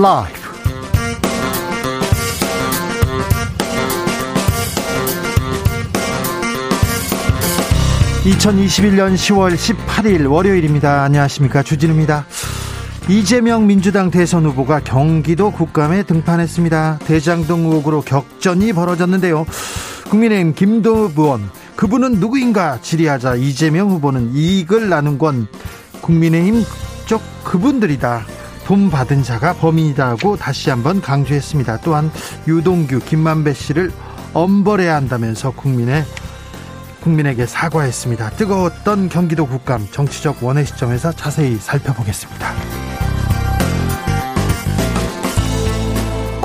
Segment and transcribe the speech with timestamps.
[0.00, 0.38] 라이브.
[8.24, 11.02] 2021년 10월 18일 월요일입니다.
[11.02, 11.64] 안녕하십니까.
[11.64, 12.26] 주진우입니다.
[13.08, 17.00] 이재명 민주당 대선 후보가 경기도 국감에 등판했습니다.
[17.04, 19.46] 대장동 의혹으로 격전이 벌어졌는데요.
[20.10, 25.48] 국민의힘 김도부 의원, 그분은 누구인가 질의하자 이재명 후보는 이익을 나눈 건
[26.02, 26.64] 국민의힘
[27.06, 28.37] 쪽 그분들이다.
[28.68, 31.78] 돈 받은 자가 범인이다고 다시 한번 강조했습니다.
[31.78, 32.10] 또한
[32.46, 33.90] 유동규, 김만배 씨를
[34.34, 36.04] 엄벌해야 한다면서 국민의
[37.00, 38.28] 국민에게 사과했습니다.
[38.32, 42.97] 뜨거웠던 경기도 국감 정치적 원의 시점에서 자세히 살펴보겠습니다.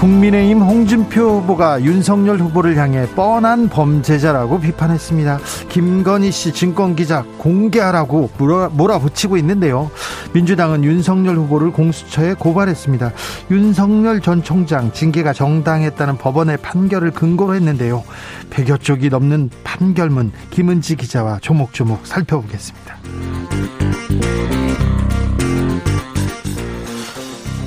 [0.03, 5.39] 국민의힘 홍준표 후보가 윤석열 후보를 향해 뻔한 범죄자라고 비판했습니다.
[5.69, 8.29] 김건희 씨 증권기자 공개하라고
[8.73, 9.89] 몰아붙이고 있는데요.
[10.33, 13.13] 민주당은 윤석열 후보를 공수처에 고발했습니다.
[13.49, 18.03] 윤석열 전 총장 징계가 정당했다는 법원의 판결을 근거로 했는데요.
[18.49, 22.97] 100여 쪽이 넘는 판결문 김은지 기자와 조목조목 살펴보겠습니다.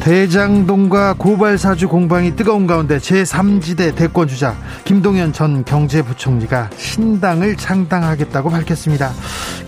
[0.07, 9.11] 대장동과 고발사주 공방이 뜨거운 가운데 제3지대 대권주자 김동연 전 경제부총리가 신당을 창당하겠다고 밝혔습니다.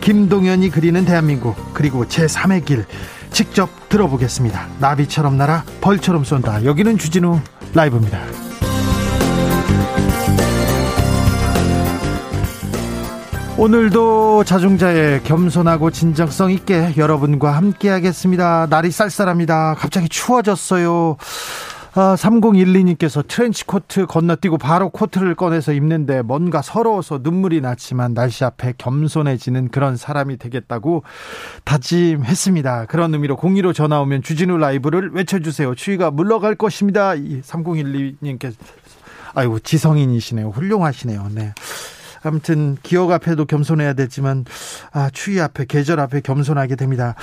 [0.00, 2.84] 김동연이 그리는 대한민국 그리고 제3의 길
[3.32, 4.68] 직접 들어보겠습니다.
[4.78, 6.64] 나비처럼 날아 벌처럼 쏜다.
[6.64, 7.40] 여기는 주진우
[7.74, 8.47] 라이브입니다.
[13.58, 18.68] 오늘도 자중자의 겸손하고 진정성 있게 여러분과 함께 하겠습니다.
[18.70, 19.74] 날이 쌀쌀합니다.
[19.76, 21.16] 갑자기 추워졌어요.
[21.94, 28.74] 아, 3012님께서 트렌치 코트 건너뛰고 바로 코트를 꺼내서 입는데 뭔가 서러워서 눈물이 났지만 날씨 앞에
[28.78, 31.02] 겸손해지는 그런 사람이 되겠다고
[31.64, 32.86] 다짐했습니다.
[32.86, 35.74] 그런 의미로 02로 전화 오면 주진우 라이브를 외쳐주세요.
[35.74, 37.14] 추위가 물러갈 것입니다.
[37.16, 38.54] 3012님께서
[39.34, 40.50] 아이고 지성인이시네요.
[40.50, 41.26] 훌륭하시네요.
[41.34, 41.52] 네.
[42.22, 44.44] 아무튼 기억 앞에도 겸손해야 되지만
[44.92, 47.14] 아, 추위 앞에 계절 앞에 겸손하게 됩니다.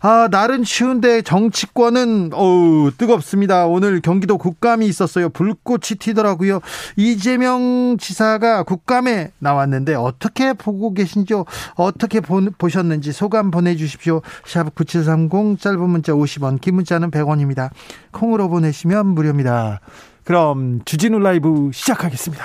[0.00, 3.66] 아, 날은 추운데 정치권은 어우 뜨겁습니다.
[3.66, 5.28] 오늘 경기도 국감이 있었어요.
[5.28, 6.60] 불꽃이 튀더라고요.
[6.96, 11.44] 이재명 지사가 국감에 나왔는데 어떻게 보고 계신지요?
[11.74, 14.22] 어떻게 보, 보셨는지 소감 보내 주십시오.
[14.44, 17.70] 샵 9730 짧은 문자 50원, 긴 문자는 100원입니다.
[18.10, 19.80] 콩으로 보내시면 무료입니다.
[20.24, 22.44] 그럼 주진우 라이브 시작하겠습니다.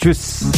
[0.00, 0.50] 주스.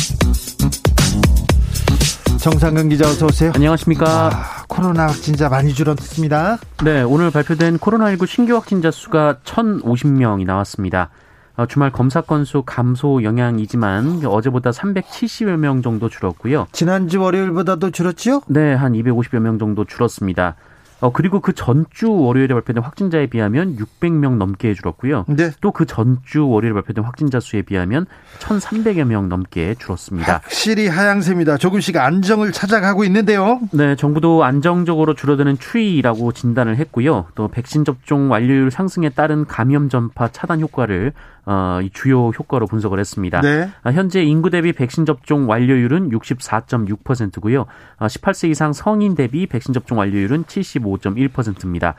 [2.38, 3.50] 정상근 기자 어서 오세요.
[3.56, 4.30] 안녕하십니까.
[4.32, 6.58] 아, 코로나 확진자 많이 줄었습니다.
[6.84, 11.10] 네, 오늘 발표된 코로나19 신규 확진자 수가 1,050명이 나왔습니다.
[11.56, 16.69] 어, 주말 검사 건수 감소 영향이지만 어제보다 370여 명 정도 줄었고요.
[16.70, 18.42] 지난주 월요일보다도 줄었지요?
[18.47, 20.54] 네, 한 250여 명 정도 줄었습니다.
[21.02, 25.24] 어, 그리고 그 전주 월요일에 발표된 확진자에 비하면 600명 넘게 줄었고요.
[25.28, 25.50] 네.
[25.60, 28.06] 또그 전주 월요일에 발표된 확진자 수에 비하면
[28.38, 30.34] 1,300여 명 넘게 줄었습니다.
[30.34, 31.58] 확실히 하향세입니다.
[31.58, 33.60] 조금씩 안정을 찾아가고 있는데요.
[33.72, 37.26] 네, 정부도 안정적으로 줄어드는 추이라고 진단을 했고요.
[37.34, 41.12] 또 백신 접종 완료율 상승에 따른 감염 전파 차단 효과를
[41.44, 43.41] 어, 이 주요 효과로 분석을 했습니다.
[43.41, 43.69] 네.
[43.82, 47.66] 아, 현재 인구 대비 백신 접종 완료율은 64.6%고요.
[47.98, 51.94] 18세 아, 이상 성인 대비 백신 접종 완료율은 75.1%입니다.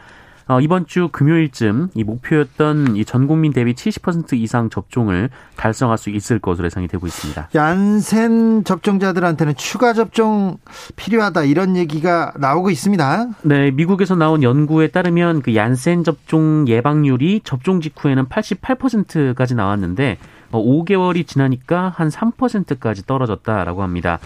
[0.47, 6.09] 어, 이번 주 금요일쯤 이 목표였던 이 전 국민 대비 70% 이상 접종을 달성할 수
[6.09, 7.49] 있을 것으로 예상이 되고 있습니다.
[7.53, 10.57] 얀센 접종자들한테는 추가 접종
[10.95, 13.27] 필요하다 이런 얘기가 나오고 있습니다.
[13.43, 20.17] 네, 미국에서 나온 연구에 따르면 그 얀센 접종 예방률이 접종 직후에는 88%까지 나왔는데
[20.51, 24.19] 5개월이 어, 지나니까 한 3%까지 떨어졌다라고 합니다.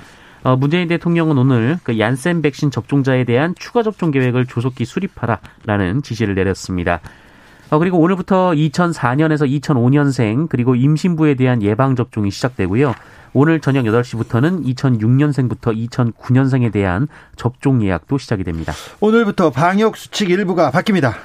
[0.47, 6.35] 어, 문재인 대통령은 오늘 그 얀센 백신 접종자에 대한 추가 접종 계획을 조속히 수립하라라는 지시를
[6.35, 7.01] 내렸습니다.
[7.69, 12.95] 어, 그리고 오늘부터 2004년에서 2005년생 그리고 임신부에 대한 예방 접종이 시작되고요.
[13.33, 18.71] 오늘 저녁 8시부터는 2006년생부터 2009년생에 대한 접종 예약도 시작이 됩니다.
[19.01, 21.15] 오늘부터 방역 수칙 일부가 바뀝니다.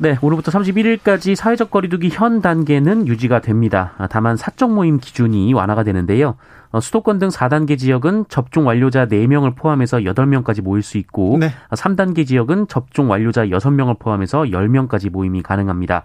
[0.00, 3.92] 네, 오늘부터 31일까지 사회적 거리두기 현 단계는 유지가 됩니다.
[4.10, 6.34] 다만 사적 모임 기준이 완화가 되는데요.
[6.72, 11.50] 어, 수도권 등 4단계 지역은 접종 완료자 4명을 포함해서 8명까지 모일 수 있고 네.
[11.70, 16.02] 3단계 지역은 접종 완료자 6명을 포함해서 10명까지 모임이 가능합니다.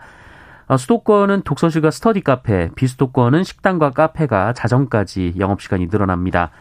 [0.67, 6.51] 어, 수도권은 독서실과 스터디 카페, 비수도권은 식당과 카페가 자정까지 영업시간이 늘어납니다.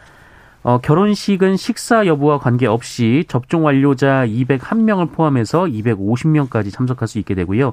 [0.67, 7.71] 어, 결혼식은 식사 여부와 관계없이 접종 완료자 201명을 포함해서 250명까지 참석할 수 있게 되고요.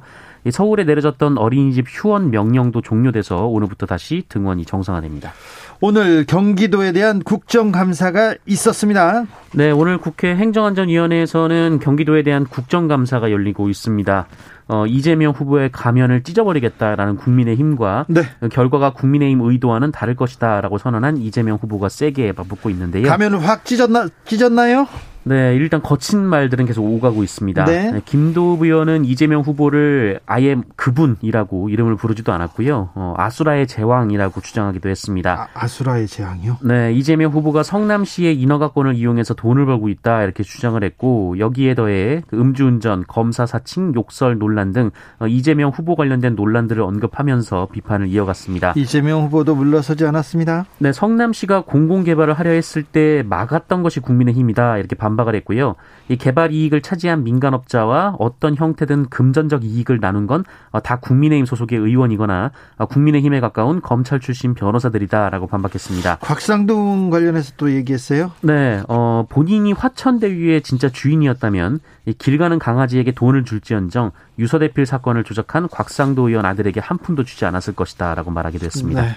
[0.53, 5.33] 서울에 내려졌던 어린이집 휴원 명령도 종료돼서 오늘부터 다시 등원이 정상화됩니다.
[5.81, 9.25] 오늘 경기도에 대한 국정감사가 있었습니다.
[9.55, 14.29] 네, 오늘 국회 행정안전위원회에서는 경기도에 대한 국정감사가 열리고 있습니다.
[14.67, 18.23] 어, 이재명 후보의 가면을 찢어버리겠다라는 국민의힘과 네.
[18.51, 23.09] 결과가 국민의힘 의도와는 다를 것이다라고 선언한 이재명 후보가 세게 맞붙고 있는데요.
[23.09, 24.87] 가면을 확 찢었나 찢었나요?
[25.25, 27.65] 네, 일단 거친 말들은 계속 오가고 있습니다.
[27.65, 27.93] 네.
[27.93, 32.91] 네 김도읍 의원은 이재명 후보를 아예 그분이라고 이름을 부르지도 않았고요.
[32.95, 35.49] 어, 아수라의 제왕이라고 주장하기도 했습니다.
[35.55, 36.59] 아, 수라의 제왕이요?
[36.63, 42.39] 네, 이재명 후보가 성남시의 인허가권을 이용해서 돈을 벌고 있다 이렇게 주장을 했고 여기에 더해 그
[42.39, 48.75] 음주운전, 검사 사칭, 욕설 논란 등 어, 이재명 후보 관련된 논란들을 언급하면서 비판을 이어갔습니다.
[48.77, 50.67] 이재명 후보도 물러서지 않았습니다.
[50.79, 55.77] 네, 성남시가 공공개발을 하려 했을 때 막았던 것이 국민의힘이다 이렇게 반 반박을 했고요.
[56.09, 62.51] 이 개발 이익을 차지한 민간업자와 어떤 형태든 금전적 이익을 나눈 건다 어, 국민의힘 소속의 의원이거나
[62.77, 66.19] 어, 국민의힘에 가까운 검찰 출신 변호사들이다라고 반박했습니다.
[66.21, 68.33] 곽상동 관련해서 또 얘기했어요?
[68.43, 71.81] 네, 어, 본인이 화천대유의 진짜 주인이었다면
[72.19, 77.75] 길 가는 강아지에게 돈을 줄지언정 유서대필 사건을 조작한 곽상도 의원 아들에게 한 푼도 주지 않았을
[77.75, 79.03] 것이다라고 말하기도 했습니다.
[79.03, 79.09] 네.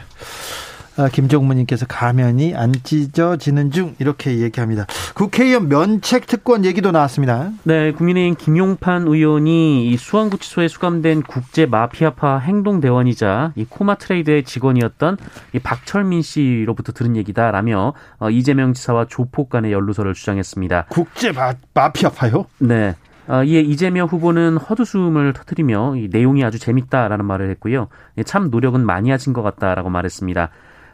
[0.97, 4.87] 아, 김종무님께서 가면이 안 찢어지는 중 이렇게 얘기합니다.
[5.13, 7.51] 국회의원 면책 특권 얘기도 나왔습니다.
[7.63, 15.17] 네, 국민의힘 김용판 의원이 이 수원구치소에 수감된 국제 마피아파 행동 대원이자 이 코마 트레이드의 직원이었던
[15.53, 20.87] 이 박철민 씨로부터 들은 얘기다라며 어, 이재명 지사와 조폭 간의 연루설을 주장했습니다.
[20.89, 22.47] 국제 마, 마피아파요?
[22.57, 22.95] 네.
[23.27, 27.89] 어, 이에 이재명 후보는 헛웃음을 터뜨리며 이 내용이 아주 재밌다라는 말을 했고요.
[28.25, 30.49] 참 노력은 많이 하신 것 같다라고 말했습니다.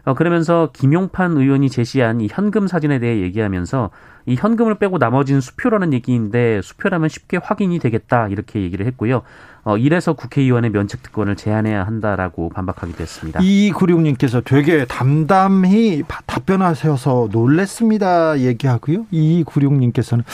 [0.05, 3.89] 어, 그러면서 김용판 의원이 제시한 이 현금 사진에 대해 얘기하면서
[4.25, 9.21] 이 현금을 빼고 나머지는 수표라는 얘기인데 수표라면 쉽게 확인이 되겠다 이렇게 얘기를 했고요.
[9.63, 13.39] 어, 이래서 국회의원의 면책 특권을 제한해야 한다라고 반박하기도 했습니다.
[13.41, 19.05] 이구룡님께서 되게 담담히 답변하셔서 놀랬습니다 얘기하고요.
[19.11, 20.25] 이구룡님께서는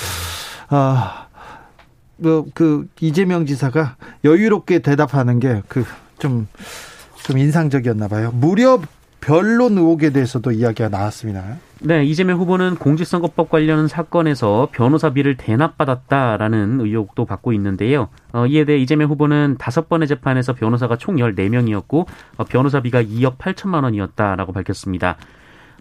[0.69, 1.27] 아,
[2.17, 5.83] 뭐, 그 이재명 지사가 여유롭게 대답하는 게 그
[6.19, 6.47] 좀좀
[7.37, 8.31] 인상적이었나 봐요.
[8.33, 8.79] 무려
[9.21, 11.57] 변론 의혹에 대해서도 이야기가 나왔습니다.
[11.81, 18.09] 네, 이재명 후보는 공직선거법 관련 사건에서 변호사비를 대납받았다라는 의혹도 받고 있는데요.
[18.33, 22.05] 어, 이에 대해 이재명 후보는 다섯 번의 재판에서 변호사가 총 14명이었고
[22.37, 25.17] 어, 변호사비가 2억 8천만 원이었다라고 밝혔습니다.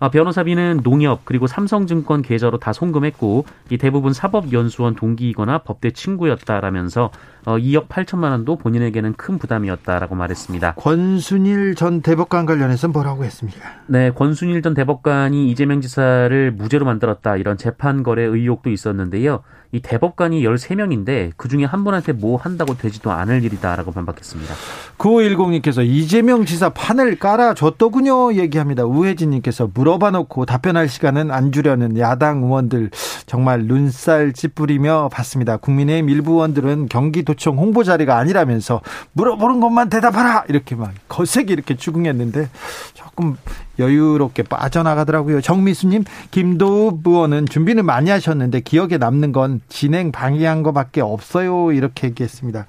[0.00, 7.10] 아, 변호사비는 농협 그리고 삼성증권 계좌로 다 송금했고 이 대부분 사법연수원 동기이거나 법대 친구였다라면서
[7.46, 10.74] 어, 2억 8천만 원도 본인에게는 큰 부담이었다라고 말했습니다.
[10.74, 13.60] 권순일 전 대법관 관련해서 뭐라고 했습니까?
[13.86, 19.42] 네, 권순일 전 대법관이 이재명 지사를 무죄로 만들었다 이런 재판 거래 의혹도 있었는데요.
[19.70, 24.54] 이 대법관이 13명인데 그중에 한 분한테 뭐 한다고 되지도 않을 일이다라고 반박했습니다.
[24.96, 28.84] 9510님께서 이재명 지사 판을 깔아줬더군요 얘기합니다.
[28.84, 32.90] 우혜진님께서 물어봐 놓고 답변할 시간은 안 주려는 야당 의원들
[33.26, 35.58] 정말 눈살 찌푸리며 봤습니다.
[35.58, 38.80] 국민의힘 일부 의원들은 경기도청 홍보 자리가 아니라면서
[39.12, 42.48] 물어보는 것만 대답하라 이렇게 막 거세게 이렇게 추궁했는데
[42.94, 43.36] 조금
[43.78, 45.40] 여유롭게 빠져나가더라고요.
[45.40, 51.72] 정미수님, 김도읍 의원은 준비는 많이 하셨는데 기억에 남는 건 진행 방해한 것밖에 없어요.
[51.72, 52.66] 이렇게 얘기했습니다.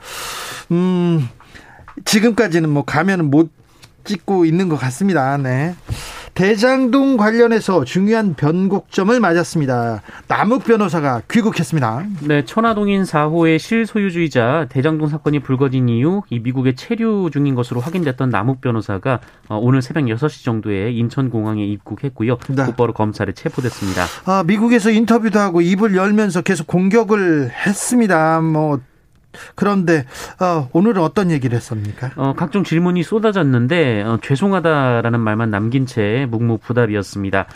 [0.72, 1.28] 음,
[2.06, 3.52] 지금까지는 뭐 가면은 못
[4.04, 5.38] 찍고 있는 것 같습니다.
[5.38, 5.76] 네.
[6.40, 10.02] 대장동 관련해서 중요한 변곡점을 맞았습니다.
[10.30, 12.06] 남욱 변호사가 귀국했습니다.
[12.30, 18.62] 네, 천화동인 4호의 실소유주이자 대장동 사건이 불거진 이후 이 미국에 체류 중인 것으로 확인됐던 남욱
[18.62, 19.20] 변호사가
[19.50, 22.38] 어, 오늘 새벽 6시 정도에 인천공항에 입국했고요.
[22.48, 22.66] 네.
[22.68, 24.06] 곧바로 검찰에 체포됐습니다.
[24.24, 28.40] 아, 미국에서 인터뷰도 하고 입을 열면서 계속 공격을 했습니다.
[28.40, 28.80] 뭐
[29.56, 30.06] 그런데
[30.40, 32.12] 어, 오늘은 어떤 얘기를 했습니까?
[32.16, 37.48] 어, 각종 질문이 쏟아졌는데 어, 죄송하다라는 말만 남긴 채 묵묵부답이었습니다.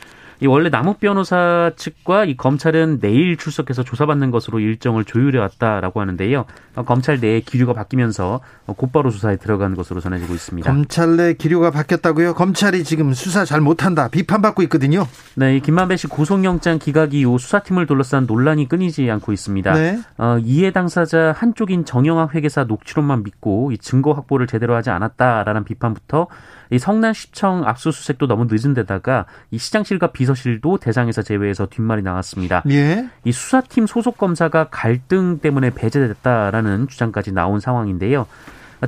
[0.43, 6.43] 이 원래 남욱 변호사 측과 이 검찰은 내일 출석해서 조사받는 것으로 일정을 조율해 왔다라고 하는데요.
[6.75, 8.41] 어, 검찰 내에 기류가 바뀌면서
[8.75, 10.69] 곧바로 수사에 들어간 것으로 전해지고 있습니다.
[10.69, 12.33] 검찰 내 기류가 바뀌었다고요?
[12.33, 15.07] 검찰이 지금 수사 잘 못한다 비판받고 있거든요.
[15.35, 19.73] 네, 이 김만배 씨 구속영장 기각 이후 수사팀을 둘러싼 논란이 끊이지 않고 있습니다.
[19.73, 19.99] 네.
[20.17, 26.27] 어, 이해 당사자 한쪽인 정영학 회계사 녹취록만 믿고 이 증거 확보를 제대로 하지 않았다라는 비판부터
[26.73, 32.63] 이 성남시청 압수수색도 너무 늦은 데다가 이 시장실과 비서실도 대상에서 제외해서 뒷말이 나왔습니다.
[32.71, 33.07] 예.
[33.23, 38.25] 이 수사팀 소속 검사가 갈등 때문에 배제됐다라는 주장까지 나온 상황인데요.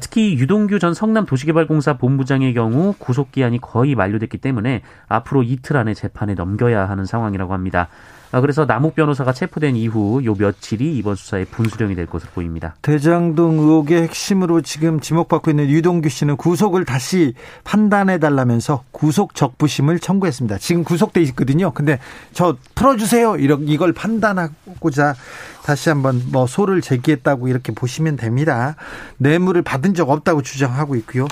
[0.02, 6.90] 특히 유동규 전 성남도시개발공사 본부장의 경우 구속기한이 거의 만료됐기 때문에 앞으로 이틀 안에 재판에 넘겨야
[6.90, 7.88] 하는 상황이라고 합니다.
[8.36, 12.76] 아, 그래서 남욱 변호사가 체포된 이후 요 며칠이 이번 수사의 분수령이 될 것으로 보입니다.
[12.82, 20.58] 대장동 의혹의 핵심으로 지금 지목받고 있는 유동규 씨는 구속을 다시 판단해 달라면서 구속 적부심을 청구했습니다.
[20.58, 21.72] 지금 구속돼 있거든요.
[21.72, 21.98] 근데
[22.34, 23.38] 저 풀어주세요.
[23.38, 25.16] 이걸 판단하고자
[25.64, 28.76] 다시 한번 뭐 소를 제기했다고 이렇게 보시면 됩니다.
[29.18, 31.26] 뇌물을 받은 적 없다고 주장하고 있고요.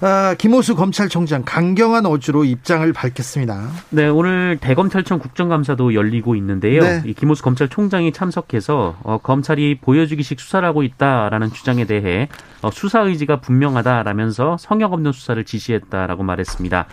[0.00, 3.68] 아, 김호수 검찰총장 강경한 어조로 입장을 밝혔습니다.
[3.90, 6.82] 네, 오늘 대검찰청 국정감사도 열리고 있는데요.
[6.82, 7.02] 네.
[7.04, 12.28] 이 김호수 검찰총장이 참석해서 어, 검찰이 보여주기식 수사를 하고 있다라는 주장에 대해
[12.62, 16.86] 어, 수사 의지가 분명하다라면서 성역 없는 수사를 지시했다라고 말했습니다.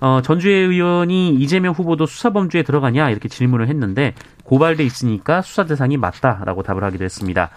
[0.00, 4.14] 어, 전주의 의원이 이재명 후보도 수사 범주에 들어가냐 이렇게 질문을 했는데
[4.44, 7.50] 고발돼 있으니까 수사 대상이 맞다라고 답을 하기도 했습니다.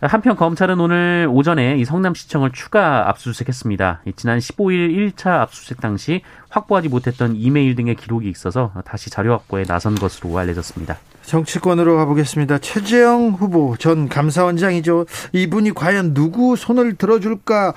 [0.00, 4.02] 한편 검찰은 오늘 오전에 이 성남시청을 추가 압수수색했습니다.
[4.16, 9.94] 지난 15일 1차 압수수색 당시 확보하지 못했던 이메일 등의 기록이 있어서 다시 자료 확보에 나선
[9.94, 10.98] 것으로 알려졌습니다.
[11.22, 12.58] 정치권으로 가보겠습니다.
[12.58, 15.06] 최재형 후보 전 감사원장이죠.
[15.32, 17.72] 이분이 과연 누구 손을 들어줄까?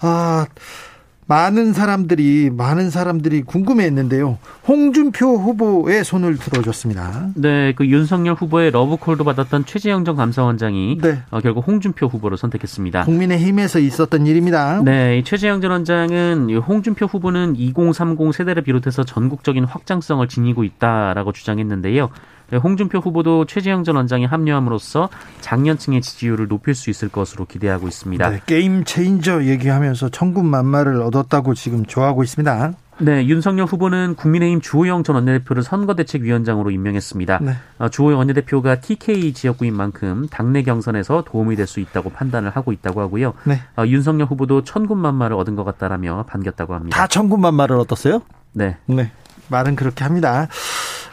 [0.00, 0.46] 아,
[1.28, 4.38] 많은 사람들이 많은 사람들이 궁금해했는데요.
[4.66, 7.28] 홍준표 후보의 손을 들어줬습니다.
[7.34, 11.18] 네, 그 윤석열 후보의 러브콜도 받았던 최재형 전 감사원장이 네.
[11.30, 13.04] 어, 결국 홍준표 후보로 선택했습니다.
[13.04, 14.82] 국민의힘에서 있었던 일입니다.
[14.82, 22.08] 네, 최재형 전 원장은 홍준표 후보는 2030 세대를 비롯해서 전국적인 확장성을 지니고 있다라고 주장했는데요.
[22.50, 25.10] 네, 홍준표 후보도 최재형 전 원장이 합류함으로써
[25.42, 28.30] 장년층의 지지율을 높일 수 있을 것으로 기대하고 있습니다.
[28.30, 32.72] 네, 게임 체인저 얘기하면서 천군만마를 얻었다고 지금 좋아하고 있습니다.
[33.00, 37.38] 네, 윤석열 후보는 국민의힘 주호영 전 원내대표를 선거대책위원장으로 임명했습니다.
[37.42, 37.52] 네.
[37.78, 43.00] 어, 주호영 원내대표가 TK 지역구인 만큼 당내 경선에서 도움이 될 수 있다고 판단을 하고 있다고
[43.02, 43.34] 하고요.
[43.44, 43.60] 네.
[43.76, 46.96] 어, 윤석열 후보도 천군만마를 얻은 것 같다라며 반겼다고 합니다.
[46.96, 48.22] 다 천군만마를 얻었어요?
[48.54, 48.78] 네.
[48.86, 49.12] 네.
[49.48, 50.48] 말은 그렇게 합니다.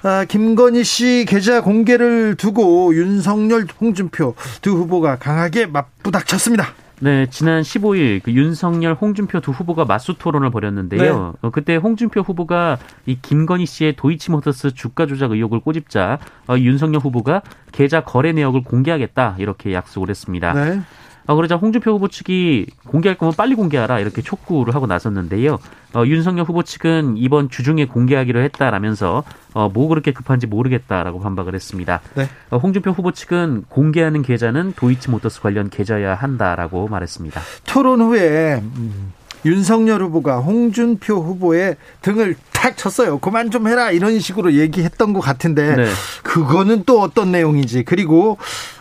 [0.03, 6.73] 아, 김건희 씨 계좌 공개를 두고 윤석열, 홍준표 두 후보가 강하게 맞부닥쳤습니다.
[6.99, 11.01] 네, 지난 15일 그 윤석열, 홍준표 두 후보가 맞수 토론을 벌였는데요.
[11.01, 11.09] 네.
[11.41, 17.41] 어, 그때 홍준표 후보가 이 김건희 씨의 도이치모터스 주가 조작 의혹을 꼬집자 어, 윤석열 후보가
[17.71, 20.53] 계좌 거래 내역을 공개하겠다 이렇게 약속을 했습니다.
[20.53, 20.81] 네.
[21.27, 25.57] 어, 그러자 홍준표 후보 측이 공개할 거면 빨리 공개하라 이렇게 촉구를 하고 나섰는데요.
[25.93, 32.01] 어, 윤석열 후보 측은 이번 주중에 공개하기로 했다라면서 어, 뭐 그렇게 급한지 모르겠다라고 반박을 했습니다.
[32.15, 32.29] 네.
[32.51, 37.41] 어, 홍준표 후보 측은 공개하는 계좌는 도이치모터스 관련 계좌여야 한다라고 말했습니다.
[37.65, 39.13] 토론 후에 음,
[39.45, 43.19] 윤석열 후보가 홍준표 후보의 등을 탁 쳤어요.
[43.19, 45.85] 그만 좀 해라 이런 식으로 얘기했던 것 같은데 네.
[46.23, 48.37] 그거는 또 어떤 내용인지 그리고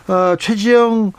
[0.07, 1.13] 어, 최지영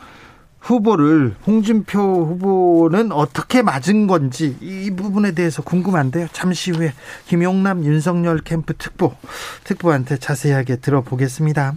[0.67, 6.27] 후보를 홍준표 후보는 어떻게 맞은 건지 이 부분에 대해서 궁금한데요.
[6.33, 6.93] 잠시 후에
[7.27, 9.15] 김용남 윤석열 캠프 특보
[9.63, 11.73] 특보한테 자세하게 들어보겠습니다.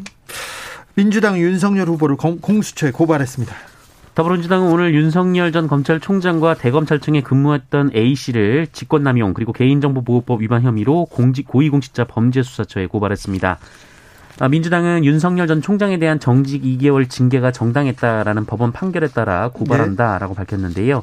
[0.95, 3.55] 민주당 윤석열 후보를 공 수처에 고발했습니다.
[4.17, 11.47] 더불어민주당은 오늘 윤석열 전 검찰총장과 대검찰청에 근무했던 A 씨를 직권남용 그리고 개인정보보호법 위반 혐의로 공직
[11.47, 13.59] 고위공직자 범죄수사처에 고발했습니다.
[14.41, 20.39] 아, 민주당은 윤석열 전 총장에 대한 정직 2개월 징계가 정당했다라는 법원 판결에 따라 고발한다라고 네.
[20.39, 21.03] 밝혔는데요.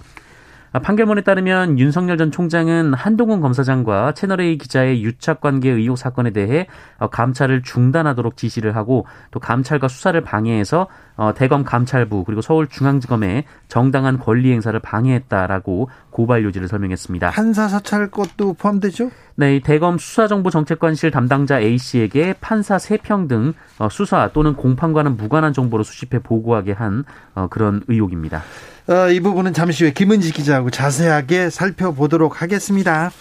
[0.73, 6.67] 아, 판결문에 따르면 윤석열 전 총장은 한동훈 검사장과 채널A 기자의 유착 관계 의혹 사건에 대해
[6.97, 14.19] 어, 감찰을 중단하도록 지시를 하고 또 감찰과 수사를 방해해서 어, 대검 감찰부 그리고 서울중앙지검의 정당한
[14.19, 17.31] 권리 행사를 방해했다라고 고발 요지를 설명했습니다.
[17.31, 19.09] 판사 사찰 것도 포함되죠?
[19.35, 25.85] 네, 대검 수사정보정책관실 담당자 A 씨에게 판사 3평 등 어, 수사 또는 공판과는 무관한 정보를
[25.85, 27.05] 수집해 보고하게 한
[27.49, 28.41] 그런 의혹입니다.
[28.89, 33.11] 어, 이 부분은 잠시 후에 김은지 기자하고 자세하게 살펴보도록 하겠습니다.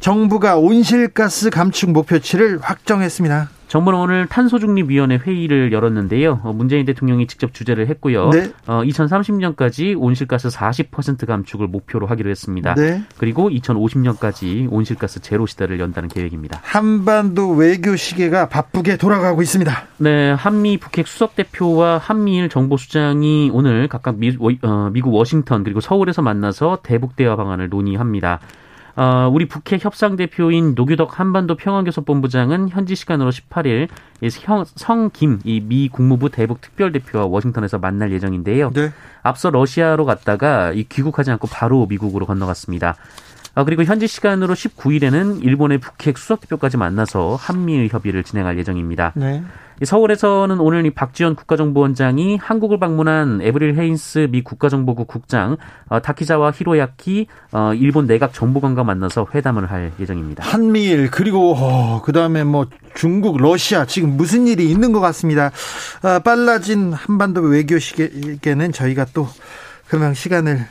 [0.00, 3.48] 정부가 온실가스 감축 목표치를 확정했습니다.
[3.72, 6.40] 정부는 오늘 탄소중립위원회 회의를 열었는데요.
[6.42, 8.28] 어, 문재인 대통령이 직접 주재를 했고요.
[8.28, 8.52] 네.
[8.66, 12.74] 어, 2030년까지 온실가스 40% 감축을 목표로 하기로 했습니다.
[12.74, 13.02] 네.
[13.16, 16.60] 그리고 2050년까지 온실가스 제로 시대를 연다는 계획입니다.
[16.62, 19.84] 한반도 외교 시계가 바쁘게 돌아가고 있습니다.
[19.96, 26.20] 네, 한미 북핵 수석 대표와 한미일 정보수장이 오늘 각각 미, 어, 미국 워싱턴 그리고 서울에서
[26.20, 28.38] 만나서 대북 대화 방안을 논의합니다.
[28.94, 33.88] 어, 우리 북핵 협상 대표인 노규덕 한반도 평화교섭본부장은 현지 시간으로 18일
[34.76, 38.70] 성김 이미 국무부 대북 특별대표와 워싱턴에서 만날 예정인데요.
[38.70, 38.90] 네.
[39.22, 42.96] 앞서 러시아로 갔다가 이 귀국하지 않고 바로 미국으로 건너갔습니다.
[43.54, 49.12] 아, 그리고 현지 시간으로 19일에는 일본의 북핵 수석대표까지 만나서 한미일 협의를 진행할 예정입니다.
[49.14, 49.42] 네.
[49.84, 55.56] 서울에서는 오늘 이 박지원 국가정보원장이 한국을 방문한 에브릴 헤인스 미 국가정보국 국장
[55.88, 60.44] 어, 타키자와 히로야키 어, 일본 내각 정보관과 만나서 회담을 할 예정입니다.
[60.44, 65.50] 한미일 그리고 어, 그다음에 뭐 중국, 러시아 지금 무슨 일이 있는 것 같습니다.
[66.02, 69.26] 어, 빨라진 한반도 외교 시계는 저희가 또
[69.88, 70.64] 그냥 시간을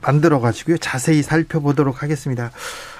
[0.00, 0.78] 만들어 가지고요.
[0.78, 2.50] 자세히 살펴보도록 하겠습니다.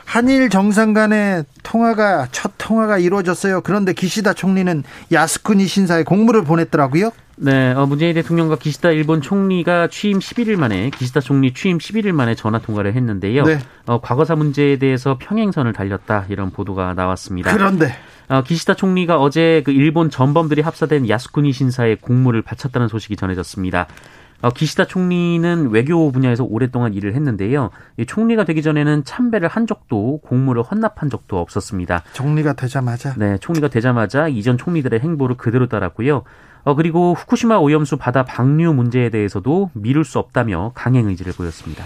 [0.04, 3.60] 한일 정상 간의 통화가 첫 통화가 이루어졌어요.
[3.62, 7.10] 그런데 기시다 총리는 야스쿠니 신사에 공물을 보냈더라고요.
[7.38, 12.34] 네, 어, 문재인 대통령과 기시다 일본 총리가 취임 11일 만에 기시다 총리 취임 11일 만에
[12.34, 13.44] 전화 통화를 했는데요.
[13.44, 13.58] 네.
[13.86, 17.52] 어, 과거사 문제에 대해서 평행선을 달렸다 이런 보도가 나왔습니다.
[17.52, 17.94] 그런데
[18.28, 23.86] 어, 기시다 총리가 어제 그 일본 전범들이 합사된 야스쿠니 신사에 공물을 바쳤다는 소식이 전해졌습니다.
[24.42, 27.70] 어, 기시다 총리는 외교 분야에서 오랫동안 일을 했는데요.
[28.06, 32.02] 총리가 되기 전에는 참배를 한 적도 공무를 헌납한 적도 없었습니다.
[32.12, 33.14] 총리가 되자마자?
[33.16, 36.22] 네, 총리가 되자마자 이전 총리들의 행보를 그대로 따랐고요.
[36.64, 41.84] 어, 그리고 후쿠시마 오염수 바다 방류 문제에 대해서도 미룰 수 없다며 강행 의지를 보였습니다.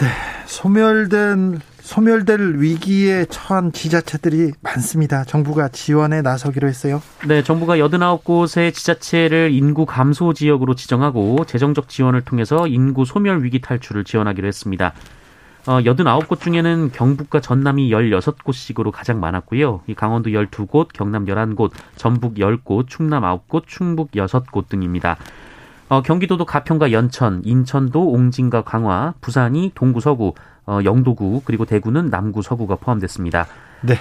[0.00, 0.06] 네,
[0.46, 5.24] 소멸된 소멸될 위기에 처한 지자체들이 많습니다.
[5.24, 7.00] 정부가 지원에 나서기로 했어요.
[7.26, 14.04] 네, 정부가 89곳의 지자체를 인구 감소 지역으로 지정하고 재정적 지원을 통해서 인구 소멸 위기 탈출을
[14.04, 14.92] 지원하기로 했습니다.
[15.66, 19.80] 어, 89곳 중에는 경북과 전남이 16곳씩으로 가장 많았고요.
[19.86, 25.16] 이 강원도 12곳, 경남 11곳, 전북 10곳, 충남 9곳, 충북 6곳 등입니다.
[25.88, 30.34] 어, 경기도도 가평과 연천, 인천도 옹진과 강화, 부산이 동구 서구,
[30.66, 33.46] 어, 영도구 그리고 대구는 남구 서구가 포함됐습니다.
[33.82, 33.94] 네.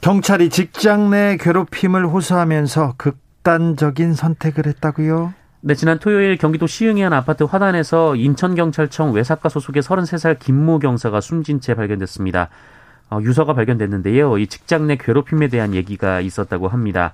[0.00, 5.34] 경찰이 직장 내 괴롭힘을 호소하면서 극단적인 선택을 했다고요?
[5.60, 11.60] 네, 지난 토요일 경기도 시흥의 한 아파트 화단에서 인천경찰청 외사과 소속의 33살 김모 경사가 숨진
[11.60, 12.48] 채 발견됐습니다.
[13.10, 14.38] 어, 유서가 발견됐는데요.
[14.38, 17.12] 이 직장 내 괴롭힘에 대한 얘기가 있었다고 합니다.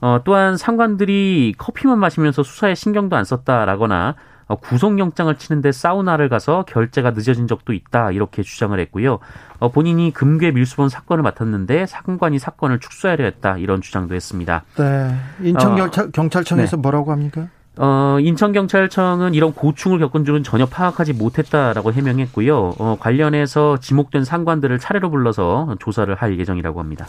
[0.00, 4.14] 어, 또한 상관들이 커피만 마시면서 수사에 신경도 안 썼다라거나
[4.50, 9.20] 어, 구속영장을 치는데 사우나를 가서 결제가 늦어진 적도 있다 이렇게 주장을 했고요.
[9.60, 14.64] 어, 본인이 금괴 밀수본 사건을 맡았는데 상관이 사건을 축소하려 했다 이런 주장도 했습니다.
[14.76, 16.80] 네, 인천 경찰, 경찰청에서 네.
[16.82, 17.46] 뭐라고 합니까?
[17.82, 22.74] 어, 인천경찰청은 이런 고충을 겪은 줄은 전혀 파악하지 못했다라고 해명했고요.
[22.78, 27.06] 어, 관련해서 지목된 상관들을 차례로 불러서 조사를 할 예정이라고 합니다.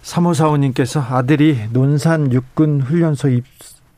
[0.00, 3.44] 사모사원님께서 아들이 논산 육군 훈련소 입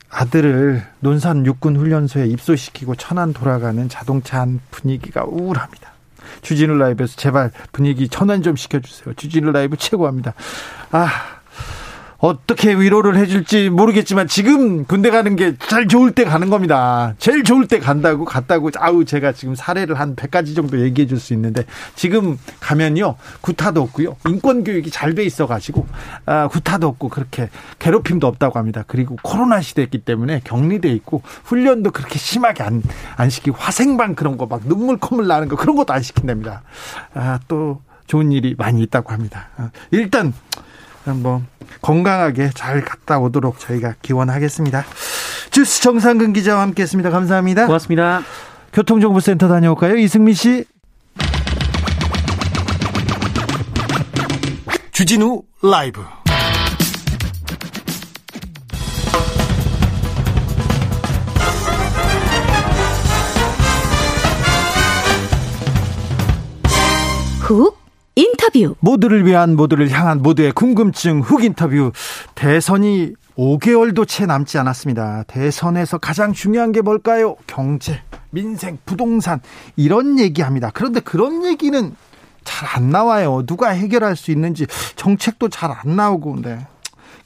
[0.09, 5.93] 아들을 논산 육군 훈련소에 입소시키고 천안 돌아가는 자동차 한 분위기가 우울합니다.
[6.41, 9.13] 주진우 라이브에서 제발 분위기 천안 좀 시켜주세요.
[9.13, 10.33] 주진우 라이브 최고합니다.
[10.91, 11.07] 아,
[12.19, 17.13] 어떻게 위로를 해줄지 모르겠지만 지금 군대 가는 게 제일 좋을 때 가는 겁니다.
[17.17, 21.33] 제일 좋을 때 간다고 갔다고 아우 제가 지금 사례를 한 100가지 정도 얘기해 줄 수
[21.33, 21.63] 있는데
[21.95, 25.87] 지금 가면요 구타도 없고요 인권 교육이 잘 돼 있어 가지고
[26.25, 28.83] 아, 구타도 없고 그렇게 괴롭힘도 없다고 합니다.
[28.87, 32.83] 그리고 코로나 시대였기 때문에 격리돼 있고 훈련도 그렇게 심하게 안,
[33.15, 36.63] 안 시키고 화생방 그런 거 막 눈물 콧물 나는 거 그런 것도 안 시킨답니다.
[37.13, 39.49] 아, 또 좋은 일이 많이 있다고 합니다.
[39.57, 40.33] 아, 일단
[41.05, 41.41] 뭐
[41.81, 44.83] 건강하게 잘 갔다 오도록 저희가 기원하겠습니다.
[45.51, 47.09] 주스 정상근 기자와 함께했습니다.
[47.09, 47.65] 감사합니다.
[47.65, 48.21] 고맙습니다.
[48.73, 50.65] 교통정보센터 다녀올까요, 이승미 씨?
[54.91, 56.03] 주진우 라이브.
[67.39, 67.79] 훅
[68.19, 68.75] 인터뷰.
[68.79, 71.91] 모두를 위한 모두를 향한 모두의 궁금증 흑 인터뷰.
[72.35, 75.23] 대선이 5개월도 채 남지 않았습니다.
[75.27, 77.37] 대선에서 가장 중요한 게 뭘까요?
[77.47, 78.01] 경제,
[78.31, 79.39] 민생, 부동산
[79.77, 80.71] 이런 얘기합니다.
[80.73, 81.95] 그런데 그런 얘기는
[82.43, 83.43] 잘 안 나와요.
[83.45, 86.65] 누가 해결할 수 있는지 정책도 잘 안 나오고 근데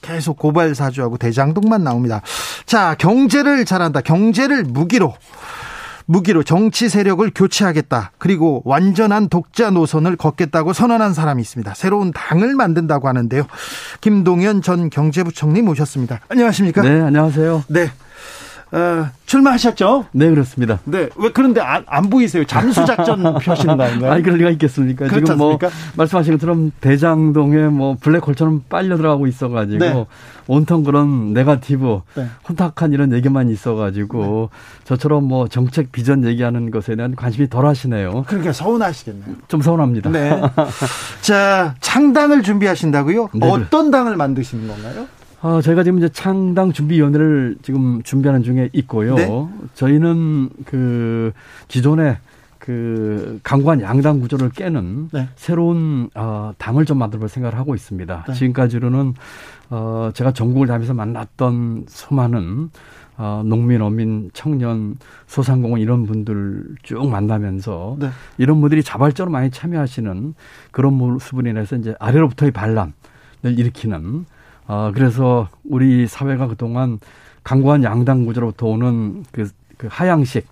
[0.01, 2.21] 계속 고발 사주하고 대장동만 나옵니다.
[2.65, 4.01] 자, 경제를 잘한다.
[4.01, 5.15] 경제를 무기로
[6.05, 8.11] 무기로 정치 세력을 교체하겠다.
[8.17, 11.73] 그리고 완전한 독자 노선을 걷겠다고 선언한 사람이 있습니다.
[11.73, 13.47] 새로운 당을 만든다고 하는데요.
[14.01, 16.19] 김동연 전 경제부총리 모셨습니다.
[16.29, 16.81] 안녕하십니까?
[16.81, 17.65] 네, 안녕하세요.
[17.67, 17.91] 네.
[18.73, 20.07] 어, 출마하셨죠?
[20.13, 20.79] 네, 그렇습니다.
[20.85, 21.07] 네.
[21.15, 22.43] 왜 그런데 안, 안 보이세요?
[22.43, 24.11] 잠수 작전 펴시는 거 아닌가요?
[24.11, 25.07] 아니, 그럴 리가 있겠습니까?
[25.07, 25.59] 지금 뭐,
[25.95, 30.05] 말씀하신 것처럼 대장동에 뭐 블랙홀처럼 빨려 들어가고 있어가지고, 네.
[30.47, 32.27] 온통 그런 네가티브, 네.
[32.49, 34.59] 혼탁한 이런 얘기만 있어가지고, 네.
[34.85, 38.23] 저처럼 뭐 정책 비전 얘기하는 것에 대한 관심이 덜 하시네요.
[38.27, 39.35] 그러니까 서운하시겠네요.
[39.47, 40.09] 좀 서운합니다.
[40.09, 40.41] 네.
[41.21, 43.29] 자, 창당을 준비하신다고요?
[43.35, 45.05] 네, 어떤 당을 만드시는 건가요?
[45.43, 49.15] 어, 저희가 지금 이제 창당 준비위원회를 지금 준비하는 중에 있고요.
[49.15, 49.47] 네?
[49.73, 51.33] 저희는 그
[51.67, 52.17] 기존에
[52.59, 55.27] 그 강관 양당 구조를 깨는 네.
[55.35, 58.23] 새로운 어, 당을 좀 만들어 볼 생각을 하고 있습니다.
[58.25, 58.33] 네.
[58.33, 59.15] 지금까지로는
[59.69, 62.69] 어, 제가 전국을 다니면서 만났던 수많은
[63.17, 64.95] 어, 농민, 어민, 청년,
[65.27, 68.09] 소상공인 이런 분들 쭉 만나면서 네.
[68.37, 70.35] 이런 분들이 자발적으로 많이 참여하시는
[70.71, 72.93] 그런 모습을 인해서 이제 아래로부터의 반란
[73.45, 74.25] 을 일으키는
[74.67, 76.99] 어, 그래서 우리 사회가 그동안
[77.43, 80.47] 강고한 양당 구조로부터 오는 그, 그 하향식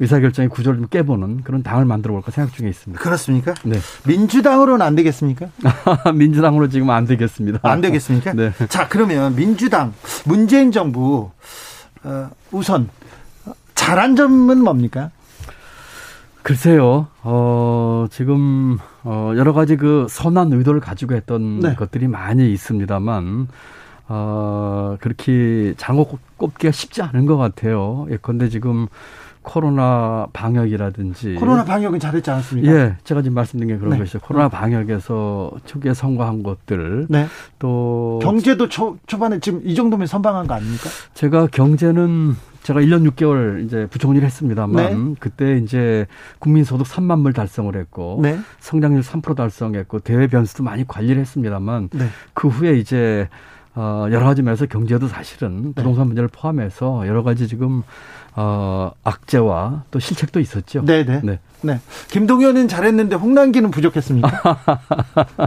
[0.00, 3.02] 의사결정의 구조를 좀 깨보는 그런 당을 만들어 볼까 생각 중에 있습니다.
[3.02, 3.54] 그렇습니까?
[3.64, 3.78] 네.
[4.06, 5.48] 민주당으로는 안 되겠습니까?
[6.14, 7.60] 민주당으로 지금 안 되겠습니다.
[7.62, 8.32] 안 되겠습니까?
[8.34, 8.52] 네.
[8.68, 9.92] 자, 그러면 민주당,
[10.24, 11.30] 문재인 정부,
[12.02, 12.88] 어, 우선,
[13.74, 15.10] 잘한 점은 뭡니까?
[16.42, 21.74] 글쎄요, 어, 지금, 어, 여러 가지 그 선한 의도를 가지고 했던 네.
[21.74, 23.48] 것들이 많이 있습니다만,
[24.08, 28.06] 어, 그렇게 장어 꼽기가 쉽지 않은 것 같아요.
[28.10, 28.88] 예컨대 지금
[29.42, 31.34] 코로나 방역이라든지.
[31.34, 32.72] 코로나 방역은 잘했지 않습니까?
[32.72, 33.98] 예, 제가 지금 말씀드린 게 그런 네.
[33.98, 34.20] 것이죠.
[34.20, 37.06] 코로나 방역에서 초기에 성공한 것들.
[37.08, 37.26] 네.
[37.58, 38.18] 또.
[38.22, 40.90] 경제도 초, 초반에 지금 이 정도면 선방한 거 아닙니까?
[41.14, 45.14] 제가 경제는 제가 1년 6개월 이제 부총리를 했습니다만 네.
[45.18, 46.06] 그때 이제
[46.38, 48.38] 국민소득 3만 불 달성을 했고 네.
[48.60, 52.06] 성장률 3% 달성했고 대외 변수도 많이 관리를 했습니다만 네.
[52.34, 53.28] 그 후에 이제
[53.74, 55.72] 어 여러 가지 면에서 경제도 사실은 네.
[55.74, 57.82] 부동산 문제를 포함해서 여러 가지 지금
[58.34, 60.84] 어 악재와 또 실책도 있었죠.
[60.84, 61.20] 네, 네.
[61.22, 61.38] 네.
[61.62, 61.80] 네.
[62.08, 64.58] 김동연은 잘했는데 홍남기는 부족했습니까?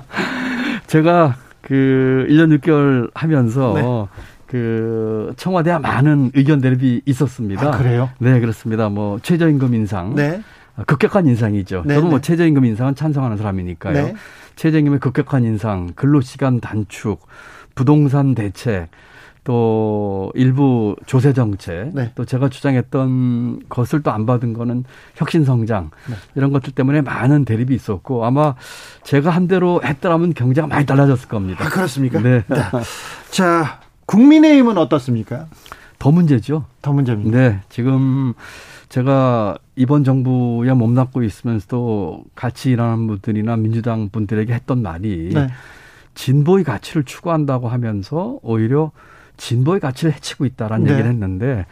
[0.88, 4.24] 제가 그 1년 6개월 하면서 네.
[4.54, 7.70] 그 청와대와 많은 의견 대립이 있었습니다.
[7.70, 8.12] 아, 그래요?
[8.20, 8.88] 네, 그렇습니다.
[8.88, 10.14] 뭐 최저임금 인상.
[10.14, 10.44] 네.
[10.86, 11.82] 급격한 인상이죠.
[11.88, 12.22] 네, 저는 뭐 네.
[12.22, 13.94] 최저임금 인상은 찬성하는 사람이니까요.
[13.94, 14.14] 네.
[14.56, 17.26] 최저임금의 급격한 인상, 근로시간 단축,
[17.74, 18.90] 부동산 대책,
[19.44, 22.12] 또 일부 조세 정책, 네.
[22.14, 24.84] 또 제가 주장했던 것을 또 안 받은 거는
[25.16, 26.16] 혁신 성장 네.
[26.36, 28.54] 이런 것들 때문에 많은 대립이 있었고 아마
[29.04, 31.66] 제가 한 대로 했더라면 경제가 많이 달라졌을 겁니다.
[31.66, 32.22] 아, 그렇습니까?
[32.22, 32.44] 네.
[32.48, 32.58] 네.
[33.32, 35.48] 자, 국민의힘은 어떻습니까?
[36.00, 36.66] 더 문제죠.
[36.82, 37.38] 더 문제입니다.
[37.38, 37.60] 네.
[37.70, 38.34] 지금
[38.90, 45.48] 제가 이번 정부에 몸담고 있으면서도 같이 일하는 분들이나 민주당 분들에게 했던 말이 네.
[46.16, 48.92] 진보의 가치를 추구한다고 하면서 오히려
[49.38, 50.92] 진보의 가치를 해치고 있다라는 네.
[50.92, 51.66] 얘기를 했는데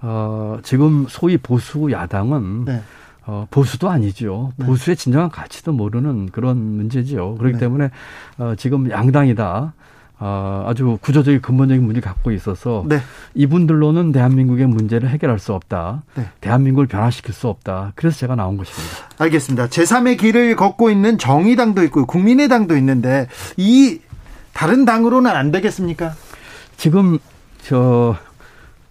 [0.00, 2.82] 어, 지금 소위 보수 야당은 네.
[3.26, 4.52] 어, 보수도 아니죠.
[4.56, 4.66] 네.
[4.66, 7.36] 보수의 진정한 가치도 모르는 그런 문제죠.
[7.38, 7.60] 그렇기 네.
[7.60, 7.90] 때문에
[8.38, 9.72] 어, 지금 양당이다.
[10.18, 13.00] 어, 아주 구조적인 근본적인 문제를 갖고 있어서 네.
[13.34, 16.04] 이분들로는 대한민국의 문제를 해결할 수 없다.
[16.14, 16.26] 네.
[16.40, 17.92] 대한민국을 변화시킬 수 없다.
[17.96, 18.94] 그래서 제가 나온 것입니다.
[19.18, 19.66] 알겠습니다.
[19.66, 24.00] 제3의 길을 걷고 있는 정의당도 있고 국민의당도 있는데 이
[24.54, 26.14] 다른 당으로는 안 되겠습니까?
[26.78, 27.18] 지금
[27.62, 28.16] 저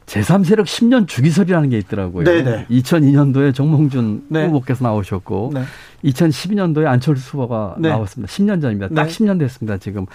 [0.06, 2.24] 제3세력 10년 주기설이라는 게 있더라고요.
[2.26, 2.68] 네네.
[2.70, 4.46] 2002년도에 정몽준 네.
[4.46, 5.64] 후보께서 나오셨고 네.
[6.04, 7.90] 2012년도에 안철수 후보가 네.
[7.90, 8.32] 나왔습니다.
[8.32, 8.94] 10년 전입니다.
[8.94, 9.78] 딱 10년 됐습니다.
[9.78, 10.06] 지금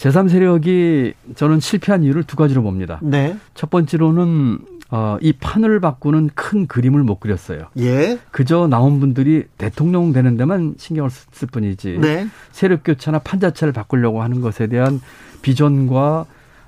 [0.00, 2.98] 제3세력이 저는 실패한 이유를 두 가지로 봅니다.
[3.02, 3.36] 네.
[3.54, 4.58] 첫 번째로는
[4.92, 7.66] 어, 이 판을 바꾸는 큰 그림을 못 그렸어요.
[7.78, 8.18] 예.
[8.32, 11.98] 그저 나온 분들이 대통령 되는 데만 신경을 쓸 뿐이지.
[12.00, 12.26] 네.
[12.50, 15.00] 세력 교체나 판 자체를 바꾸려고 하는 것에 대한
[15.42, 16.24] 비전과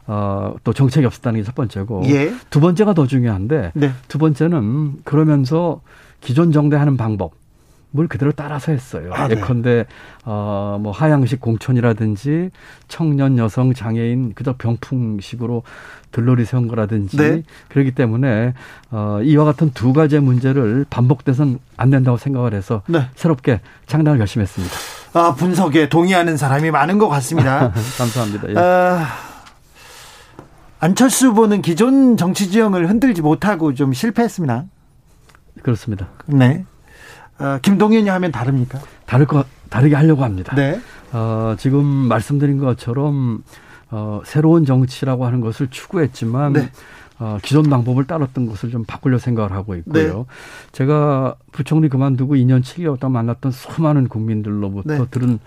[0.07, 2.03] 어, 또 정책이 없었다는 게 첫 번째고.
[2.07, 2.33] 예.
[2.51, 3.73] 두 번째가 더 중요한데.
[3.75, 3.93] 네.
[4.09, 5.81] 두 번째는 그러면서
[6.21, 7.33] 기존 정대하는 방법.
[7.93, 9.11] 뭘 그대로 따라서 했어요.
[9.15, 9.37] 아, 네.
[9.37, 9.87] 예컨대
[10.25, 12.51] 어 뭐 하향식 공천이라든지
[12.89, 15.63] 청년 여성 장애인 그저 병풍식으로
[16.11, 17.43] 들러리 세운 거라든지 네.
[17.69, 18.55] 그렇기 때문에
[18.91, 23.07] 어 이와 같은 두 가지의 문제를 반복돼선 안 된다고 생각을 해서 네.
[23.15, 24.75] 새롭게 창당을 결심했습니다.
[25.15, 27.71] 아 분석에 동의하는 사람이 많은 것 같습니다.
[27.99, 28.49] 감사합니다.
[28.49, 28.55] 예.
[28.57, 29.07] 아,
[30.81, 34.65] 안철수 후보는 기존 정치 지형을 흔들지 못하고 좀 실패했습니다.
[35.63, 36.09] 그렇습니다.
[36.27, 36.65] 네.
[37.43, 38.81] 어, 김동연이 하면 다릅니까?
[39.07, 40.55] 다를 것 다르게 하려고 합니다.
[40.55, 40.81] 네.
[41.13, 43.43] 어, 지금 말씀드린 것처럼
[43.91, 46.71] 어, 새로운 정치라고 하는 것을 추구했지만 네.
[47.19, 50.17] 어, 기존 방법을 따랐던 것을 좀 바꾸려 생각을 하고 있고요.
[50.19, 50.25] 네.
[50.73, 55.07] 제가 부총리 그만두고 2년 7개월 동안 만났던 수많은 국민들로부터 네.
[55.11, 55.39] 들은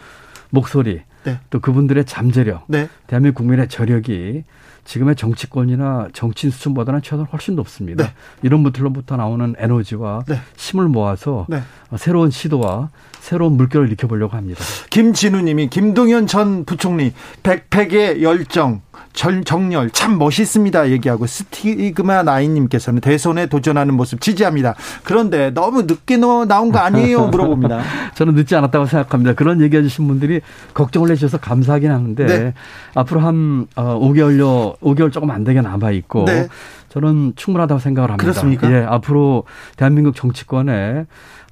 [0.52, 1.40] 목소리, 네.
[1.50, 2.88] 또 그분들의 잠재력, 네.
[3.08, 4.44] 대한민국 국민의 저력이
[4.86, 8.06] 지금의 정치권이나 정치인 수준보다는 최소한 훨씬 높습니다.
[8.06, 8.14] 네.
[8.44, 10.40] 이런 분들로부터 나오는 에너지와 네.
[10.56, 11.62] 힘을 모아서 네.
[11.98, 14.64] 새로운 시도와 새로운 물결을 일으켜보려고 합니다.
[14.92, 18.82] 김진우님이 김동연 전 부총리 백팩의 열정
[19.16, 24.76] 정열 참 멋있습니다 얘기하고 스티그마 나인님께서는 대선에 도전하는 모습 지지합니다.
[25.04, 27.82] 그런데 너무 늦게 나온 거 아니에요 물어봅니다.
[28.14, 29.34] 저는 늦지 않았다고 생각합니다.
[29.34, 30.42] 그런 얘기해 주신 분들이
[30.74, 32.54] 걱정을 해주셔서 감사하긴 하는데 네.
[32.94, 36.48] 앞으로 한 5개월여 어, 5개월 조금 안 되게 남아 있고 네.
[36.90, 38.24] 저는 충분하다고 생각을 합니다.
[38.24, 38.72] 그렇습니까?
[38.72, 39.44] 예, 앞으로
[39.76, 41.06] 대한민국 정치권에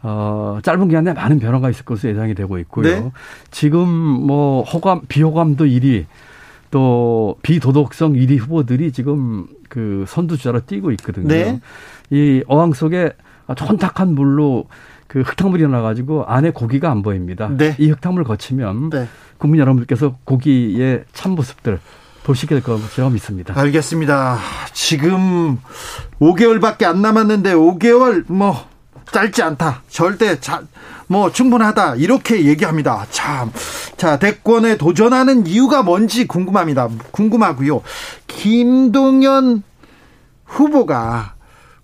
[0.04, 2.84] 어, 짧은 기간에 많은 변화가 있을 것으로 예상이 되고 있고요.
[2.84, 3.12] 네.
[3.52, 6.06] 지금 뭐 호감, 비호감도 1위
[6.74, 11.28] 또 비도덕성 1위 후보들이 지금 그 선두주자로 뛰고 있거든요.
[11.28, 11.62] 네.
[12.10, 13.14] 이 어항 속에
[13.56, 14.66] 촌탁한 물로
[15.06, 17.48] 그 흙탕물이 나가지고 안에 고기가 안 보입니다.
[17.56, 17.76] 네.
[17.78, 19.08] 이 흙탕물을 거치면 네.
[19.38, 21.80] 국민 여러분들께서 고기의 참 모습들
[22.24, 23.54] 보시게 될 것이라고 믿습니다.
[23.56, 24.40] 알겠습니다.
[24.74, 25.60] 지금
[26.20, 28.68] 5개월밖에 안 남았는데 5개월 뭐
[29.14, 29.84] 짧지 않다.
[29.88, 30.64] 절대 자,
[31.08, 31.96] 뭐 충분하다.
[31.96, 33.06] 이렇게 얘기합니다.
[33.12, 33.52] 참.
[33.96, 36.90] 자, 대권에 도전하는 이유가 뭔지 궁금합니다.
[37.12, 37.82] 궁금하고요.
[38.28, 39.64] 김동연
[40.46, 41.36] 후보가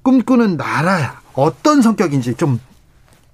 [0.02, 2.60] 꿈꾸는 나라 어떤 성격인지 좀,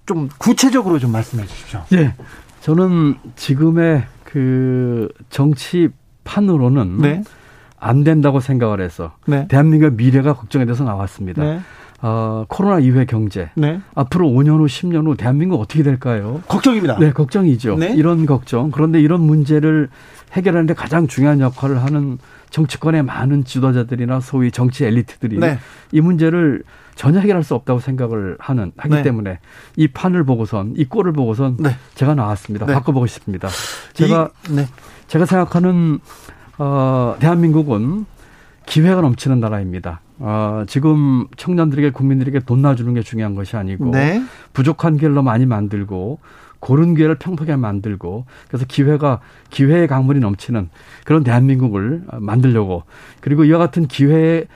[0.06, 1.84] 좀 구체적으로 좀 말씀해 주십시오.
[1.94, 2.14] 예.
[2.62, 7.24] 저는 지금의 그 정치판으로는 네.
[7.80, 9.48] 안 된다고 생각을 해서 네.
[9.48, 11.44] 대한민국의 미래가 걱정이 돼서 나왔습니다.
[11.44, 11.62] 네.
[12.08, 13.50] 어, 코로나 이후의 경제.
[13.56, 13.82] 네.
[13.96, 16.39] 앞으로 5년 후, 10년 후 대한민국 어떻게 될까요?
[16.48, 17.00] 걱정입니다.
[17.00, 17.78] 네, 걱정이죠.
[17.78, 17.96] 네.
[17.96, 18.70] 이런 걱정.
[18.70, 19.89] 그런데 이런 문제를
[20.34, 22.20] 해결하는데 가장 중요한 역할을 하는
[22.52, 25.58] 정치권의 많은 지도자들이나 소위 정치 엘리트들이 네.
[25.91, 26.62] 이 문제를
[26.94, 29.02] 전혀 해결할 수 없다고 생각을 하는 하기 네.
[29.02, 29.39] 때문에
[29.76, 31.76] 이 판을 보고선 이 꼴을 보고선 네.
[31.96, 32.68] 제가 나왔습니다.
[32.68, 32.74] 네.
[32.74, 33.50] 바꿔보고 싶습니다.
[33.94, 34.68] 제가 이, 네.
[35.08, 35.98] 제가 생각하는
[36.60, 38.06] 어, 대한민국은
[38.68, 40.02] 기회가 넘치는 나라입니다.
[40.19, 44.23] 어, 지금 청년들에게 국민들에게 돈 놔주는 게 중요한 것이 아니고 네.
[44.54, 46.19] 부족한 기회를 많이 만들고
[46.60, 50.69] 고른 기회를 평평하게 만들고 그래서 기회가 기회의 강물이 넘치는
[51.04, 52.84] 그런 대한민국을 만들려고
[53.21, 54.47] 그리고 이와 같은 기회의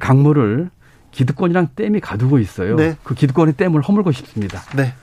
[0.00, 0.70] 강물을
[1.10, 2.76] 기득권이랑 댐이 가두고 있어요.
[2.76, 2.96] 네.
[3.02, 4.60] 그 기득권의 댐을 허물고 싶습니다.
[4.76, 4.94] 네.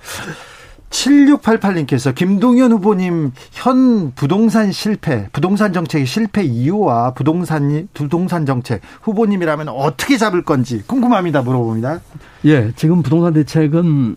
[0.89, 10.17] 7688님께서 김동연 후보님 현 부동산 실패, 부동산 정책의 실패 이유와 부동산 부동산 정책 후보님이라면 어떻게
[10.17, 11.41] 잡을 건지 궁금합니다.
[11.41, 12.00] 물어봅니다.
[12.45, 14.15] 예, 지금 부동산 대책은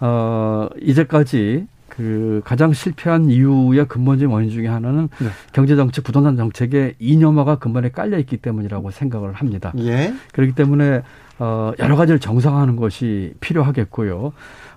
[0.00, 5.28] 어 이제까지 그 가장 실패한 이유의 근본적인 원인 중에 하나는 네.
[5.52, 9.72] 경제 정책, 부동산 정책의 이념화가 근본에 깔려 있기 때문이라고 생각을 합니다.
[9.78, 10.14] 예.
[10.32, 11.02] 그렇기 때문에
[11.38, 14.32] 어 여러 가지를 정상화하는 것이 필요하겠고요.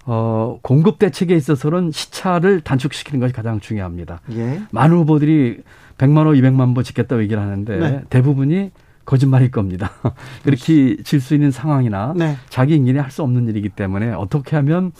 [0.06, 4.22] 어, 공급 대책에 있어서는 시차를 단축시키는 것이 가장 중요합니다.
[4.32, 4.62] 예.
[4.72, 5.62] 많은 후보들이
[5.98, 8.02] 100만 원, 200만 번 짓겠다고 얘기를 하는데 네.
[8.10, 8.72] 대부분이
[9.06, 9.92] 거짓말일 겁니다.
[10.44, 12.38] 그렇게 질 수 있는 상황이나 네.
[12.50, 14.92] 자기 인간이 할 수 없는 일이기 때문에 어떻게 하면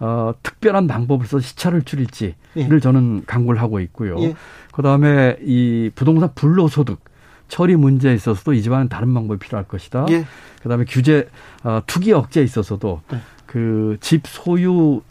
[0.00, 2.80] 어, 특별한 방법을 써 시차를 줄일지를 예.
[2.80, 4.18] 저는 강구를 하고 있고요.
[4.22, 4.34] 예.
[4.72, 7.00] 그다음에 이 부동산 불로소득
[7.48, 10.06] 처리 문제에 있어서도 이 집안은 다른 방법이 필요할 것이다.
[10.10, 10.24] 예.
[10.62, 11.28] 그다음에 규제
[11.64, 13.18] 어, 투기 억제에 있어서도 네.
[13.50, 15.02] 그 집 소유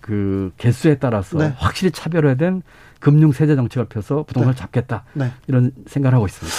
[0.00, 1.52] 그 개수에 따라서 네.
[1.56, 2.62] 확실히 차별화된
[3.00, 4.60] 금융 세제 정책을 펴서 부동산을 네.
[4.60, 5.32] 잡겠다 네.
[5.48, 6.56] 이런 생각을 하고 있습니다.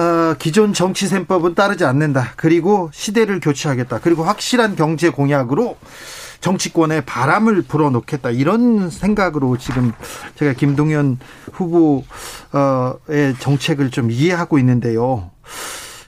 [0.00, 2.34] 어, 기존 정치 셈법은 따르지 않는다.
[2.36, 3.98] 그리고 시대를 교체하겠다.
[4.00, 5.76] 그리고 확실한 경제 공약으로
[6.40, 8.30] 정치권에 바람을 불어넣겠다.
[8.30, 9.92] 이런 생각으로 지금
[10.36, 11.18] 제가 김동연
[11.52, 15.30] 후보의 정책을 좀 이해하고 있는데요.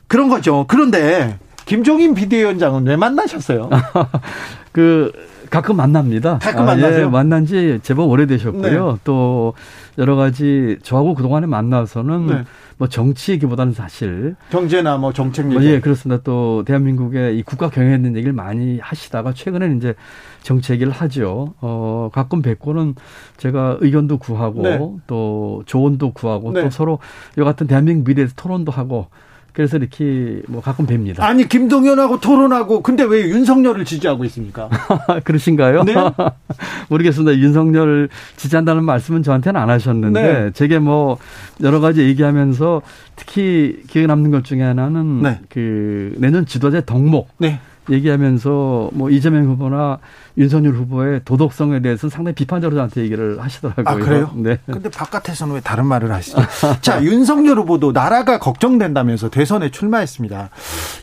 [0.06, 0.66] 그런 거죠.
[0.68, 3.70] 그런데 김종인 비대위원장은 왜 만나셨어요?
[4.72, 5.12] 그
[5.52, 6.38] 가끔 만납니다.
[6.38, 7.04] 가끔 만나세요?
[7.04, 8.92] 아, 예, 만난 지 제법 오래되셨고요.
[8.92, 8.98] 네.
[9.04, 9.52] 또
[9.98, 12.44] 여러 가지 저하고 그동안에 만나서는 네.
[12.78, 15.54] 뭐 정치 얘기보다는 사실 경제나 뭐 정책 얘기.
[15.54, 16.22] 뭐 예, 그렇습니다.
[16.24, 19.94] 또 대한민국의 이 국가 경영에 있는 얘기를 많이 하시다가 최근에는 이제
[20.42, 21.52] 정치 얘기를 하죠.
[21.60, 22.94] 어, 가끔 뵙고는
[23.36, 24.80] 제가 의견도 구하고 네.
[25.06, 26.62] 또 조언도 구하고 네.
[26.62, 26.98] 또 서로
[27.38, 29.08] 이 같은 대한민국 미래에서 토론도 하고
[29.52, 31.24] 그래서 이렇게 뭐 가끔 뵙니다.
[31.26, 34.70] 아니 김동연하고 토론하고 근데 왜 윤석열을 지지하고 있습니까?
[35.24, 35.84] 그러신가요?
[35.84, 35.94] 네?
[36.88, 37.36] 모르겠습니다.
[37.38, 40.50] 윤석열 지지한다는 말씀은 저한테는 안 하셨는데 네.
[40.52, 41.18] 제게 뭐
[41.62, 42.82] 여러 가지 얘기하면서
[43.16, 45.40] 특히 기억에 남는 것 중에 하나는 네.
[45.50, 47.28] 그 내년 지도자 덕목.
[47.38, 47.60] 네.
[47.90, 49.98] 얘기하면서 뭐 이재명 후보나
[50.38, 53.84] 윤석열 후보의 도덕성에 대해서는 상당히 비판적으로 저한테 얘기를 하시더라고요.
[53.86, 54.30] 아, 그래요?
[54.34, 54.58] 네.
[54.66, 56.38] 근데 바깥에서는 왜 다른 말을 하시죠?
[56.80, 60.50] 자, 윤석열 후보도 나라가 걱정된다면서 대선에 출마했습니다.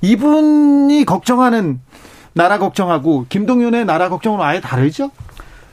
[0.02, 1.80] 이분이 걱정하는
[2.34, 5.12] 나라 걱정하고 김동윤의 나라 걱정은 아예 다르죠?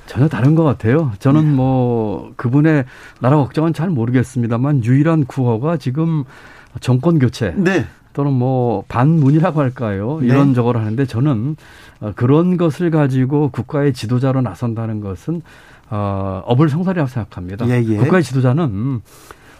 [0.06, 1.12] 전혀 다른 것 같아요.
[1.18, 1.54] 저는 네.
[1.54, 2.84] 뭐 그분의
[3.20, 6.24] 나라 걱정은 잘 모르겠습니다만 유일한 구호가 지금
[6.80, 7.52] 정권 교체.
[7.56, 7.86] 네.
[8.16, 10.16] 또는 뭐 반문이라고 할까요?
[10.22, 10.28] 네.
[10.28, 11.54] 이런 저걸 하는데 저는
[12.00, 15.42] 어, 그런 것을 가지고 국가의 지도자로 나선다는 것은
[15.90, 17.68] 어, 어불성설이라고 생각합니다.
[17.68, 17.96] 예, 예.
[17.98, 19.02] 국가의 지도자는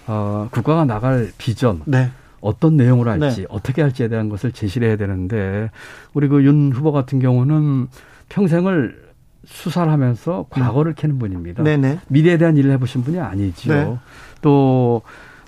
[0.07, 2.11] 어, 국가가 나갈 비전, 네.
[2.41, 3.47] 어떤 내용으로 할지, 네.
[3.51, 5.71] 어떻게 할지에 대한 것을 제시를 해야 되는데
[6.15, 7.89] 우리 그 윤 후보 같은 경우는
[8.31, 9.05] 평생을
[9.45, 11.63] 수사를 하면서 과거를 캐는 분입니다.
[11.63, 11.99] 네네.
[12.09, 13.75] 미래에 대한 일을 해보신 분이 아니죠.
[13.75, 13.99] 네.
[14.41, 15.03] 또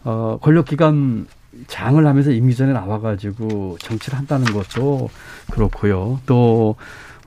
[0.04, 1.26] 어, 권력기관
[1.66, 5.10] 장을 하면서 임기전에 나와가지고 정치를 한다는 것도
[5.50, 6.20] 그렇고요.
[6.26, 6.76] 또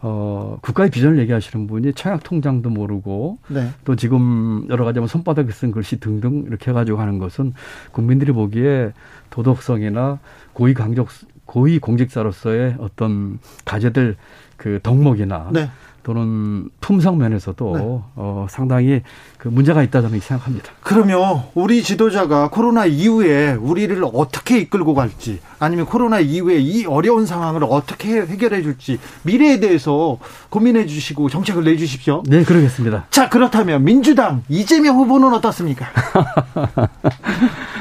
[0.03, 3.69] 어, 국가의 비전을 얘기하시는 분이 청약 통장도 모르고 네.
[3.85, 7.53] 또 지금 여러 가지 뭐 손바닥에 쓴 글씨 등등 이렇게 해가지고 하는 것은
[7.91, 8.93] 국민들이 보기에
[9.29, 10.19] 도덕성이나
[10.53, 11.09] 고위 강적
[11.45, 14.15] 고위 공직자로서의 어떤 가져들
[14.57, 15.69] 그 덕목이나 네.
[16.03, 17.83] 또는 품성 면에서도 네.
[18.15, 19.01] 어, 상당히
[19.37, 20.71] 그 문제가 있다 저는 생각합니다.
[20.81, 27.63] 그러면 우리 지도자가 코로나 이후에 우리를 어떻게 이끌고 갈지 아니면 코로나 이후에 이 어려운 상황을
[27.63, 30.17] 어떻게 해결해 줄지 미래에 대해서
[30.49, 32.23] 고민해 주시고 정책을 내 주십시오.
[32.27, 33.05] 네, 그러겠습니다.
[33.09, 35.87] 자, 그렇다면 민주당 이재명 후보는 어떻습니까?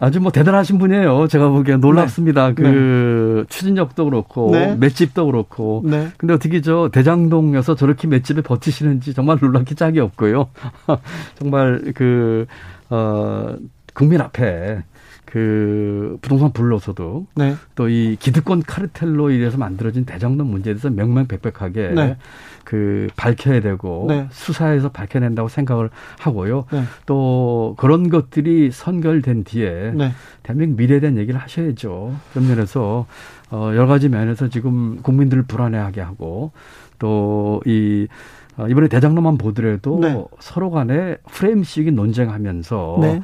[0.00, 1.26] 아주 뭐 대단하신 분이에요.
[1.28, 2.48] 제가 보기엔 놀랍습니다.
[2.48, 2.54] 네.
[2.54, 3.44] 그 네.
[3.48, 4.76] 추진력도 그렇고 네.
[4.76, 5.82] 맷집도 그렇고.
[5.84, 6.08] 네.
[6.16, 10.48] 근데 어떻게 저 대장동에서 저렇게 맷집에 버티시는지 정말 놀랍기 짝이 없고요.
[11.38, 12.46] 정말 그
[12.90, 13.56] 어,
[13.92, 14.82] 국민 앞에
[15.30, 17.54] 그 부동산 불로서도 네.
[17.74, 22.16] 또이 기득권 카르텔로 인해서 만들어진 대장동 문제에 대해서 명명백백하게 네.
[22.64, 24.26] 그 밝혀야 되고 네.
[24.30, 26.64] 수사에서 밝혀낸다고 생각을 하고요.
[26.72, 26.82] 네.
[27.04, 30.12] 또 그런 것들이 선결된 뒤에 네.
[30.42, 32.16] 대한민국 미래에 대한 얘기를 하셔야죠.
[32.32, 33.06] 그런 면에서
[33.50, 36.52] 어 여러 가지 면에서 지금 국민들을 불안해하게 하고
[36.98, 38.08] 또이
[38.56, 40.24] 어, 이번에 대장로만 보더라도 네.
[40.40, 43.20] 서로 간에 프레임식이 논쟁하면서 네.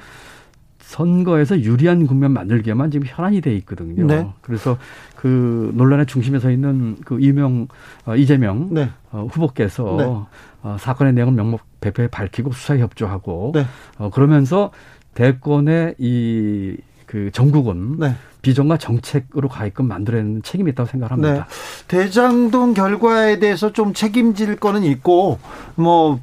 [0.95, 4.07] 선거에서 유리한 국면 만들기에만 지금 현안이 돼 있거든요.
[4.07, 4.29] 네.
[4.43, 4.79] 그래서
[5.17, 7.67] 그 논란의 중심에 서 있는 그 이명
[8.07, 8.91] 어, 이재명 네.
[9.11, 10.05] 어, 후보께서 네.
[10.63, 13.67] 어, 사건의 내용을 명목백백히 밝히고 수사에 협조하고 네.
[13.99, 14.71] 어, 그러면서
[15.15, 18.15] 대권의 이그 정국은 네.
[18.43, 21.33] 비전과 정책으로 가게끔 만들어내는 책임이 있다고 생각합니다.
[21.33, 21.43] 네.
[21.89, 25.41] 대장동 결과에 대해서 좀 책임질 거는 있고
[25.75, 26.21] 뭐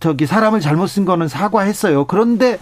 [0.00, 2.06] 저기 사람을 잘못 쓴 거는 사과했어요.
[2.06, 2.58] 그런데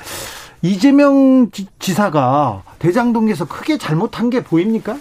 [0.64, 4.96] 이재명 지사가 대장동에서 크게 잘못한 게 보입니까?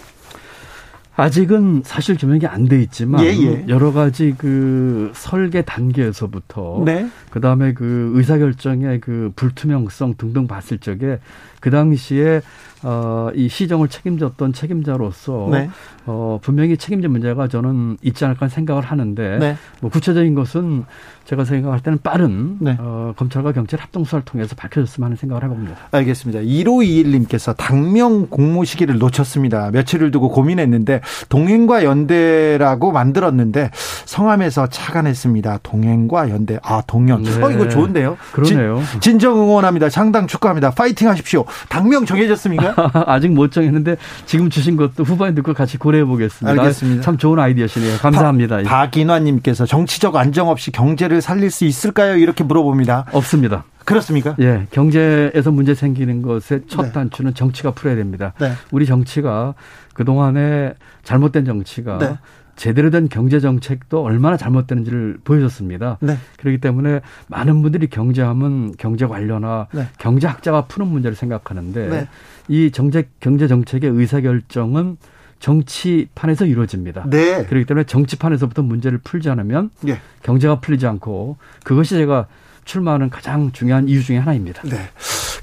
[1.16, 3.64] 아직은 사실 규명이 안 돼 있지만 예, 예.
[3.68, 7.08] 여러 가지 그 설계 단계에서부터 네.
[7.30, 11.20] 그다음에 그 의사 결정의 그 불투명성 등등 봤을 적에
[11.60, 12.42] 그 당시에
[12.84, 15.70] 어, 이 시정을 책임졌던 책임자로서 네.
[16.06, 19.56] 어, 분명히 책임질 문제가 저는 있지 않을까 생각을 하는데 네.
[19.80, 20.84] 뭐 구체적인 것은
[21.24, 22.76] 제가 생각할 때는 빠른 네.
[22.78, 25.76] 어, 검찰과 경찰 합동 수사를 통해서 밝혀졌으면 하는 생각을 해봅니다.
[25.90, 26.40] 알겠습니다.
[26.40, 29.70] 1521님께서 당명 공모 시기를 놓쳤습니다.
[29.70, 33.70] 며칠을 두고 고민했는데 동행과 연대라고 만들었는데
[34.04, 35.60] 성함에서 착안했습니다.
[35.62, 36.58] 동행과 연대.
[36.62, 37.22] 아 동연.
[37.22, 37.42] 네.
[37.42, 38.18] 어 이거 좋은데요.
[38.32, 38.82] 그러네요.
[38.92, 39.88] 진, 진정 응원합니다.
[39.88, 40.72] 상당 축하합니다.
[40.72, 41.46] 파이팅 하십시오.
[41.70, 42.73] 당명 정해졌습니까?
[43.06, 46.60] 아직 못 정했는데 지금 주신 것도 후반에 듣고 같이 고려해 보겠습니다.
[46.62, 47.02] 알겠습니다.
[47.02, 47.98] 참 좋은 아이디어시네요.
[47.98, 48.62] 감사합니다.
[48.62, 52.16] 박인화님께서 정치적 안정 없이 경제를 살릴 수 있을까요?
[52.16, 53.06] 이렇게 물어봅니다.
[53.12, 53.64] 없습니다.
[53.84, 54.34] 그렇습니까?
[54.40, 56.92] 예, 경제에서 문제 생기는 것의 첫 네.
[56.92, 58.32] 단추는 정치가 풀어야 됩니다.
[58.40, 58.52] 네.
[58.70, 59.54] 우리 정치가
[59.92, 62.18] 그 동안에 잘못된 정치가 네.
[62.56, 65.98] 제대로 된 경제 정책도 얼마나 잘못되는지를 보여줬습니다.
[66.00, 66.16] 네.
[66.38, 69.88] 그렇기 때문에 많은 분들이 경제하면 경제 관련화, 네.
[69.98, 72.08] 경제학자가 푸는 문제를 생각하는데 네.
[72.48, 74.96] 이 정책 경제 정책의 의사 결정은
[75.40, 77.04] 정치판에서 이루어집니다.
[77.08, 77.44] 네.
[77.44, 79.98] 그렇기 때문에 정치판에서부터 문제를 풀지 않으면 네.
[80.22, 82.26] 경제가 풀리지 않고 그것이 제가
[82.64, 84.62] 출마하는 가장 중요한 이유 중의 하나입니다.
[84.62, 84.88] 네.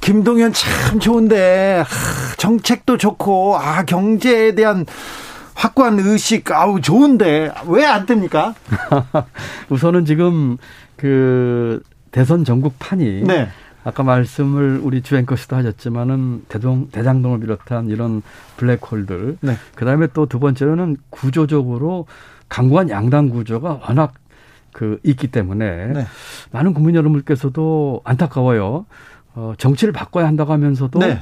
[0.01, 1.83] 김동연 참 좋은데
[2.37, 4.85] 정책도 좋고 아 경제에 대한
[5.53, 8.55] 확고한 의식 아우 좋은데 왜 안 됩니까?
[9.69, 10.57] 우선은 지금
[10.95, 13.49] 그 대선 전국판이 네.
[13.83, 18.21] 아까 말씀을 우리 주앵커씨도 하셨지만은 대동 대장동을 비롯한 이런
[18.57, 19.55] 블랙홀들 네.
[19.75, 22.05] 그 다음에 또 두 번째로는 구조적으로
[22.47, 24.13] 강구한 양당 구조가 워낙
[24.71, 26.05] 그 있기 때문에 네.
[26.51, 28.85] 많은 국민 여러분께서도 안타까워요.
[29.33, 31.19] 어, 정치를 바꿔야 한다고 하면서도 네.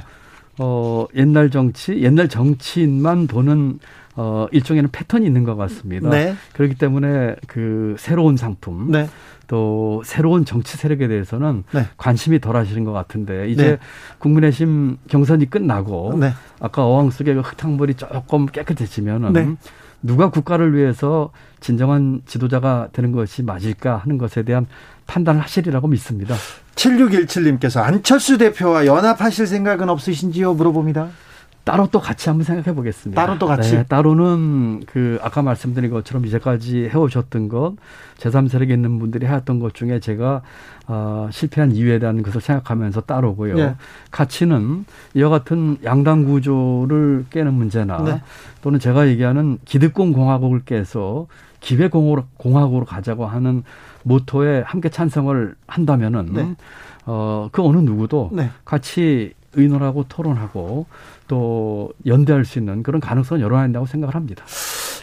[0.58, 3.78] 어, 옛날 정치, 옛날 정치인만 보는
[4.22, 6.10] 어, 일종에는 패턴이 있는 것 같습니다.
[6.10, 6.34] 네.
[6.52, 9.08] 그렇기 때문에 그 새로운 상품, 네.
[9.46, 11.86] 또 새로운 정치 세력에 대해서는 네.
[11.96, 13.78] 관심이 덜 하시는 것 같은데 이제 네.
[14.18, 16.34] 국민의힘 경선이 끝나고 네.
[16.60, 19.54] 아까 어항 속의 그 흙탕물이 조금 깨끗해지면은 네.
[20.02, 24.66] 누가 국가를 위해서 진정한 지도자가 되는 것이 맞을까 하는 것에 대한
[25.06, 26.34] 판단을 하시리라고 믿습니다.
[26.74, 30.52] 7617님께서 안철수 대표와 연합하실 생각은 없으신지요?
[30.52, 31.08] 물어봅니다.
[31.64, 33.20] 따로 또 같이 한번 생각해 보겠습니다.
[33.20, 33.76] 따로 또 같이?
[33.76, 37.74] 네, 따로는 그 아까 말씀드린 것처럼 이제까지 해오셨던 것,
[38.18, 40.42] 제3세력에 있는 분들이 해왔던 것 중에 제가
[40.86, 43.54] 어, 실패한 이유에 대한 것을 생각하면서 따로고요.
[43.54, 43.76] 네.
[44.10, 44.84] 같이는
[45.14, 48.22] 이와 같은 양당 구조를 깨는 문제나 네.
[48.62, 51.26] 또는 제가 얘기하는 기득권 공화국을 깨서
[51.60, 53.62] 기회 공화국으로 가자고 하는
[54.02, 56.56] 모토에 함께 찬성을 한다면은 네.
[57.06, 58.50] 어, 그 어느 누구도 네.
[58.64, 60.86] 같이 의논하고 토론하고
[61.28, 64.44] 또 연대할 수 있는 그런 가능성은 열어낸다고 생각을 합니다.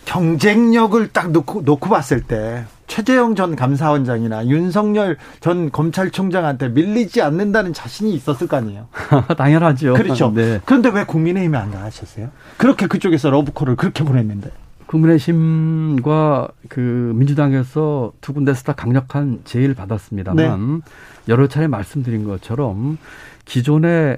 [0.06, 8.14] 경쟁력을 딱 놓고, 놓고 봤을 때 최재형 전 감사원장이나 윤석열 전 검찰총장한테 밀리지 않는다는 자신이
[8.14, 8.88] 있었을 거 아니에요?
[9.38, 9.94] 당연하죠.
[9.96, 10.32] 그렇죠.
[10.34, 10.62] 네.
[10.66, 12.30] 그런데 왜 국민의힘에 안 나가셨어요?
[12.56, 14.50] 그렇게 그쪽에서 러브콜을 그렇게 보냈는데.
[14.86, 20.82] 국민의힘과 그 민주당에서 두 군데서 다 강력한 제의를 받았습니다만 네.
[21.28, 22.98] 여러 차례 말씀드린 것처럼
[23.44, 24.18] 기존의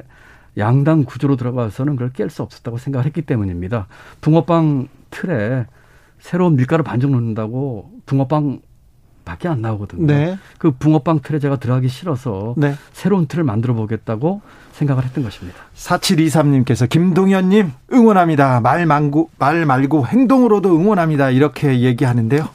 [0.59, 3.87] 양당 구조로 들어가서는 그걸 깰 수 없었다고 생각을 했기 때문입니다.
[4.21, 5.65] 붕어빵 틀에
[6.19, 8.59] 새로운 밀가루 반죽 넣는다고 붕어빵
[9.25, 10.07] 밖에 안 나오거든요.
[10.07, 10.37] 네.
[10.57, 12.73] 그 붕어빵 틀에 제가 들어가기 싫어서 네.
[12.91, 14.41] 새로운 틀을 만들어 보겠다고
[14.71, 15.59] 생각을 했던 것입니다.
[15.75, 18.61] 4723님께서 김동현님 응원합니다.
[18.61, 21.29] 말, 말고, 말 말고 행동으로도 응원합니다.
[21.29, 22.47] 이렇게 얘기하는데요.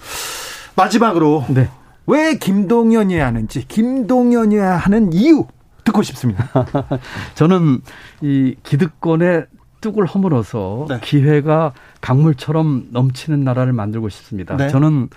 [0.74, 1.68] 마지막으로 네.
[2.07, 5.46] 왜 김동현이어야 하는지 김동현이어야 하는 이유
[5.85, 6.49] 듣고 싶습니다.
[7.35, 7.80] 저는
[8.22, 9.47] 이 기득권의
[9.80, 11.01] 뚝을 허물어서 네.
[11.03, 14.57] 기회가 강물처럼 넘치는 나라를 만들고 싶습니다.
[14.57, 14.68] 네.
[14.68, 15.09] 저는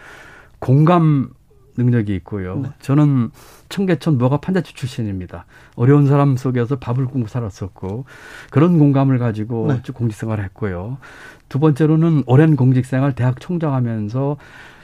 [0.59, 1.29] 공감
[1.77, 2.59] 능력이 있고요.
[2.59, 2.69] 네.
[2.81, 3.29] 저는
[3.69, 5.45] 청계천 무화과 판자집 출신입니다.
[5.75, 8.05] 어려운 사람 속에서 밥을 굶고 살았었고
[8.49, 9.81] 그런 공감을 가지고 네.
[9.83, 10.97] 쭉 공직생활을 했고요.
[11.49, 14.37] 두 번째로는 오랜 공직생활 대학 총장하면서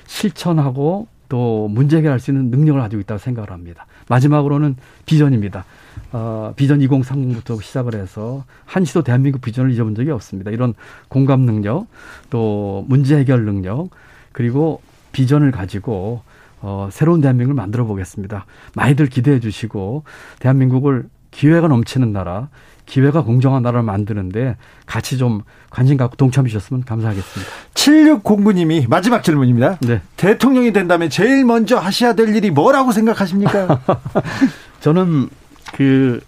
[0.06, 3.88] 실천하고 또 문제 해결할 수 있는 능력을 가지고 있다고 생각을 합니다.
[4.10, 4.76] 마지막으로는
[5.06, 5.66] 비전입니다.
[6.12, 10.52] 어, 비전 2030부터 시작을 해서 한시도 대한민국 비전을 잊어본 적이 없습니다.
[10.52, 10.74] 이런
[11.08, 11.88] 공감 능력,
[12.30, 13.90] 또 문제 해결 능력,
[14.32, 14.82] 그리고
[15.12, 16.22] 비전을 가지고
[16.62, 18.46] 어, 새로운 대한민국을 만들어 보겠습니다.
[18.76, 20.04] 많이들 기대해 주시고
[20.40, 22.50] 대한민국을 기회가 넘치는 나라,
[22.86, 27.52] 기회가 공정한 나라를 만드는데 같이 좀 관심 갖고 동참해 주셨으면 감사하겠습니다.
[27.74, 29.78] 7609님이 마지막 질문입니다.
[29.82, 30.02] 네.
[30.18, 33.82] 대통령이 된다면 제일 먼저 하셔야 될 일이 뭐라고 생각하십니까?
[34.82, 35.30] 저는
[35.74, 36.22] 그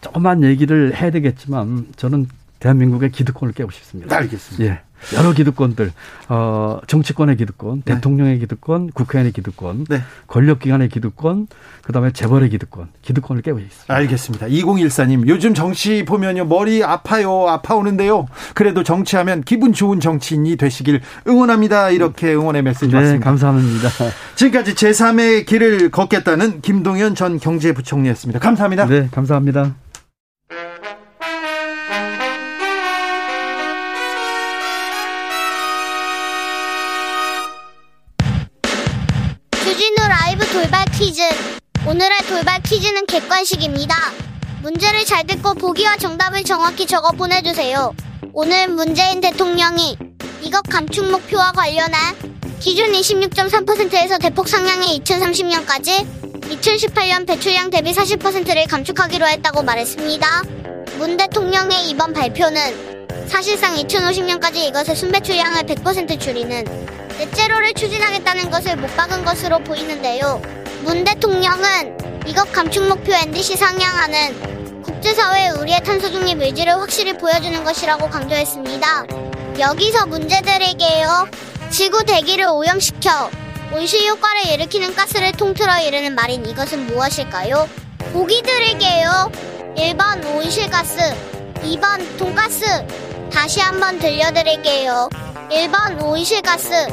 [0.00, 2.28] 조그만 얘기를 해야 되겠지만 저는
[2.64, 4.16] 대한민국의 기득권을 깨고 싶습니다.
[4.16, 4.64] 알겠습니다.
[4.64, 4.80] 예.
[5.12, 5.92] 여러 기득권들,
[6.30, 7.94] 어, 정치권의 기득권, 네.
[7.94, 10.00] 대통령의 기득권, 국회의원의 기득권, 네.
[10.28, 11.46] 권력기관의 기득권,
[11.82, 13.94] 그 다음에 재벌의 기득권, 기득권을 깨고 있습니다.
[13.94, 14.46] 알겠습니다.
[14.46, 18.28] 2014님, 요즘 정치 보면요, 머리 아파요, 아파오는데요.
[18.54, 21.90] 그래도 정치하면 기분 좋은 정치인이 되시길 응원합니다.
[21.90, 23.24] 이렇게 응원의 메시지 네, 왔습니다.
[23.24, 23.90] 감사합니다.
[24.36, 28.38] 지금까지 제3의 길을 걷겠다는 김동연 전 경제부총리였습니다.
[28.38, 28.86] 감사합니다.
[28.86, 29.74] 네, 감사합니다.
[41.04, 41.20] 퀴즈.
[41.86, 43.94] 오늘의 돌발 퀴즈는 객관식입니다.
[44.62, 47.94] 문제를 잘 듣고 보기와 정답을 정확히 적어 보내주세요.
[48.32, 49.98] 오늘 문재인 대통령이
[50.40, 51.94] 이것 감축 목표와 관련해
[52.58, 56.06] 기준 26.3%에서 대폭 상향해 2030년까지
[56.40, 60.26] 2018년 배출량 대비 40%를 감축하기로 했다고 말했습니다.
[60.96, 66.64] 문 대통령의 이번 발표는 사실상 2050년까지 이것의 순배출량을 100% 줄이는
[67.18, 70.63] 넷제로를 추진하겠다는 것을 못 박은 것으로 보이는데요.
[70.84, 78.10] 문 대통령은 이것 감축 목표 NDC 상향하는 국제사회에 우리의 탄소 중립 의지를 확실히 보여주는 것이라고
[78.10, 79.06] 강조했습니다.
[79.58, 81.26] 여기서 문제 드릴게요.
[81.70, 83.30] 지구 대기를 오염시켜
[83.72, 87.66] 온실 효과를 일으키는 가스를 통틀어 이르는 말인 이것은 무엇일까요?
[88.12, 89.32] 보기 드릴게요.
[89.78, 90.98] 1번 온실가스,
[91.62, 92.64] 2번 돈가스.
[93.32, 95.08] 다시 한번 들려드릴게요.
[95.50, 96.86] 1번 온실가스,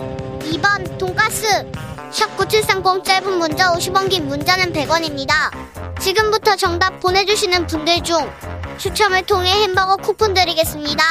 [0.54, 1.70] 2번 돈가스.
[2.12, 5.50] 샵9730 짧은 문자 50원 긴 문자는 100원입니다.
[6.00, 8.30] 지금부터 정답 보내주시는 분들 중
[8.78, 11.04] 추첨을 통해 햄버거 쿠폰 드리겠습니다.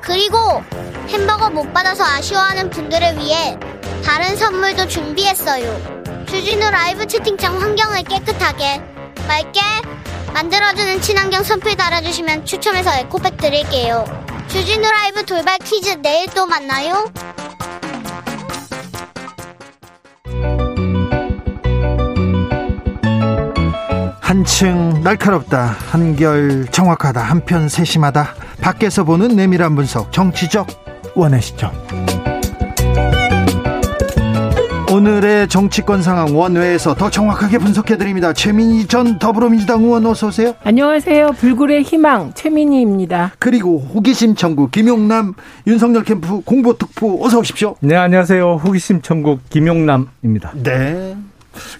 [0.00, 0.62] 그리고
[1.08, 3.56] 햄버거 못 받아서 아쉬워하는 분들을 위해
[4.04, 6.24] 다른 선물도 준비했어요.
[6.26, 8.82] 주진우 라이브 채팅창 환경을 깨끗하게
[9.28, 9.60] 맑게
[10.32, 14.04] 만들어주는 친환경 선풀 달아주시면 추첨해서 에코백 드릴게요.
[14.48, 17.12] 주진우 라이브 돌발 퀴즈 내일 또 만나요.
[24.42, 30.66] 한층 날카롭다 한결 정확하다 한편 세심하다 밖에서 보는 내밀한 분석 정치적
[31.14, 31.70] 원의 시점
[34.92, 38.32] 오늘의 정치권 상황 원외에서 더 정확하게 분석해드립니다.
[38.32, 40.54] 최민희 전 더불어민주당 의원 어서 오세요.
[40.64, 41.28] 안녕하세요.
[41.38, 43.32] 불굴의 희망 최민희입니다.
[43.38, 45.34] 그리고 호기심 천국 김용남
[45.68, 47.76] 윤석열 캠프 공보특보 어서 오십시오.
[47.80, 48.56] 네 안녕하세요.
[48.56, 50.52] 호기심 천국 김용남입니다.
[50.56, 51.16] 네.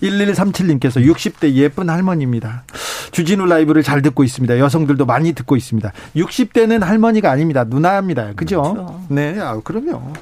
[0.02, 2.64] 1137님께서 60대 예쁜 할머니입니다.
[3.12, 4.58] 주진우 라이브를 잘 듣고 있습니다.
[4.58, 5.92] 여성들도 많이 듣고 있습니다.
[6.16, 7.64] 60대는 할머니가 아닙니다.
[7.64, 8.32] 누나입니다.
[8.36, 8.62] 그죠?
[8.62, 9.00] 그렇죠.
[9.08, 10.12] 네, 아, 그럼요.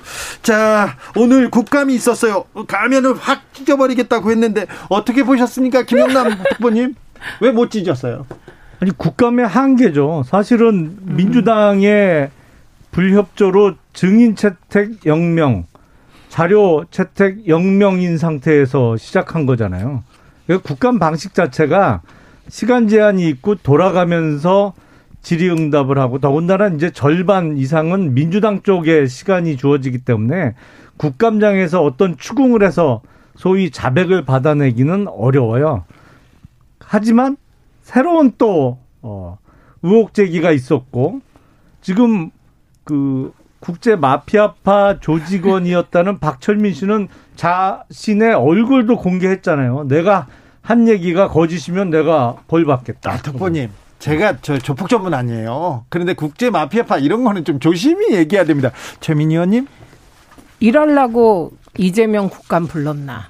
[0.43, 2.45] 자, 오늘 국감이 있었어요.
[2.67, 5.83] 가면을 확 찢어버리겠다고 했는데 어떻게 보셨습니까?
[5.85, 6.95] 김영남 후보님?
[7.41, 8.27] 왜 못 찢었어요?
[8.81, 10.25] 아니, 국감의 한계죠.
[10.27, 11.17] 사실은 음.
[11.17, 12.31] 민주당의
[12.93, 15.67] 불협조로 증인 채택 영명
[16.31, 20.05] 자료 채택 영명인 상태에서 시작한 거잖아요.
[20.63, 22.03] 국감 방식 자체가
[22.49, 24.73] 시간 제한이 있고 돌아가면서
[25.23, 30.55] 질의응답을 하고 더군다나 이제 절반 이상은 민주당 쪽에 시간이 주어지기 때문에
[30.99, 33.03] 국감장에서 어떤 추궁을 해서
[33.35, 35.85] 소위 자백을 받아내기는 어려워요.
[36.79, 37.37] 하지만
[37.83, 39.37] 새로운 또 어,
[39.83, 41.21] 의혹 제기가 있었고
[41.81, 42.31] 지금
[42.85, 49.85] 그 국제 마피아파 조직원이었다는 박철민 씨는 자신의 얼굴도 공개했잖아요.
[49.89, 50.27] 내가
[50.63, 53.13] 한 얘기가 거짓이면 내가 벌 받겠다.
[53.13, 53.71] 아, 특보님.
[53.99, 55.85] 제가 저 조폭 전문 아니에요.
[55.91, 58.71] 그런데 국제 마피아파 이런 거는 좀 조심히 얘기해야 됩니다.
[59.01, 59.67] 최민희 의원님?
[60.59, 63.29] 이럴라고 이재명 국감 불렀나?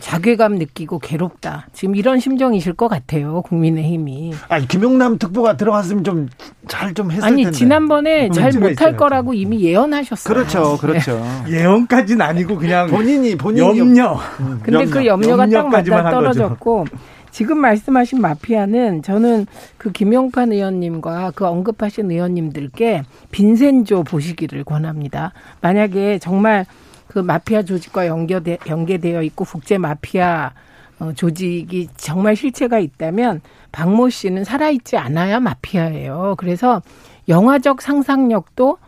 [0.00, 1.68] 자괴감 느끼고 괴롭다.
[1.72, 3.42] 지금 이런 심정이실 것 같아요.
[3.42, 4.34] 국민의힘이.
[4.48, 6.28] 아니 김용남 특보가 들어갔으면 좀
[6.68, 7.56] 잘좀 좀 했을 아니, 텐데.
[7.56, 10.32] 지난번에 잘 못할 거라고 이미 예언하셨어요.
[10.32, 11.22] 그렇죠, 그렇죠.
[11.46, 11.58] 네.
[11.60, 14.18] 예언까지는 아니고 그냥 본인이 본인이 염려.
[14.40, 14.90] 음, 근데 염려.
[14.90, 16.86] 그 염려가 딱 맞아 떨어졌고.
[17.30, 25.34] 지금 말씀하신 마피아는 저는 그 김용판 의원님과 그 언급하신 의원님들께 빈센조 보시기를 권합니다.
[25.60, 26.64] 만약에 정말
[27.08, 30.52] 그 마피아 조직과 연계되, 연계되어 있고 국제 마피아
[30.98, 33.42] 어, 조직이 정말 실체가 있다면
[33.72, 36.34] 박모 씨는 살아있지 않아야 마피아예요.
[36.38, 36.82] 그래서
[37.28, 38.78] 영화적 상상력도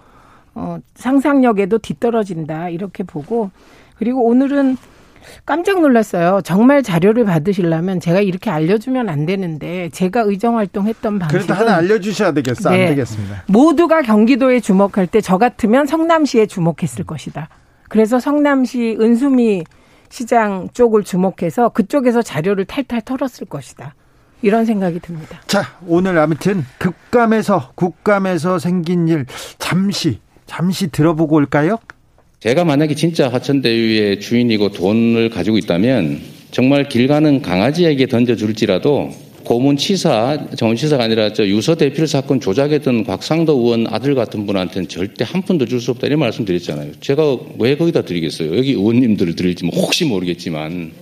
[0.54, 3.50] 어, 상상력에도 뒤떨어진다 이렇게 보고
[3.98, 4.76] 그리고 오늘은
[5.44, 6.40] 깜짝 놀랐어요.
[6.42, 12.32] 정말 자료를 받으시려면 제가 이렇게 알려주면 안 되는데 제가 의정 활동했던 방식은 그래도 하나 알려주셔야
[12.32, 12.70] 되겠어.
[12.70, 13.42] 네, 안 되겠습니다.
[13.48, 17.48] 모두가 경기도에 주목할 때 저 같으면 성남시에 주목했을 것이다.
[17.88, 19.64] 그래서 성남시 은수미
[20.10, 23.94] 시장 쪽을 주목해서 그쪽에서 자료를 탈탈 털었을 것이다.
[24.42, 25.40] 이런 생각이 듭니다.
[25.46, 29.26] 자, 오늘 아무튼 국감에서 국감에서 생긴 일
[29.58, 31.78] 잠시 잠시 들어보고 올까요?
[32.40, 36.20] 제가 만약에 진짜 하천대유의 주인이고 돈을 가지고 있다면
[36.52, 39.10] 정말 길 가는 강아지에게 던져줄지라도
[39.48, 45.40] 고문치사, 정치사가 아니라 저 유서 대필 사건 조작했던 곽상도 의원 아들 같은 분한테는 절대 한
[45.40, 46.92] 푼도 줄 수 없다 이런 말씀 드렸잖아요.
[47.00, 48.58] 제가 왜 거기다 드리겠어요?
[48.58, 50.92] 여기 의원님들을 드릴지 뭐 혹시 모르겠지만.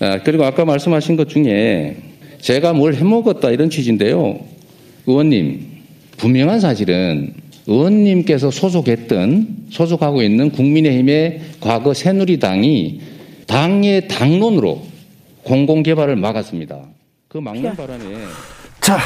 [0.00, 1.96] 아, 그리고 아까 말씀하신 것 중에
[2.40, 4.40] 제가 뭘 해먹었다 이런 취지인데요.
[5.06, 5.60] 의원님,
[6.16, 7.34] 분명한 사실은
[7.66, 13.00] 의원님께서 소속했던, 소속하고 있는 국민의힘의 과거 새누리당이
[13.46, 14.82] 당의 당론으로
[15.42, 16.93] 공공개발을 막았습니다.
[17.34, 18.26] 그 막는 바람에
[18.80, 18.96] 자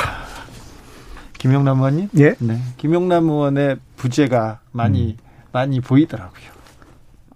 [1.39, 2.59] 김용남 의원님, 예, 네.
[2.77, 5.25] 김용남 의원의 부재가 많이 음.
[5.51, 6.51] 많이 보이더라고요.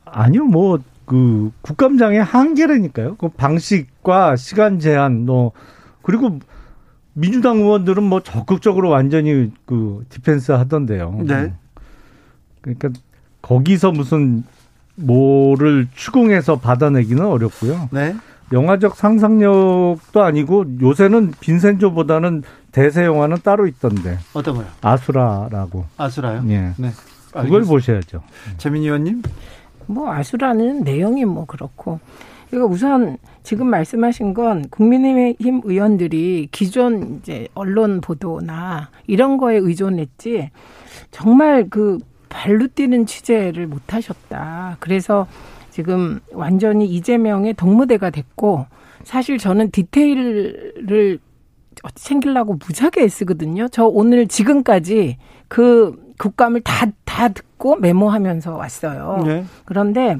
[0.04, 3.16] 아니요, 뭐 그 국감장의 한계라니까요.
[3.16, 5.52] 그 방식과 시간 제한, 뭐
[6.02, 6.38] 그리고
[7.12, 11.20] 민주당 의원들은 뭐 적극적으로 완전히 그 디펜스 하던데요.
[11.24, 11.52] 네.
[12.62, 12.90] 그러니까
[13.42, 14.44] 거기서 무슨
[14.94, 17.88] 뭐를 추궁해서 받아내기는 어렵고요.
[17.92, 18.16] 네.
[18.52, 24.18] 영화적 상상력도 아니고 요새는 빈센조보다는 대세 영화는 따로 있던데.
[24.34, 24.66] 어떤 거요?
[24.80, 25.84] 아수라라고.
[25.96, 26.44] 아수라요?
[26.48, 26.72] 예.
[26.76, 26.90] 네.
[27.32, 28.22] 그걸 보셔야죠.
[28.58, 29.22] 재민이 의원님?
[29.86, 32.00] 뭐 아수라는 내용이 뭐 그렇고.
[32.50, 40.50] 그러니까 우선 지금 말씀하신 건 국민의힘 의원들이 기존 이제 언론 보도나 이런 거에 의존했지
[41.10, 41.98] 정말 그
[42.28, 44.76] 발로 뛰는 취재를 못 하셨다.
[44.80, 45.26] 그래서
[45.72, 48.66] 지금 완전히 이재명의 동무대가 됐고
[49.04, 51.18] 사실 저는 디테일을
[51.94, 53.68] 챙기려고 무지하게 애쓰거든요.
[53.68, 55.16] 저 오늘 지금까지
[55.48, 59.22] 그 국감을 다, 다 듣고 메모하면서 왔어요.
[59.26, 59.44] 네.
[59.64, 60.18] 그런데,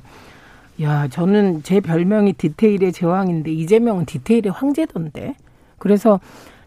[0.80, 5.36] 야, 저는 제 별명이 디테일의 제왕인데, 이재명은 디테일의 황제던데.
[5.78, 6.18] 그래서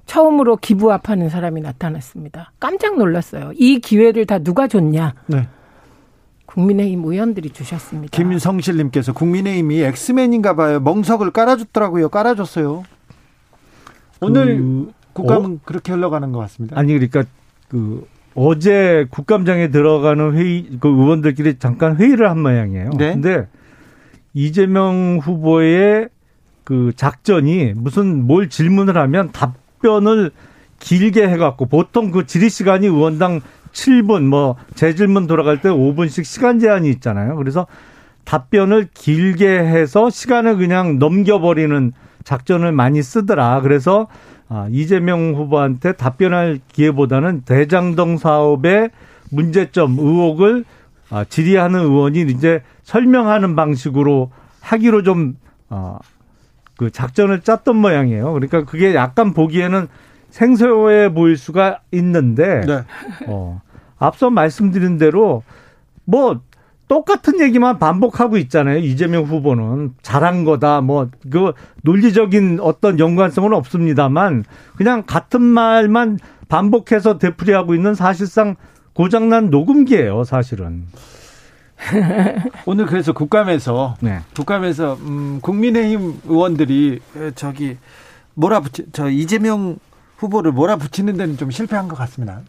[0.06, 2.52] 처음으로 기부합하는 사람이 나타났습니다.
[2.60, 3.52] 깜짝 놀랐어요.
[3.56, 5.16] 이 기회를 다 누가 줬냐?
[5.28, 5.48] 네.
[6.56, 8.16] 국민의힘 의원들이 주셨습니다.
[8.16, 10.80] 김성실님께서 국민의힘이 엑스맨인가 봐요.
[10.80, 12.08] 멍석을 깔아줬더라고요.
[12.10, 12.84] 깔아줬어요.
[14.22, 15.58] 오늘 그, 국감은 어?
[15.66, 16.80] 그렇게 흘러가는 것 같습니다.
[16.80, 17.26] 아니 그러니까
[17.68, 22.92] 그 어제 국감장에 들어가는 회의 그 의원들끼리 잠깐 회의를 한 모양이에요.
[22.98, 23.14] 네.
[23.14, 23.48] 근데
[24.34, 26.08] 이재명 후보의
[26.64, 30.32] 그 작전이 무슨 뭘 질문을 하면 답변을
[30.80, 33.42] 길게 해갖고 보통 그 질의 시간이 의원당
[33.76, 37.36] 7분 뭐 재질문 돌아갈 때 5분씩 시간 제한이 있잖아요.
[37.36, 37.68] 그래서
[38.24, 41.92] 답변을 길게 해서 시간을 그냥 넘겨버리는
[42.24, 43.62] 작전을 많이 쓰더라.
[43.62, 44.08] 그래서
[44.48, 48.90] 아, 이재명 후보한테 답변할 기회보다는 대장동 사업의
[49.32, 50.66] 문제점, 의혹을
[51.10, 55.36] 아, 질의하는 의원이 이제 설명하는 방식으로 하기로 좀,
[55.70, 56.00] 어,
[56.78, 58.34] 그 작전을 짰던 모양이에요.
[58.34, 59.88] 그러니까 그게 약간 보기에는
[60.30, 62.84] 생소해 보일 수가 있는데, 네.
[63.28, 63.62] 어,
[64.06, 65.44] 앞서 말씀드린 대로
[66.06, 66.40] 뭐
[66.88, 68.78] 똑같은 얘기만 반복하고 있잖아요.
[68.78, 70.82] 이재명 후보는 잘한 거다.
[70.82, 71.54] 뭐 그
[71.84, 74.44] 논리적인 어떤 연관성은 없습니다만
[74.76, 78.56] 그냥 같은 말만 반복해서 되풀이하고 있는 사실상
[78.94, 80.86] 고장난 녹음기예요, 사실은.
[82.66, 84.20] 오늘 그래서 국감에서 네.
[84.36, 87.02] 국감에서 음 국민의힘 의원들이
[87.36, 87.78] 저기
[88.36, 89.78] 몰아붙이 저 이재명
[90.18, 92.42] 후보를 몰아붙이는 데는 좀 실패한 것 같습니다.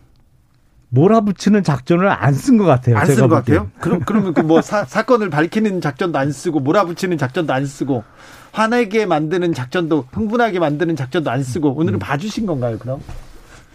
[0.91, 2.97] 몰아붙이는 작전을 안 쓴 것 같아요.
[2.97, 3.69] 안 쓴 것 같아요?
[3.81, 8.05] 그럼 그러면 그 뭐 사건을 밝히는 작전도 안 쓰고 몰아붙이는 작전도 안 쓰고
[8.53, 11.99] 화내게 만드는 작전도 흥분하게 만드는 작전도 안 쓰고 오늘은 음.
[11.99, 12.79] 봐주신 건가요?
[12.79, 13.01] 그럼?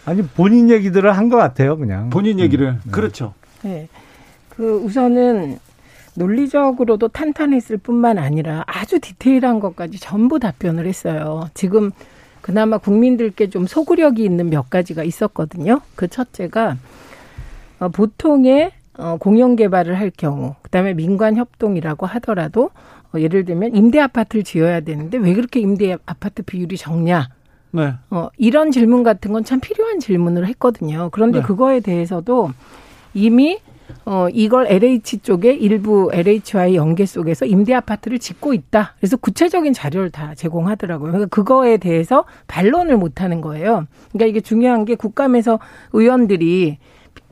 [0.04, 2.10] 아니 본인 얘기들을 한 것 같아요, 그냥.
[2.10, 2.80] 본인 얘기를 음.
[2.84, 2.90] 네.
[2.90, 3.34] 그렇죠.
[3.62, 3.88] 네.
[4.48, 5.58] 그 우선은
[6.14, 11.48] 논리적으로도 탄탄했을 뿐만 아니라 아주 디테일한 것까지 전부 답변을 했어요.
[11.54, 11.90] 지금
[12.42, 15.80] 그나마 국민들께 좀 소구력이 있는 몇 가지가 있었거든요.
[15.94, 16.76] 그 첫째가 어,
[17.88, 22.70] 보통의 어, 공영 개발을 할 경우, 그다음에 민관 협동이라고 하더라도
[23.14, 27.28] 어, 예를 들면 임대 아파트를 지어야 되는데 왜 그렇게 임대 아파트 비율이 적냐?
[27.70, 27.94] 네.
[28.10, 31.08] 어, 이런 질문 같은 건 참 필요한 질문을 했거든요.
[31.10, 31.44] 그런데 네.
[31.46, 32.50] 그거에 대해서도
[33.14, 33.58] 이미
[34.04, 38.94] 어, 이걸 LH 쪽에 일부 LH와의 연계 속에서 임대 아파트를 짓고 있다.
[38.98, 41.12] 그래서 구체적인 자료를 다 제공하더라고요.
[41.12, 43.86] 그러니까 그거에 대해서 반론을 못 하는 거예요.
[44.12, 45.58] 그러니까 이게 중요한 게 국감에서
[45.92, 46.78] 의원들이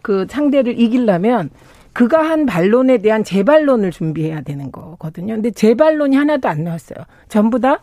[0.02, 1.50] 그 상대를 이기려면
[1.92, 5.34] 그가 한 반론에 대한 재반론을 준비해야 되는 거거든요.
[5.34, 7.04] 근데 재반론이 하나도 안 나왔어요.
[7.28, 7.80] 전부 다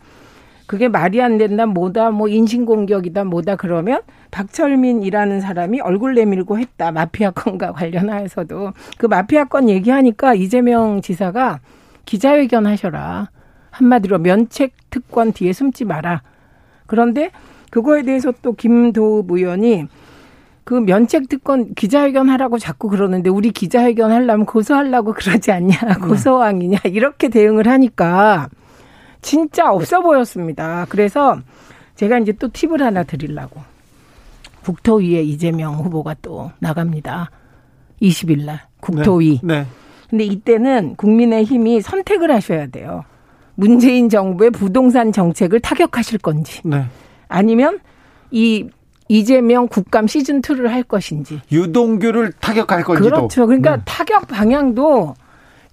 [0.66, 6.92] 그게 말이 안 된다, 뭐다, 뭐 인신공격이다, 뭐다 그러면 박철민이라는 사람이 얼굴 내밀고 했다.
[6.92, 11.60] 마피아 건과 관련하여서도 그 마피아 건 얘기하니까 이재명 지사가
[12.04, 13.30] 기자회견 하셔라.
[13.70, 16.22] 한마디로 면책 특권 뒤에 숨지 마라.
[16.86, 17.30] 그런데
[17.70, 19.86] 그거에 대해서 또 김도읍 의원이
[20.68, 27.30] 그 면책 특권 기자회견 하라고 자꾸 그러는데 우리 기자회견 하려면 고소하려고 그러지 않냐 고소왕이냐 이렇게
[27.30, 28.50] 대응을 하니까
[29.22, 30.84] 진짜 없어 보였습니다.
[30.90, 31.38] 그래서
[31.94, 33.62] 제가 이제 또 팁을 하나 드리려고
[34.62, 37.30] 국토위에 이재명 후보가 또 나갑니다.
[38.02, 39.40] 20일 날 국토위.
[39.42, 39.60] 네.
[39.60, 39.66] 네.
[40.10, 43.04] 근데 이때는 국민의 힘이 선택을 하셔야 돼요.
[43.54, 46.84] 문재인 정부의 부동산 정책을 타격하실 건지 네.
[47.26, 47.78] 아니면
[48.30, 48.68] 이
[49.08, 53.46] 이재명 국감 시즌 2를 할 것인지 유동규를 타격할 건지도 그렇죠.
[53.46, 53.82] 그러니까 네.
[53.84, 55.14] 타격 방향도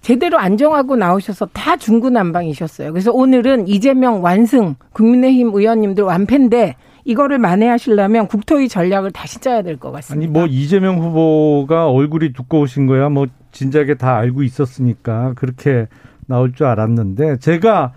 [0.00, 2.92] 제대로 안정하고 나오셔서 다 중구난방이셨어요.
[2.92, 9.92] 그래서 오늘은 이재명 완승 국민의힘 의원님들 완패인데 이거를 만회하시려면 국토위 전략을 다시 짜야 될 것
[9.92, 10.26] 같습니다.
[10.26, 15.86] 아니 뭐 이재명 후보가 얼굴이 두꺼우신 거야 뭐 진작에 다 알고 있었으니까 그렇게
[16.26, 17.92] 나올 줄 알았는데 제가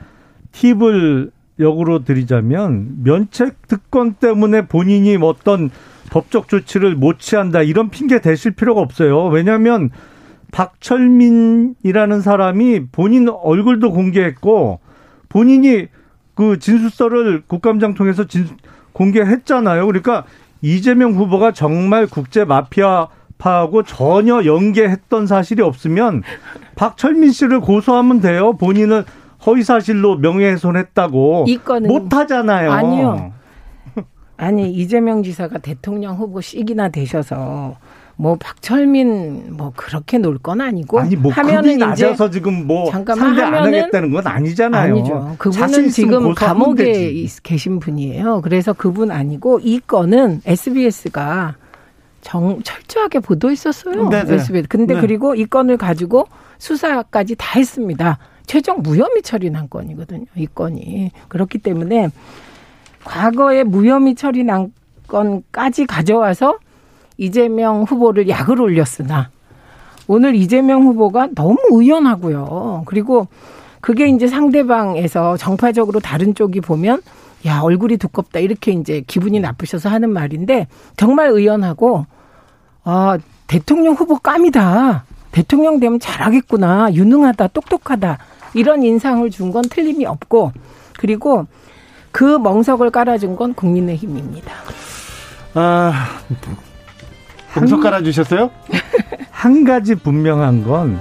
[0.52, 5.70] 팁을 역으로 드리자면 면책 특권 때문에 본인이 어떤
[6.10, 9.28] 법적 조치를 못 취한다 이런 핑계 대실 필요가 없어요.
[9.28, 9.90] 왜냐하면
[10.52, 14.80] 박철민이라는 사람이 본인 얼굴도 공개했고
[15.28, 15.88] 본인이
[16.34, 18.48] 그 진술서를 국감장 통해서 진,
[18.94, 19.86] 공개했잖아요.
[19.86, 20.26] 그러니까
[20.62, 26.24] 이재명 후보가 정말 국제 마피아파하고 전혀 연계했던 사실이 없으면
[26.76, 28.54] 박철민 씨를 고소하면 돼요.
[28.54, 29.04] 본인은
[29.46, 31.46] 허위 사실로 명예훼손했다고
[31.88, 32.72] 못 하잖아요.
[32.72, 33.32] 아니요.
[34.38, 37.76] 아니 이재명 지사가 대통령 후보 시기나 되셔서
[38.16, 43.42] 뭐 박철민 뭐 그렇게 놀 건 아니고 아니 뭐 하면은 낮아서 지금 뭐 잠깐만 상대
[43.44, 44.94] 안 하겠다는 건 아니잖아요.
[44.94, 45.36] 아니죠.
[45.38, 47.42] 그분은 지금 감옥에 되지.
[47.44, 48.42] 계신 분이에요.
[48.42, 51.56] 그래서 그분 아니고 이 건은 SBS가
[52.22, 54.10] 정 철저하게 보도했었어요.
[54.10, 54.34] 네네.
[54.36, 54.68] SBS.
[54.68, 55.02] 근데 네.
[55.02, 56.28] 그리고 이 건을 가지고
[56.58, 58.18] 수사까지 다 했습니다.
[58.50, 60.26] 최종 무혐의 처리 난 건이거든요.
[60.36, 61.12] 이 건이.
[61.28, 62.10] 그렇기 때문에
[63.04, 64.74] 과거에 무혐의 처리 난
[65.08, 66.58] 건까지 가져와서
[67.18, 69.30] 이재명 후보를 약을 올렸으나
[70.08, 72.86] 오늘 이재명 후보가 너무 의연하고요.
[72.88, 73.28] 그리고
[73.82, 77.04] 그게 이제 상대방에서 정파적으로 다른 쪽이 보면
[77.46, 80.66] 야 얼굴이 두껍다 이렇게 이제 기분이 나쁘셔서 하는 말인데
[80.98, 82.08] 정말 의연하고
[82.84, 88.18] 아 대통령 후보 깜이다 대통령 되면 잘하겠구나 유능하다 똑똑하다
[88.54, 90.52] 이런 인상을 준 건 틀림이 없고
[90.98, 91.46] 그리고
[92.12, 94.52] 그 멍석을 깔아준 건 국민의힘입니다.
[95.56, 96.20] 아
[97.56, 98.50] 멍석 깔아주셨어요?
[99.32, 101.00] 한 가지 분명한 건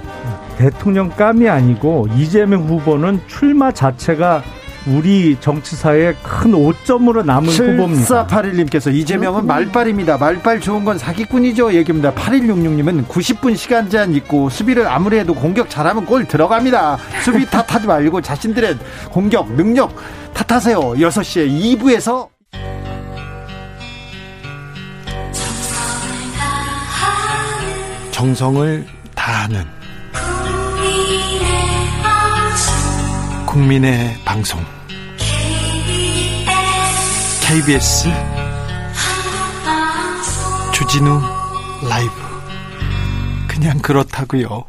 [0.57, 4.41] 대통령 깜이 아니고 이재명 후보는 출마 자체가
[4.89, 8.27] 우리 정치사에 큰 오점으로 남은 후보입니다.
[8.27, 10.17] 7481님께서 이재명은 말빨입니다.
[10.17, 11.73] 말빨 좋은 건 사기꾼이죠.
[11.73, 12.11] 얘기입니다.
[12.13, 16.97] 8166님은 90분 시간 제한 있고 수비를 아무리 해도 공격 잘하면 골 들어갑니다.
[17.23, 18.77] 수비 탓하지 말고 자신들의
[19.11, 19.95] 공격 능력
[20.33, 20.79] 탓하세요.
[20.79, 22.27] 6시에 2부에서
[28.11, 28.85] 정성을
[29.15, 29.63] 다하는
[33.45, 34.59] 국민의 방송
[37.49, 38.07] KBS
[40.71, 41.19] 주진우
[41.89, 42.13] 라이브
[43.47, 44.65] 그냥 그렇다고요.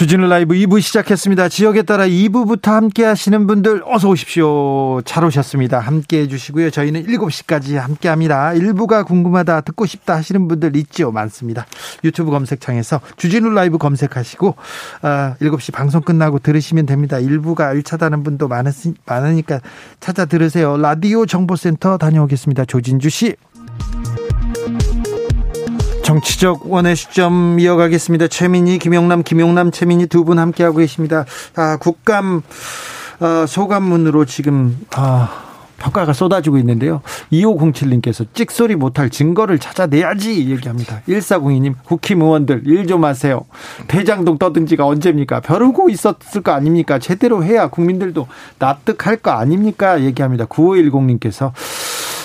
[0.00, 1.50] 주진우 라이브 2부 시작했습니다.
[1.50, 5.02] 지역에 따라 2부부터 함께 하시는 분들 어서 오십시오.
[5.02, 5.78] 잘 오셨습니다.
[5.78, 6.70] 함께 해주시고요.
[6.70, 8.50] 저희는 7시까지 함께 합니다.
[8.54, 11.12] 1부가 궁금하다, 듣고 싶다 하시는 분들 있죠.
[11.12, 11.66] 많습니다.
[12.02, 14.54] 유튜브 검색창에서 주진우 라이브 검색하시고,
[15.02, 17.18] 아, 7시 방송 끝나고 들으시면 됩니다.
[17.18, 18.70] 1부가 알차다는 분도 많으,
[19.04, 19.60] 많으니까
[20.00, 20.78] 찾아 들으세요.
[20.78, 22.64] 라디오 정보센터 다녀오겠습니다.
[22.64, 23.36] 조진주 씨.
[26.10, 28.26] 정치적 원의 시점 이어가겠습니다.
[28.26, 31.24] 최민희, 김용남, 김용남, 최민희 두 분 함께하고 계십니다.
[31.54, 32.42] 아, 국감
[33.20, 35.28] 어, 소감문으로 지금 아,
[35.78, 37.00] 평가가 쏟아지고 있는데요.
[37.32, 41.00] 2507님께서 찍소리 못할 증거를 찾아내야지 얘기합니다.
[41.08, 43.42] 1402님 국힘 의원들 일 좀 하세요.
[43.86, 45.38] 대장동 떠든 지가 언제입니까?
[45.40, 46.98] 벼르고 있었을 거 아닙니까?
[46.98, 48.26] 제대로 해야 국민들도
[48.58, 50.00] 납득할 거 아닙니까?
[50.02, 50.46] 얘기합니다.
[50.46, 51.52] 9510님께서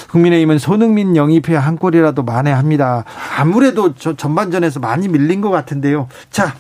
[0.10, 3.06] 국민의힘은 손흥민 영입해 한 골이라도 만회합니다.
[3.38, 6.08] 아무래도 저 전반전에서 많이 밀린 것 같은데요.
[6.30, 6.56] 자,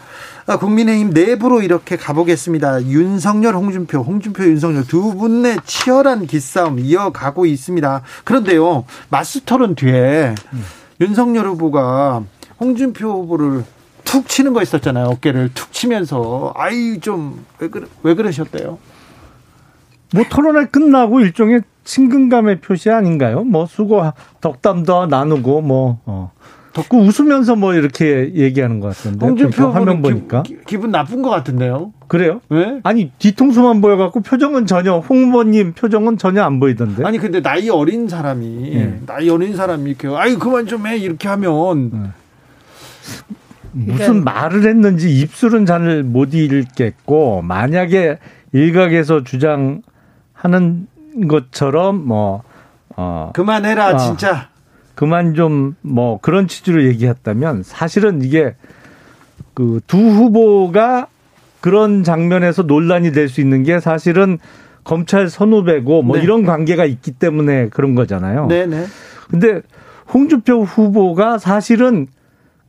[0.47, 2.83] 아, 국민의힘 내부로 이렇게 가보겠습니다.
[2.83, 8.01] 윤석열, 홍준표, 홍준표, 윤석열 두 분의 치열한 기싸움 이어가고 있습니다.
[8.23, 10.63] 그런데요, 마스터론 뒤에 음.
[11.01, 12.23] 윤석열 후보가
[12.59, 13.63] 홍준표 후보를
[14.03, 15.07] 툭 치는 거 있었잖아요.
[15.07, 18.77] 어깨를 툭 치면서 아이 좀왜 그러, 왜 그러셨대요?
[20.13, 23.43] 뭐 토론회 끝나고 일종의 친근감의 표시 아닌가요?
[23.45, 24.03] 뭐 수고
[24.41, 26.31] 덕담도 나누고 뭐 어.
[26.73, 31.93] 덕구 웃으면서 뭐 이렇게 얘기하는 것 같은데 홍준표 화면 보니까 기, 분 나쁜 것 같은데요?
[32.07, 32.41] 그래요?
[32.49, 32.81] 왜?
[32.83, 37.05] 아니 뒤통수만 보여갖고 표정은 전혀 홍보님 표정은 전혀 안 보이던데.
[37.05, 38.99] 아니 근데 나이 어린 사람이 네.
[39.05, 42.09] 나이 어린 사람이 이렇게 아유 그만 좀 해 이렇게 하면 네.
[43.71, 48.17] 무슨 말을 했는지 입술은 잘 못 읽겠고 만약에
[48.51, 50.87] 일각에서 주장하는
[51.27, 52.43] 것처럼 뭐
[52.95, 54.49] 어, 그만해라 어, 진짜
[54.95, 58.55] 그만 좀 뭐 그런 취지로 얘기했다면 사실은 이게
[59.53, 61.07] 그 두 후보가
[61.61, 64.37] 그런 장면에서 논란이 될 수 있는 게 사실은
[64.83, 66.23] 검찰 선후배고 뭐 네.
[66.23, 68.45] 이런 관계가 있기 때문에 그런 거잖아요.
[68.47, 68.85] 네, 네.
[69.31, 69.61] 근데
[70.13, 72.07] 홍준표 후보가 사실은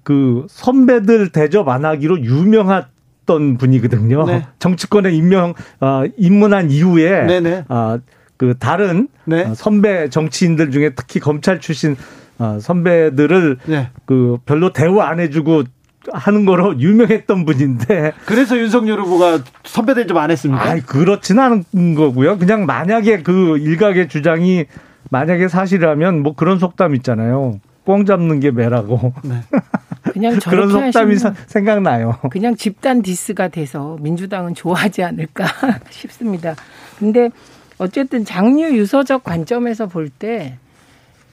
[0.02, 4.24] 그 선배들 대접 안 하기로 유명했던 분이거든요.
[4.24, 4.46] 네.
[4.58, 7.64] 정치권에 임명 어, 입문한 이후에 네네.
[7.68, 7.98] 어,
[8.36, 9.44] 그 다른 네.
[9.44, 11.96] 어, 선배 정치인들 중에 특히 검찰 출신
[12.38, 13.90] 어, 선배들을 네.
[14.04, 15.64] 그 별로 대우 안 해주고
[16.12, 18.12] 하는 거로 유명했던 분인데.
[18.26, 20.62] 그래서 윤석열 후보가 선배들 좀 안 했습니까?
[20.62, 22.38] 아니, 그렇진 않은 거고요.
[22.38, 24.66] 그냥 만약에 그 일각의 주장이
[25.10, 27.60] 만약에 사실이라면 뭐 그런 속담 있잖아요.
[27.84, 29.12] 꽁 잡는 게 매라고.
[29.24, 29.40] 네.
[30.12, 31.16] 그냥 그런 속담이
[31.46, 32.18] 생각나요.
[32.30, 35.46] 그냥 집단 디스가 돼서 민주당은 좋아하지 않을까
[35.90, 36.54] 싶습니다.
[36.98, 37.30] 근데
[37.78, 40.58] 어쨌든 장류 유서적 관점에서 볼 때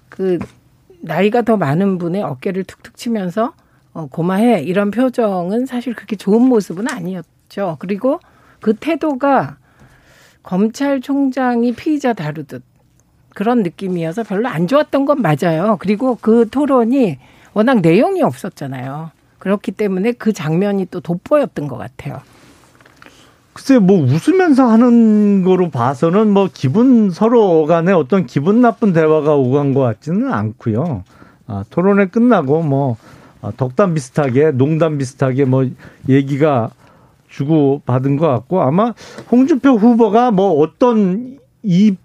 [0.09, 0.37] 그
[1.01, 3.53] 나이가 더 많은 분의 어깨를 툭툭 치면서
[3.93, 7.77] 어, 고마해 이런 표정은 사실 그렇게 좋은 모습은 아니었죠.
[7.79, 8.19] 그리고
[8.61, 9.57] 그 태도가
[10.43, 12.61] 검찰총장이 피의자 다루듯
[13.33, 15.77] 그런 느낌이어서 별로 안 좋았던 건 맞아요.
[15.79, 17.17] 그리고 그 토론이
[17.53, 19.09] 워낙 내용이 없었잖아요.
[19.39, 22.21] 그렇기 때문에 그 장면이 또 돋보였던 것 같아요.
[23.53, 29.73] 글쎄 뭐 웃으면서 하는 거로 봐서는 뭐 기분 서로 간에 어떤 기분 나쁜 대화가 오간
[29.73, 31.03] 것 같지는 않고요.
[31.47, 32.97] 아, 토론회 끝나고 뭐
[33.41, 35.69] 아, 덕담 비슷하게 농담 비슷하게 뭐
[36.09, 36.71] 얘기가
[37.29, 38.93] 주고 받은 것 같고 아마
[39.31, 41.95] 홍준표 후보가 뭐 어떤 이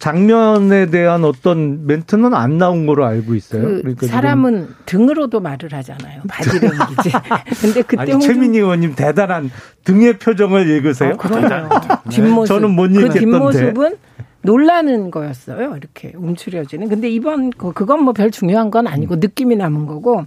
[0.00, 3.62] 장면에 대한 어떤 멘트는 안 나온 거로 알고 있어요.
[3.62, 6.22] 그 그러니까 사람은 등으로도 말을 하잖아요.
[6.26, 7.10] 바디랭귀지.
[7.60, 8.32] 근데 그때 아니, 홍준...
[8.32, 9.50] 최민희 의원님 대단한
[9.84, 11.12] 등의 표정을 읽으세요?
[11.12, 11.68] 아, 그럼요.
[12.10, 12.48] 뒷모습.
[12.48, 13.12] 저는 못 읽겠던데.
[13.12, 13.96] 그 뒷모습은
[14.42, 15.76] 놀라는 거였어요.
[15.76, 16.88] 이렇게 움츠려지는.
[16.88, 20.24] 근데 이번 그건 뭐 별 중요한 건 아니고 느낌이 남은 거고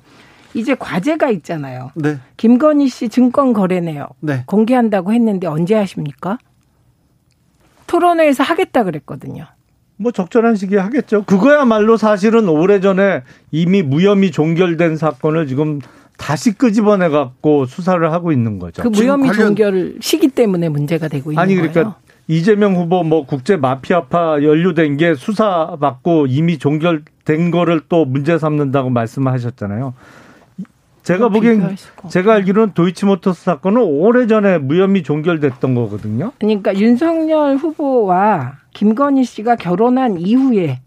[0.54, 1.92] 이제 과제가 있잖아요.
[1.96, 2.20] 네.
[2.38, 4.44] 김건희 씨 증권 거래 내역 네.
[4.46, 6.38] 공개한다고 했는데 언제 하십니까?
[7.88, 9.48] 토론회에서 하겠다 그랬거든요.
[9.98, 11.24] 뭐 적절한 시기에 하겠죠.
[11.24, 15.80] 그거야말로 사실은 오래전에 이미 무혐의 종결된 사건을 지금
[16.18, 18.84] 다시 끄집어내 갖고 수사를 하고 있는 거죠.
[18.84, 19.48] 그 무혐의 관련...
[19.48, 21.96] 종결 시기 때문에 문제가 되고 있는 아니, 그러니까 거예요.
[22.28, 29.94] 이재명 후보 뭐 국제 마피아파 연루된 게 수사받고 이미 종결된 거를 또 문제 삼는다고 말씀하셨잖아요.
[31.04, 31.76] 제가 보기엔
[32.10, 36.32] 제가 알기로는 도이치모터스 사건은 오래전에 무혐의 종결됐던 거거든요.
[36.40, 40.80] 그러니까 윤석열 후보와 김건희 씨가 결혼한 이후에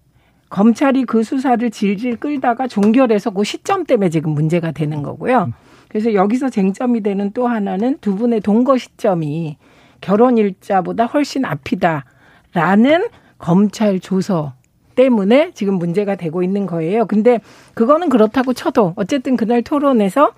[0.48, 5.52] 검찰이 그 수사를 질질 끌다가 종결해서 그 시점 때문에 지금 문제가 되는 거고요.
[5.88, 9.56] 그래서 여기서 쟁점이 되는 또 하나는 두 분의 동거 시점이
[10.00, 13.08] 결혼 일자보다 훨씬 앞이다라는
[13.38, 14.54] 검찰 조서
[14.94, 17.06] 때문에 지금 문제가 되고 있는 거예요.
[17.06, 17.40] 근데
[17.74, 20.32] 그거는 그렇다고 쳐도 어쨌든 그날 토론에서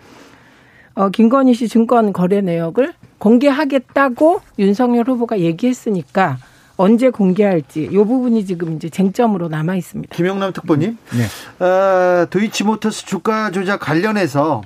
[0.95, 6.39] 어, 김건희 씨 증권 거래 내역을 공개하겠다고 윤석열 후보가 얘기했으니까
[6.79, 10.15] 언제 공개할지 이 부분이 지금 이제 쟁점으로 남아 있습니다.
[10.15, 11.65] 김영남 특보님, 네.
[11.65, 14.63] 어, 도이치모터스 주가 조작 관련해서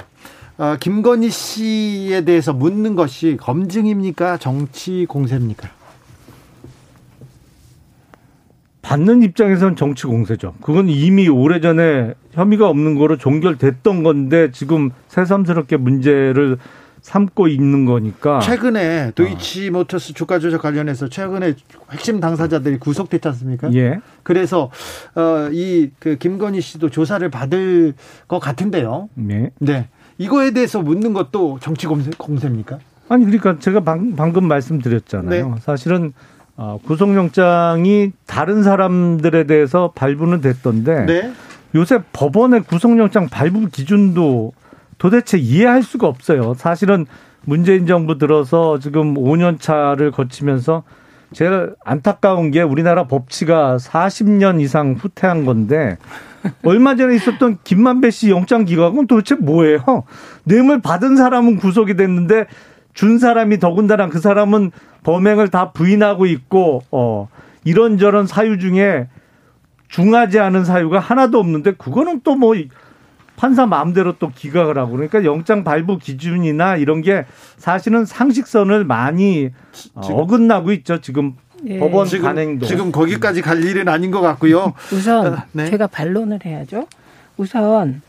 [0.58, 4.36] 어, 김건희 씨에 대해서 묻는 것이 검증입니까?
[4.36, 5.70] 정치 공세입니까?
[8.82, 10.54] 받는 입장에서는 정치 공세죠.
[10.60, 16.58] 그건 이미 오래전에 혐의가 없는 거로 종결됐던 건데 지금 새삼스럽게 문제를
[17.03, 18.40] 삼고 있는 거니까.
[18.40, 21.55] 최근에 도이치 모터스 주가 조작 관련해서 최근에
[21.90, 23.72] 핵심 당사자들이 구속됐지 않습니까?
[23.74, 24.00] 예.
[24.22, 24.70] 그래서
[25.14, 27.94] 어 이그 김건희 씨도 조사를 받을
[28.28, 29.09] 것 같은데요.
[29.14, 29.50] 네.
[29.59, 29.88] 네.
[30.18, 32.78] 이거에 대해서 묻는 것도 정치 공세, 공세입니까?
[33.09, 35.48] 아니 그러니까 제가 방, 방금 말씀드렸잖아요.
[35.55, 35.61] 네.
[35.61, 36.12] 사실은
[36.57, 41.32] 어, 구속영장이 다른 사람들에 대해서 발부는 됐던데 네.
[41.74, 44.53] 요새 법원의 구속영장 발부 기준도
[45.03, 46.55] 도대체 이해할 수가 없어요.
[46.55, 47.07] 사실은
[47.44, 50.84] 문재인 정부 들어서 지금 5년 차를 거치면서
[51.32, 55.98] 제일 안타까운 게 우리나라 법치가 40년 이상 후퇴한 건데
[56.62, 60.05] 얼마 전에 있었던 김만배 씨 영장 기각은 도대체 뭐예요?
[60.44, 62.46] 뇌물 받은 사람은 구속이 됐는데
[62.94, 64.70] 준 사람이 더군다나 그 사람은
[65.03, 67.28] 범행을 다 부인하고 있고 어
[67.64, 69.09] 이런저런 사유 중에
[69.88, 72.55] 중하지 않은 사유가 하나도 없는데 그거는 또뭐
[73.37, 77.24] 판사 마음대로 또 기각을 하고 그러니까 영장 발부 기준이나 이런 게
[77.57, 79.51] 사실은 상식선을 많이
[79.95, 81.35] 어, 어긋나고 있죠 지금
[81.66, 81.78] 예.
[81.78, 84.74] 법원 지금, 간행도 지금 거기까지 갈 일은 아닌 것 같고요.
[84.93, 85.66] 우선 어, 네.
[85.66, 86.87] 제가 반론을 해야죠.
[87.37, 88.03] 우선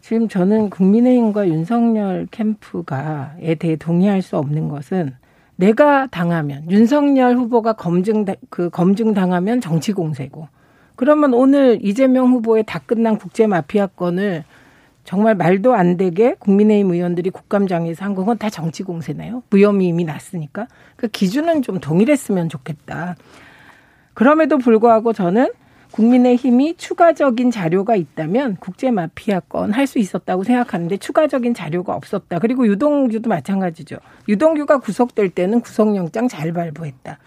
[0.00, 5.14] 지금 저는 국민의힘과 윤석열 캠프가에 대해 동의할 수 없는 것은
[5.56, 10.48] 내가 당하면 윤석열 후보가 검증 그 검증 당하면 정치 공세고
[10.96, 14.44] 그러면 오늘 이재명 후보의 다 끝난 국제 마피아 건을
[15.04, 19.42] 정말 말도 안 되게 국민의힘 의원들이 국감장에서 한 건 다 정치 공세네요.
[19.50, 20.66] 무혐의 이미 났으니까
[20.96, 23.14] 그 기준은 좀 동일했으면 좋겠다.
[24.14, 25.50] 그럼에도 불구하고 저는
[25.92, 32.38] 국민의힘이 추가적인 자료가 있다면 국제 마피아 건 할 수 있었다고 생각하는데 추가적인 자료가 없었다.
[32.40, 33.96] 그리고 유동규도 마찬가지죠.
[34.28, 37.18] 유동규가 구속될 때는 구속영장 잘 발부했다.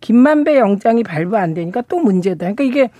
[0.00, 2.52] 김만배 영장이 발부 안 되니까 또 문제다.
[2.52, 2.90] 그러니까 이게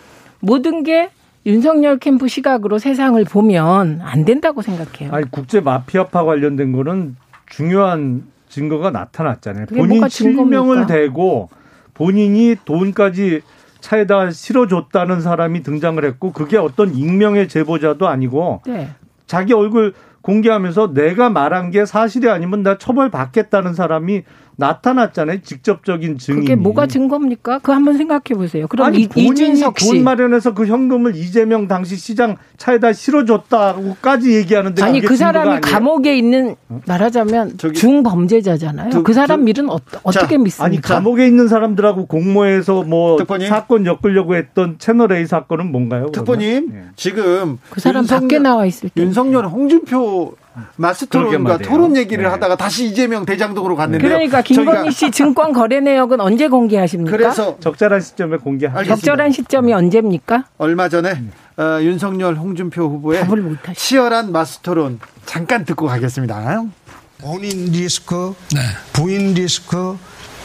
[0.41, 1.11] 모든 게
[1.47, 5.13] 윤석열 캠프 시각으로 세상을 보면 안 된다고 생각해요.
[5.13, 9.67] 아니 국제 마피아파 관련된 거는 중요한 증거가 나타났잖아요.
[9.67, 11.49] 본인 실명을 대고
[11.95, 13.43] 본인이 돈까지
[13.81, 18.89] 차에다 실어줬다는 사람이 등장을 했고 그게 어떤 익명의 제보자도 아니고 네.
[19.27, 24.25] 자기 얼굴 공개하면서 내가 말한 게 사실이 아니면 나 처벌 받겠다는 사람이
[24.59, 25.43] 나타났잖아요.
[25.43, 26.41] 직접적인 증인.
[26.41, 27.61] 그게 뭐가 증거입니까?
[27.61, 28.67] 그 한번 생각해 보세요.
[28.67, 35.17] 그럼 아니, 본인이 돈 마련해서 그 현금을 이재명 당시 시장 차에다 실어줬다고까지 얘기하는데 아니 그
[35.17, 36.57] 사람이 감옥에 있는
[36.87, 38.91] 말하자면 중범죄자잖아요.
[38.91, 39.79] 두, 그 사람 두, 일은 어,
[40.13, 40.65] 떻게 믿습니까?
[40.65, 43.49] 아니 감옥에 있는 사람들하고 공모해서 뭐 특보님.
[43.49, 46.11] 사건 엮으려고 했던 채널 A 사건은 뭔가요?
[46.11, 46.83] 특보님 네.
[46.97, 50.35] 지금 그 사람 윤석열, 밖에 나와 있을 때 윤석열 홍준표
[50.77, 52.31] 마스터론과 토론 얘기를 네.
[52.31, 54.09] 하다가 다시 이재명 대장동으로 갔는데요.
[54.09, 57.11] 그러니까 김건희 씨 증권 거래 내역은 언제 공개하십니까?
[57.17, 58.95] 그래서 적절한 시점에 공개하겠습니다.
[58.97, 60.45] 적절한 시점이 언제입니까?
[60.59, 61.23] 얼마 전에
[61.57, 63.25] 어, 윤석열 홍준표 후보의
[63.75, 66.65] 치열한 맞수토론 잠깐 듣고 가겠습니다.
[67.21, 68.61] 본인 리스크, 네.
[68.93, 69.97] 부인 리스크,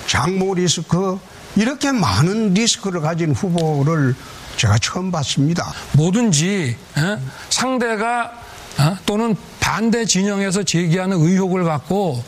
[0.07, 1.19] 장모 리스크
[1.55, 4.15] 이렇게 많은 리스크를 가진 후보를
[4.57, 5.65] 제가 처음 봤습니다.
[5.93, 7.17] 뭐든지 에?
[7.49, 8.31] 상대가
[8.79, 8.97] 어?
[9.05, 12.23] 또는 반대 진영에서 제기하는 의혹을 갖고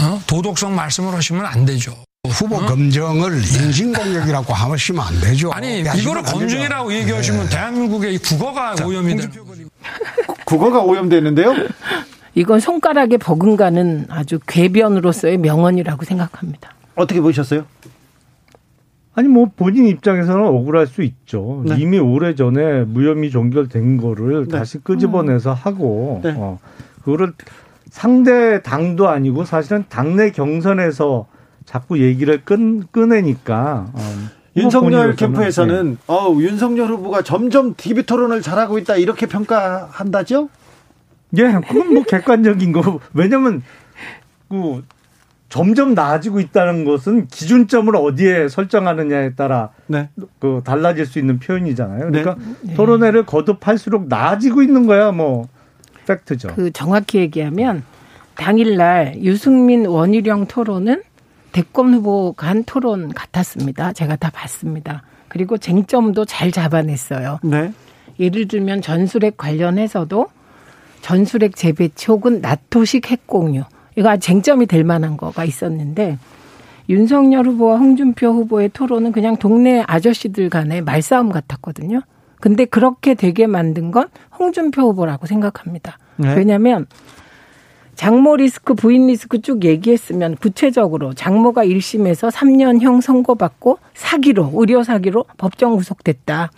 [0.00, 0.22] 어?
[0.26, 1.94] 도덕성 말씀을 하시면 안 되죠.
[2.26, 2.66] 후보 어?
[2.66, 5.50] 검증을 인신공격이라고 하시면 안 되죠.
[5.52, 7.50] 아니 이거를 검증이라고 얘기하시면 네.
[7.50, 9.32] 대한민국의 국어가 자, 오염이 되는
[10.44, 11.54] 국어가 오염되는데요?
[12.34, 16.74] 이건 손가락에 버금가는 아주 궤변으로서의 명언이라고 생각합니다.
[16.94, 17.64] 어떻게 보셨어요?
[19.18, 21.64] 아니 뭐 본인 입장에서는 억울할 수 있죠.
[21.66, 21.74] 네.
[21.76, 24.58] 이미 오래 전에 무혐의 종결된 거를 네.
[24.58, 25.56] 다시 끄집어내서 음.
[25.58, 26.34] 하고 네.
[26.36, 26.60] 어,
[27.02, 27.32] 그거를
[27.90, 31.26] 상대 당도 아니고 사실은 당내 경선에서
[31.64, 34.00] 자꾸 얘기를 끈 끄내니까 어,
[34.54, 35.96] 윤석열 캠프에서는 네.
[36.06, 40.48] 어, 윤석열 후보가 점점 TV 토론을 잘하고 있다 이렇게 평가한다죠?
[41.38, 43.00] 예, 그건 뭐 객관적인 거.
[43.14, 43.62] 왜냐면
[44.48, 44.84] 그
[45.48, 50.10] 점점 나아지고 있다는 것은 기준점을 어디에 설정하느냐에 따라 네.
[50.38, 52.10] 그 달라질 수 있는 표현이잖아요.
[52.10, 52.74] 그러니까 네.
[52.74, 55.48] 토론회를 거듭할수록 나아지고 있는 거야, 뭐
[56.06, 56.48] 팩트죠.
[56.54, 57.82] 그 정확히 얘기하면
[58.34, 61.02] 당일날 유승민 원희룡 토론은
[61.52, 63.94] 대권 후보 간 토론 같았습니다.
[63.94, 65.02] 제가 다 봤습니다.
[65.28, 67.38] 그리고 쟁점도 잘 잡아냈어요.
[67.42, 67.72] 네.
[68.20, 70.26] 예를 들면 전술핵 관련해서도
[71.00, 73.62] 전술핵 재배치 혹은 나토식 핵공유
[73.98, 76.18] 이거 쟁점이 될 만한 거가 있었는데
[76.88, 82.02] 윤석열 후보와 홍준표 후보의 토론은 그냥 동네 아저씨들 간의 말싸움 같았거든요.
[82.40, 84.06] 근데 그렇게 되게 만든 건
[84.38, 85.98] 홍준표 후보라고 생각합니다.
[86.14, 86.32] 네.
[86.36, 86.86] 왜냐하면
[87.96, 95.74] 장모 리스크, 부인 리스크 쭉 얘기했으면 구체적으로 장모가 1심에서 3년형 선고받고 사기로, 의료 사기로 법정
[95.74, 96.52] 구속됐다.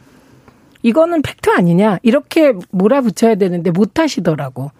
[0.82, 2.01] 이거는 팩트 아니냐.
[2.03, 4.72] 이렇게 몰아붙여야 되는데 못 하시더라고.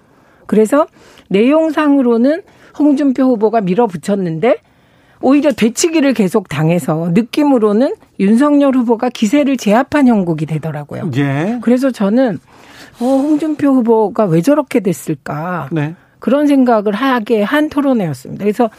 [0.51, 0.88] 그래서
[1.28, 2.42] 내용상으로는
[2.76, 4.57] 홍준표 후보가 밀어붙였는데
[5.22, 11.12] 오히려 되치기를 계속 당해서 느낌으로는 윤석열 후보가 기세를 제압한 형국이 되더라고요.
[11.18, 11.61] 예.
[11.62, 12.40] 그래서 저는
[12.98, 15.68] 어, 홍준표 후보가 왜 저렇게 됐을까?
[15.70, 15.94] 네.
[16.18, 18.42] 그런 생각을 하게 한 토론회였습니다.
[18.42, 18.70] 그래서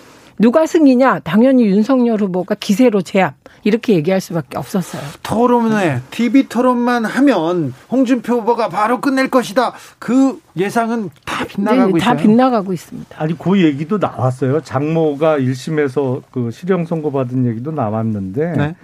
[0.41, 1.19] 누가 승이냐?
[1.19, 3.35] 당연히 윤석열 후보가 기세로 제압.
[3.63, 5.03] 이렇게 얘기할 수밖에 없었어요.
[5.21, 9.73] 토론회, TV 토론만 하면 홍준표 후보가 바로 끝낼 것이다.
[9.99, 12.27] 그 예상은 다 빗나가고 네, 다 있어요.
[12.27, 13.21] 빗나가고 있습니다.
[13.21, 14.61] 아니 그 얘기도 나왔어요.
[14.61, 18.75] 장모가 1심에서 그 실형 선고 받은 얘기도 나왔는데 네.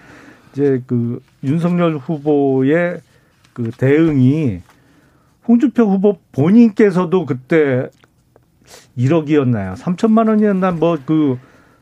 [0.53, 2.99] 이제 그 윤석열 후보의
[3.53, 4.59] 그 대응이
[5.47, 7.89] 홍준표 후보 본인께서도 그때
[8.97, 9.75] 1억이었나요?
[9.75, 11.37] 3천만 원이었나 뭐 그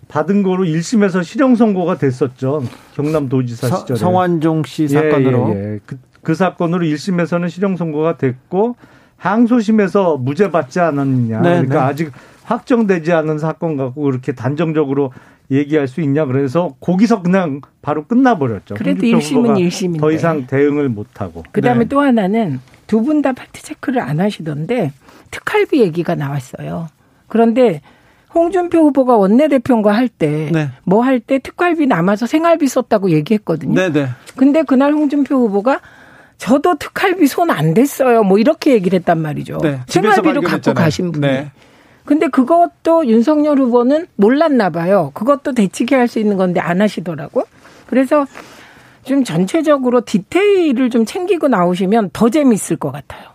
[0.08, 2.64] 받은 거로 1심에서 실형 선고가 됐었죠.
[2.96, 3.98] 경남도지사 서, 시절에.
[3.98, 5.54] 성완종 씨 예, 사건으로.
[5.56, 5.80] 예, 예.
[5.86, 8.76] 그, 그 사건으로 1심에서는 실형 선고가 됐고
[9.18, 11.42] 항소심에서 무죄 받지 않았느냐.
[11.42, 11.80] 네, 그러니까 네.
[11.80, 12.12] 아직
[12.44, 15.12] 확정되지 않은 사건 갖고 그렇게 단정적으로
[15.50, 18.76] 얘기할 수 있냐 그래서 거기서 그냥 바로 끝나버렸죠.
[18.76, 20.00] 그래도 1심은 1심인데.
[20.00, 21.44] 더 이상 대응을 못하고.
[21.52, 21.90] 그다음에 네.
[21.90, 24.92] 또 하나는 두 분 다 팩트 체크를 안 하시던데
[25.32, 26.88] 특활비 얘기가 나왔어요.
[27.28, 27.82] 그런데
[28.34, 30.70] 홍준표 후보가 원내대표인가 할 때, 네.
[30.84, 33.74] 뭐할 때 특활비 남아서 생활비 썼다고 얘기했거든요.
[33.74, 33.92] 네네.
[33.94, 34.10] 네.
[34.36, 35.80] 근데 그날 홍준표 후보가
[36.38, 38.24] 저도 특활비 손 안 댔어요.
[38.24, 39.60] 뭐 이렇게 얘기를 했단 말이죠.
[39.62, 39.80] 네.
[39.88, 41.26] 생활비로 갖고 가신 분이.
[41.26, 41.52] 네.
[42.04, 45.12] 근데 그것도 윤석열 후보는 몰랐나 봐요.
[45.14, 47.44] 그것도 대치기 할수 있는 건데 안 하시더라고.
[47.88, 48.28] 그래서
[49.04, 53.30] 좀 전체적으로 디테일을 좀 챙기고 나오시면 더 재미있을 것 같아요.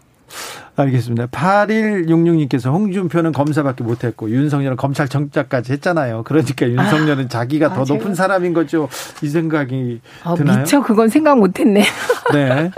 [0.82, 1.26] 알겠습니다.
[1.26, 6.22] 8166님께서 홍준표는 검사밖에 못했고 윤석열은 검찰청장까지 했잖아요.
[6.24, 7.98] 그러니까 윤석열은 아, 자기가 아, 더 제가...
[7.98, 8.88] 높은 사람인 거죠.
[9.22, 10.58] 이 생각이 아, 드나요?
[10.58, 11.84] 미처 그건 생각 못했네.
[12.32, 12.70] 네.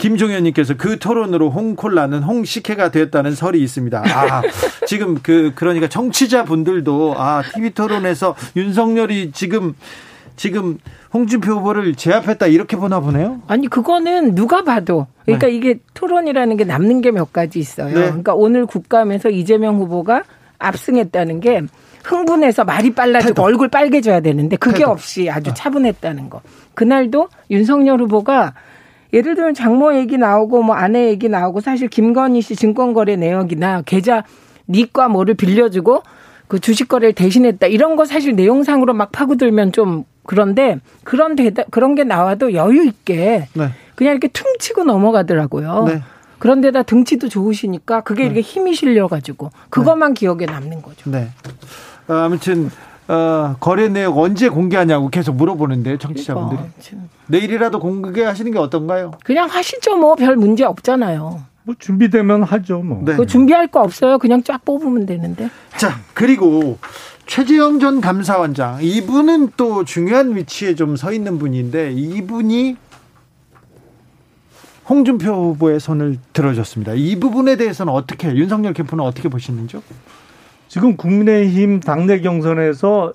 [0.00, 4.02] 김종현님께서 그 토론으로 홍콜라는 홍식혜가 되었다는 설이 있습니다.
[4.06, 4.42] 아,
[4.86, 9.74] 지금 그, 그러니까 청취자분들도 아, TV 토론에서 윤석열이 지금,
[10.40, 10.78] 지금
[11.12, 13.42] 홍준표 후보를 제압했다 이렇게 보나 보네요.
[13.46, 15.52] 아니 그거는 누가 봐도 그러니까 네.
[15.52, 17.88] 이게 토론이라는 게 남는 게 몇 가지 있어요.
[17.88, 17.92] 네.
[17.92, 20.22] 그러니까 오늘 국감에서 이재명 후보가
[20.58, 21.60] 압승했다는 게
[22.04, 23.42] 흥분해서 말이 빨라지고 태도.
[23.42, 24.90] 얼굴 빨개져야 되는데 그게 태도.
[24.92, 25.54] 없이 아주 어.
[25.54, 26.40] 차분했다는 거.
[26.72, 28.54] 그날도 윤석열 후보가
[29.12, 34.24] 예를 들면 장모 얘기 나오고 뭐 아내 얘기 나오고 사실 김건희 씨 증권거래 내역이나 계좌
[34.70, 36.02] 니과 뭐를 빌려주고
[36.48, 41.96] 그 주식 거래를 대신했다 이런 거 사실 내용상으로 막 파고들면 좀 그런데 그런 대답 그런
[41.96, 43.70] 게 나와도 여유 있게 네.
[43.96, 45.86] 그냥 이렇게 퉁치고 넘어가더라고요.
[45.88, 46.02] 네.
[46.38, 48.40] 그런데다 등치도 좋으시니까 그게 이렇게 네.
[48.40, 50.20] 힘이 실려가지고 그것만 네.
[50.20, 51.10] 기억에 남는 거죠.
[51.10, 51.30] 네.
[52.06, 52.70] 어, 아무튼
[53.08, 59.10] 어, 거래 내역 언제 공개하냐고 계속 물어보는데 청취자분들이 그러니까, 내일이라도 공개하시는 게 어떤가요?
[59.24, 61.40] 그냥 하시죠 뭐 별 문제 없잖아요.
[61.64, 63.02] 뭐 준비되면 하죠 뭐.
[63.04, 63.16] 네.
[63.16, 64.18] 그 준비할 거 없어요.
[64.18, 65.50] 그냥 쫙 뽑으면 되는데.
[65.76, 66.78] 자 그리고
[67.30, 72.76] 최재형 전 감사원장 이분은 또 중요한 위치에 좀 서 있는 분인데 이분이
[74.88, 76.94] 홍준표 후보의 손을 들어줬습니다.
[76.94, 79.80] 이 부분에 대해서는 어떻게 윤석열 캠프는 어떻게 보시는지요?
[80.66, 83.14] 지금 국민의힘 당내 경선에서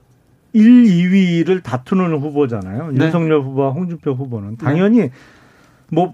[0.53, 2.91] 1, 2위를 다투는 후보잖아요.
[2.93, 3.05] 네.
[3.07, 5.11] 윤석열 후보와 홍준표 후보는 당연히 네.
[5.89, 6.13] 뭐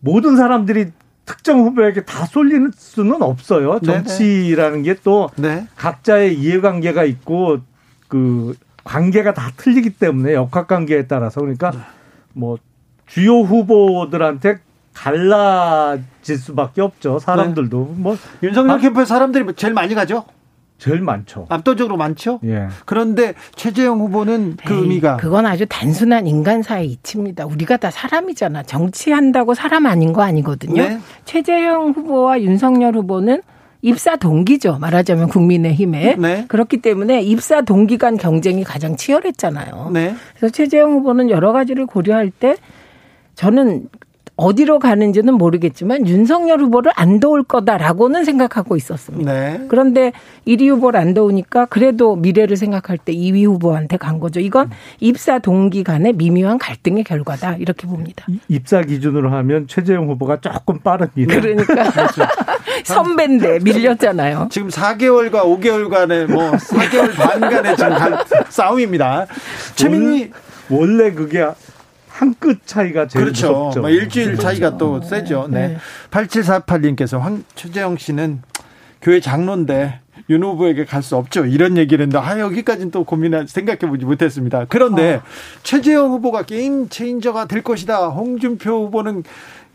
[0.00, 0.86] 모든 사람들이
[1.28, 3.80] 특정 후보에게 다 쏠리는 수는 없어요.
[3.80, 5.66] 네, 정치라는 게또 네.
[5.76, 7.58] 각자의 이해관계가 있고
[8.08, 11.78] 그 관계가 다 틀리기 때문에 역학관계에 따라서 그러니까 네.
[12.32, 12.56] 뭐
[13.06, 14.60] 주요 후보들한테
[14.94, 17.18] 갈라질 수밖에 없죠.
[17.18, 18.02] 사람들도 네.
[18.02, 20.24] 뭐 윤석열 아, 캠프에 사람들이 제일 많이 가죠.
[20.78, 21.46] 제일 많죠.
[21.48, 22.38] 압도적으로 많죠.
[22.44, 22.68] 예.
[22.84, 27.46] 그런데 최재형 후보는 그 에이, 의미가 그건 아주 단순한 인간사의 이치입니다.
[27.46, 28.62] 우리가 다 사람이잖아.
[28.62, 30.82] 정치한다고 사람 아닌 거 아니거든요.
[30.82, 30.98] 네.
[31.24, 33.42] 최재형 후보와 윤석열 후보는
[33.82, 34.78] 입사 동기죠.
[34.78, 36.44] 말하자면 국민의힘에 네.
[36.48, 39.90] 그렇기 때문에 입사 동기 간 경쟁이 가장 치열했잖아요.
[39.92, 40.14] 네.
[40.36, 42.56] 그래서 최재형 후보는 여러 가지를 고려할 때
[43.34, 43.88] 저는
[44.38, 49.32] 어디로 가는지는 모르겠지만 윤석열 후보를 안 도울 거다라고는 생각하고 있었습니다.
[49.32, 49.60] 네.
[49.66, 50.12] 그런데
[50.46, 54.38] 1위 후보를 안 도우니까 그래도 미래를 생각할 때 2위 후보한테 간 거죠.
[54.38, 54.70] 이건
[55.00, 58.26] 입사 동기 간의 미묘한 갈등의 결과다 이렇게 봅니다.
[58.46, 61.34] 입사 기준으로 하면 최재형 후보가 조금 빠릅니다.
[61.34, 62.22] 그러니까 그렇죠.
[62.84, 64.48] 선배인데 밀렸잖아요.
[64.52, 67.92] 지금 4개월과 5개월간의 뭐 4개월 반간의 지금
[68.50, 69.26] 싸움입니다.
[69.74, 70.30] 최민희
[70.70, 71.44] 원래 그게
[72.18, 73.48] 한 끗 차이가 제일 그렇죠.
[73.52, 73.80] 무섭죠.
[73.80, 75.46] 뭐 일주일 차이가 또 세죠.
[75.50, 75.68] 네.
[75.68, 75.76] 네.
[76.10, 78.42] 8748님께서 황 최재형 씨는
[79.00, 80.00] 교회 장로인데
[80.30, 81.46] 윤 후보에게 갈 수 없죠.
[81.46, 84.66] 이런 얘기를 했는데 아 여기까지는 또 고민을 생각해 보지 못했습니다.
[84.68, 85.22] 그런데 어.
[85.62, 88.08] 최재형 후보가 game changer가 될 것이다.
[88.08, 89.22] 홍준표 후보는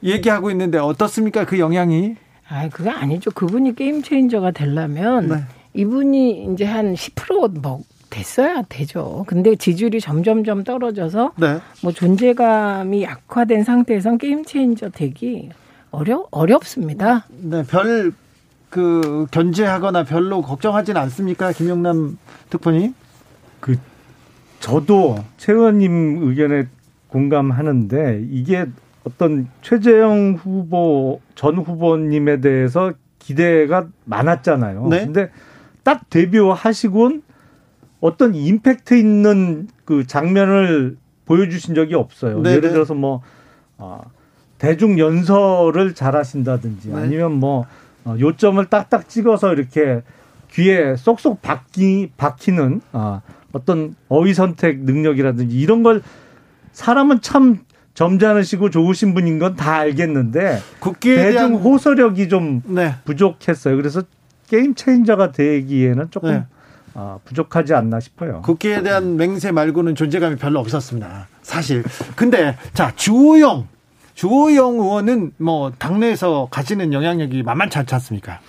[0.04, 1.46] 얘기하고 있는데 어떻습니까?
[1.46, 2.16] 그 영향이?
[2.50, 3.32] 아, 그게 아니죠.
[3.32, 5.36] 그분이 game changer가 되려면 네.
[5.76, 7.80] 이분이 이제 한 10%뭐
[8.14, 9.24] 됐어야 되죠.
[9.28, 11.60] 근데 지지율이 점점점 떨어져서 네.
[11.82, 15.50] 뭐 존재감이 약화된 상태에선 game changer 되기
[15.92, 17.26] 어려 어렵습니다.
[17.30, 18.14] 네, 별
[18.74, 22.18] 그 견제하거나 별로 걱정하지는 않습니까, 김영남
[22.50, 22.96] 특보님?
[23.60, 23.78] 그
[24.60, 26.66] 저도 최 의원님 의견에
[27.10, 28.66] 공감하는데 이게
[29.04, 34.88] 어떤 최재형 후보 전 후보님에 대해서 기대가 많았잖아요.
[34.88, 35.06] 네?
[35.06, 35.30] 근데
[35.84, 37.22] 딱 데뷔하시곤
[38.04, 42.42] 어떤 임팩트 있는 그 장면을 보여주신 적이 없어요.
[42.42, 42.58] 네네.
[42.58, 42.74] 예를 네.
[42.74, 43.22] 들어서 뭐
[43.78, 44.02] 아,
[44.58, 46.96] 대중 연설을 잘하신다든지 네.
[46.96, 47.66] 아니면 뭐
[48.04, 50.02] 어, 요점을 딱딱 찍어서 이렇게
[50.52, 53.22] 귀에 쏙쏙 박기 박히는 아,
[53.54, 56.02] 어떤 어휘 선택 능력이라든지 이런 걸
[56.74, 57.60] 사람은 참
[57.94, 60.60] 점잖으시고 좋으신 분인 건 다 알겠는데
[61.00, 62.96] 대중 호소력이 좀 네.
[63.06, 63.78] 부족했어요.
[63.78, 64.04] 그래서
[64.50, 66.46] 게임 체인저가 되기에는 조금 네.
[66.96, 68.42] 아, 부족하지 않나 싶어요.
[68.44, 71.28] 국회에 대한 맹세 말고는 존재감이 별로 없었습니다.
[71.42, 71.84] 사실.
[72.16, 73.68] 근데 자 주호영
[74.14, 78.40] 주호영 의원은 뭐 당내에서 가지는 영향력이 만만치 않지 않습니까?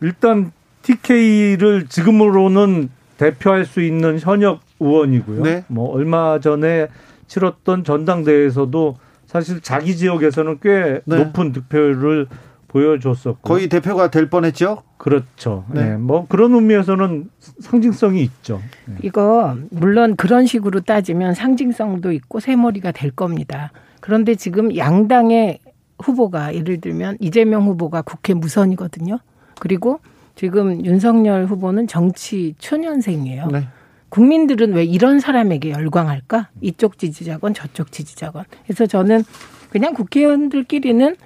[0.00, 0.52] 일단
[0.82, 5.42] TK를 지금으로는 대표할 수 있는 현역 의원이고요.
[5.42, 5.64] 네.
[5.68, 6.88] 뭐 얼마 전에
[7.26, 11.16] 치렀던 전당대회에서도 사실 자기 지역에서는 꽤 네.
[11.16, 12.26] 높은 득표를
[12.68, 14.82] 보여줬었고 거의 대표가 될 뻔했죠.
[14.98, 15.64] 그렇죠.
[15.72, 15.90] 네.
[15.90, 15.96] 네.
[15.96, 18.60] 뭐 그런 의미에서는 상징성이 있죠.
[18.84, 18.96] 네.
[19.02, 23.72] 이거 물론 그런 식으로 따지면 상징성도 있고 새머리가 될 겁니다.
[24.00, 25.60] 그런데 지금 양당의
[25.98, 29.18] 후보가 예를 들면 이재명 후보가 국회 무선이거든요.
[29.58, 30.00] 그리고
[30.36, 33.48] 지금 윤석열 후보는 정치 초년생이에요.
[33.48, 33.66] 네.
[34.10, 36.48] 국민들은 왜 이런 사람에게 열광할까?
[36.60, 38.44] 이쪽 지지자건 저쪽 지지자건.
[38.64, 39.24] 그래서 저는
[39.70, 41.16] 그냥 국회의원들끼리는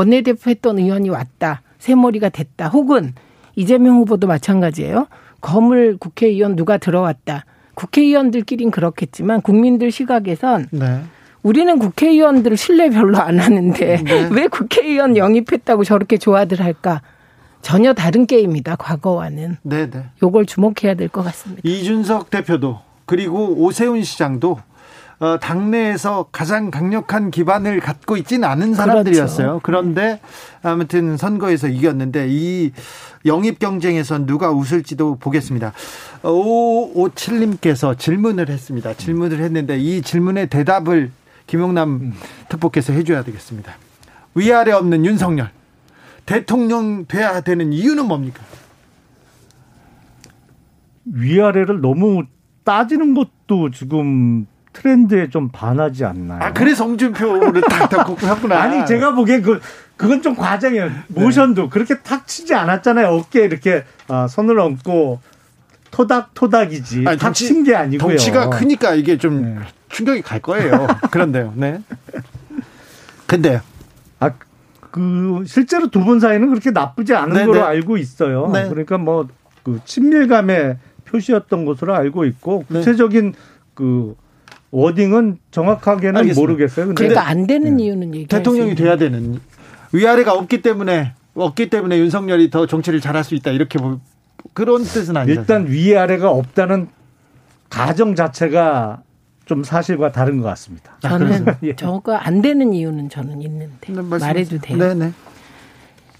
[0.00, 1.62] 원내대표 했던 의원이 왔다.
[1.78, 2.68] 새머리가 됐다.
[2.68, 3.14] 혹은
[3.54, 5.06] 이재명 후보도 마찬가지예요.
[5.40, 7.46] 거물 국회의원 누가 들어왔다.
[7.74, 11.00] 국회의원들끼린 그렇겠지만 국민들 시각에선 네.
[11.42, 14.28] 우리는 국회의원들 신뢰 별로 안 하는데 네.
[14.32, 17.00] 왜 국회의원 영입했다고 저렇게 좋아들 할까?
[17.62, 18.76] 전혀 다른 게임이다.
[18.76, 19.56] 과거와는.
[19.62, 20.04] 네, 네.
[20.22, 21.62] 요걸 주목해야 될 것 같습니다.
[21.64, 24.58] 이준석 대표도 그리고 오세훈 시장도
[25.18, 29.46] 어, 당내에서 가장 강력한 기반을 갖고 있지는 않은 사람들이었어요.
[29.46, 29.60] 그렇죠.
[29.62, 30.20] 그런데
[30.62, 32.72] 아무튼 선거에서 이겼는데 이
[33.24, 35.72] 영입 경쟁에선 누가 웃을지도 보겠습니다.
[36.22, 38.94] 557님께서 질문을 했습니다.
[38.94, 41.10] 질문을 했는데 이 질문의 대답을
[41.46, 42.14] 김용남 음.
[42.48, 43.74] 특보께서 해줘야 되겠습니다.
[44.34, 45.50] 위아래 없는 윤석열
[46.26, 48.42] 대통령 돼야 되는 이유는 뭡니까?
[51.06, 52.24] 위아래를 너무
[52.64, 54.46] 따지는 것도 지금
[54.80, 56.42] 트렌드에 좀 반하지 않나요?
[56.42, 58.60] 아, 그래서 홍준표를 탁탁 했구나.
[58.60, 59.58] 아니, 제가 보기엔 그,
[59.96, 60.86] 그건 좀 과정이에요.
[60.88, 60.94] 네.
[61.08, 63.08] 모션도 그렇게 탁 치지 않았잖아요.
[63.08, 65.20] 어깨에 이렇게 아, 손을 얹고
[65.90, 67.04] 토닥토닥이지.
[67.06, 68.10] 아니, 닥친 게 아니고요.
[68.10, 69.56] 덩치가 크니까 이게 좀 네.
[69.88, 70.86] 충격이 갈 거예요.
[71.10, 71.54] 그런데요.
[71.56, 71.80] 네.
[73.26, 73.60] 근데요.
[74.20, 74.30] 아,
[74.90, 77.46] 그 실제로 두 분 사이는 그렇게 나쁘지 않은 네네.
[77.46, 77.64] 걸로 네.
[77.64, 78.50] 알고 있어요.
[78.52, 78.68] 네.
[78.68, 79.26] 그러니까 뭐
[79.62, 80.76] 그 친밀감의
[81.06, 82.78] 표시였던 것으로 알고 있고 네.
[82.78, 83.38] 구체적인 네.
[83.74, 84.14] 그
[84.70, 86.40] 워딩은 정확하게는 알겠습니다.
[86.40, 86.86] 모르겠어요.
[86.86, 87.84] 근데 그러니까 안 되는 네.
[87.84, 89.40] 이유는 얘기 대통령이 돼야 되는
[89.92, 93.78] 위아래가 없기 때문에 없기 때문에 윤석열이 더 정치를 잘할 수 있다 이렇게
[94.52, 95.40] 그런 뜻은 아니죠.
[95.40, 96.88] 일단 위아래가 없다는
[97.68, 99.02] 가정 자체가
[99.44, 100.96] 좀 사실과 다른 것 같습니다.
[101.00, 101.76] 저는 예.
[101.76, 104.78] 저거 안 되는 이유는 저는 있는데 네, 말해도 돼요.
[104.78, 105.12] 네네.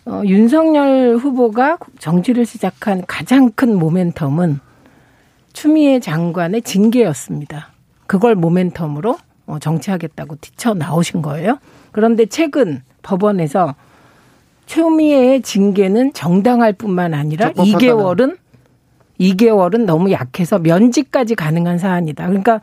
[0.07, 4.61] 어, 윤석열 후보가 정치를 시작한 가장 큰 모멘텀은
[5.53, 7.73] 추미애 장관의 징계였습니다.
[8.07, 11.59] 그걸 모멘텀으로 어, 정치하겠다고 뛰쳐 나오신 거예요.
[11.93, 13.75] 그런데 최근 법원에서
[14.67, 18.37] 추미애의 징계는 정당할 뿐만 아니라 2개월은
[19.21, 22.27] 2개월은 너무 약해서 면직까지 가능한 사안이다.
[22.27, 22.61] 그러니까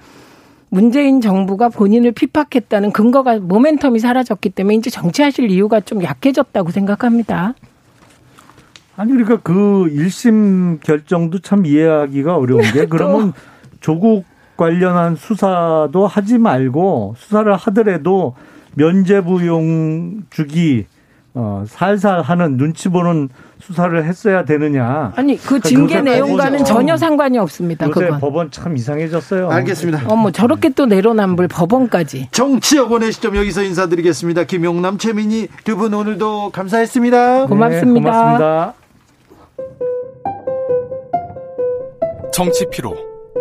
[0.70, 7.54] 문재인 정부가 본인을 피팍했다는 근거가 모멘텀이 사라졌기 때문에 이제 정치하실 이유가 좀 약해졌다고 생각합니다.
[8.96, 13.34] 아니 그러니까 그 1심 결정도 참 이해하기가 어려운 게 그러면
[13.80, 14.26] 조국
[14.64, 18.34] 관련한 수사도 하지 말고 수사를 하더라도
[18.76, 20.86] 면죄부용 주기
[21.36, 23.28] 어, 살살 하는 눈치 보는
[23.60, 25.12] 수사를 했어야 되느냐.
[25.16, 27.88] 아니, 그 그러니까 징계 내용과는 전혀 상관이 없습니다.
[27.88, 28.20] 요새 그건.
[28.20, 29.50] 법원 참 이상해졌어요.
[29.50, 30.04] 알겠습니다.
[30.08, 32.30] 어머, 저렇게 또 내로남불 법원까지.
[32.32, 34.44] 정치여권의 시점 여기서 인사드리겠습니다.
[34.46, 37.48] 김용남, 최민희 두 분 오늘도 감사했습니다.
[37.48, 37.94] 고맙습니다.
[37.94, 38.74] 네, 고맙습니다.
[42.32, 42.96] 정치 피로,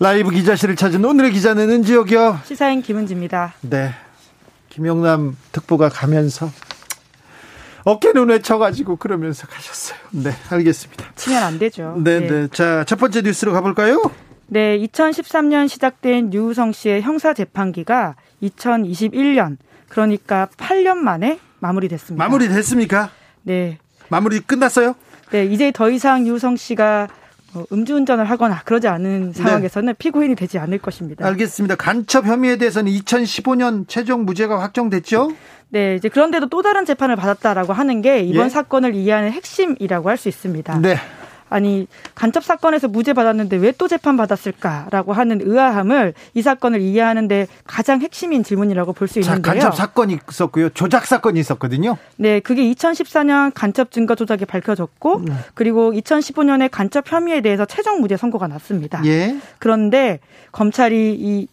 [0.00, 2.40] 라이브 기자실을 찾은 오늘의 기자는 은지옥이요.
[2.44, 3.54] 시사인 김은지입니다.
[3.62, 3.90] 네.
[4.68, 6.50] 김영남 특보가 가면서
[7.84, 9.98] 어깨 눈에 쳐가지고 그러면서 가셨어요.
[10.10, 11.04] 네, 알겠습니다.
[11.16, 11.96] 치면 안 되죠.
[11.98, 12.28] 네, 네.
[12.28, 12.48] 네.
[12.48, 14.00] 자, 첫 번째 뉴스로 가볼까요?
[14.46, 19.56] 네, 2013년 시작된 유우성 씨의 형사 재판기가 2021년
[19.88, 22.22] 그러니까 8년 만에 마무리됐습니다.
[22.22, 23.10] 마무리됐습니까?
[23.42, 23.78] 네.
[24.08, 24.94] 마무리 끝났어요?
[25.30, 27.27] 네, 이제 더 이상 유우성 씨가 어,
[27.72, 29.42] 음주운전을 하거나 그러지 않은 네.
[29.42, 29.96] 상황에서는 네.
[29.98, 31.26] 피고인이 되지 않을 것입니다.
[31.26, 31.76] 알겠습니다.
[31.76, 35.32] 간첩 혐의에 대해서는 2015년 최종 무죄가 확정됐죠?
[35.70, 38.48] 네, 이제 그런데도 또 다른 재판을 받았다라고 하는 게 이번 예?
[38.48, 40.78] 사건을 이해하는 핵심이라고 할 수 있습니다.
[40.80, 40.96] 네.
[41.48, 48.00] 아니 간첩 사건에서 무죄 받았는데 왜 또 재판 받았을까라고 하는 의아함을 이 사건을 이해하는데 가장
[48.00, 49.40] 핵심인 질문이라고 볼 수 있는데요.
[49.42, 51.96] 간첩 사건이 있었고요, 조작 사건이 있었거든요.
[52.16, 55.32] 네, 그게 2014년 간첩 증거 조작이 밝혀졌고 네.
[55.54, 59.00] 그리고 2015년에 간첩 혐의에 대해서 최종 무죄 선고가 났습니다.
[59.06, 59.36] 예.
[59.58, 60.18] 그런데
[60.52, 61.46] 검찰이 이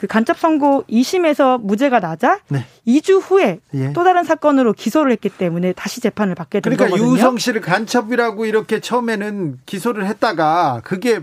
[0.00, 2.64] 그 간첩 선고 2심에서 무죄가 나자 네.
[2.86, 3.92] 2주 후에 예.
[3.92, 7.06] 또 다른 사건으로 기소를 했기 때문에 다시 재판을 받게 된 그러니까 거거든요.
[7.06, 11.20] 그러니까 유성 씨를 간첩이라고 이렇게 처음에는 기소를 했다가 그게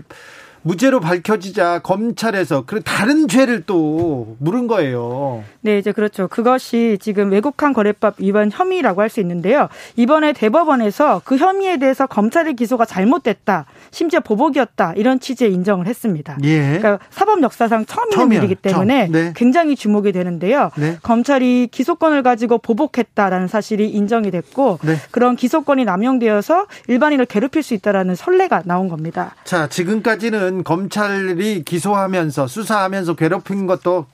[0.62, 5.42] 무죄로 밝혀지자 검찰에서 그 다른 죄를 또 물은 거예요.
[5.68, 6.28] 네, 이제 그렇죠.
[6.28, 9.68] 그것이 지금 외국한 거래법 위반 혐의라고 할 수 있는데요.
[9.96, 13.64] 이번에 대법원에서 그 혐의에 대해서 검찰의 기소가 잘못됐다.
[13.90, 14.92] 심지어 보복이었다.
[14.96, 16.36] 이런 취지의 인정을 했습니다.
[16.44, 16.78] 예.
[16.78, 19.32] 그러니까 사법 역사상 처음 있는 일이기 때문에 네.
[19.34, 20.70] 굉장히 주목이 되는데요.
[20.76, 20.98] 네.
[21.02, 24.96] 검찰이 기소권을 가지고 보복했다라는 사실이 인정이 됐고 네.
[25.10, 29.34] 그런 기소권이 남용되어서 일반인을 괴롭힐 수 있다라는 선례가 나온 겁니다.
[29.44, 34.06] 자, 지금까지는 검찰이 기소하면서 수사하면서 괴롭힌 것도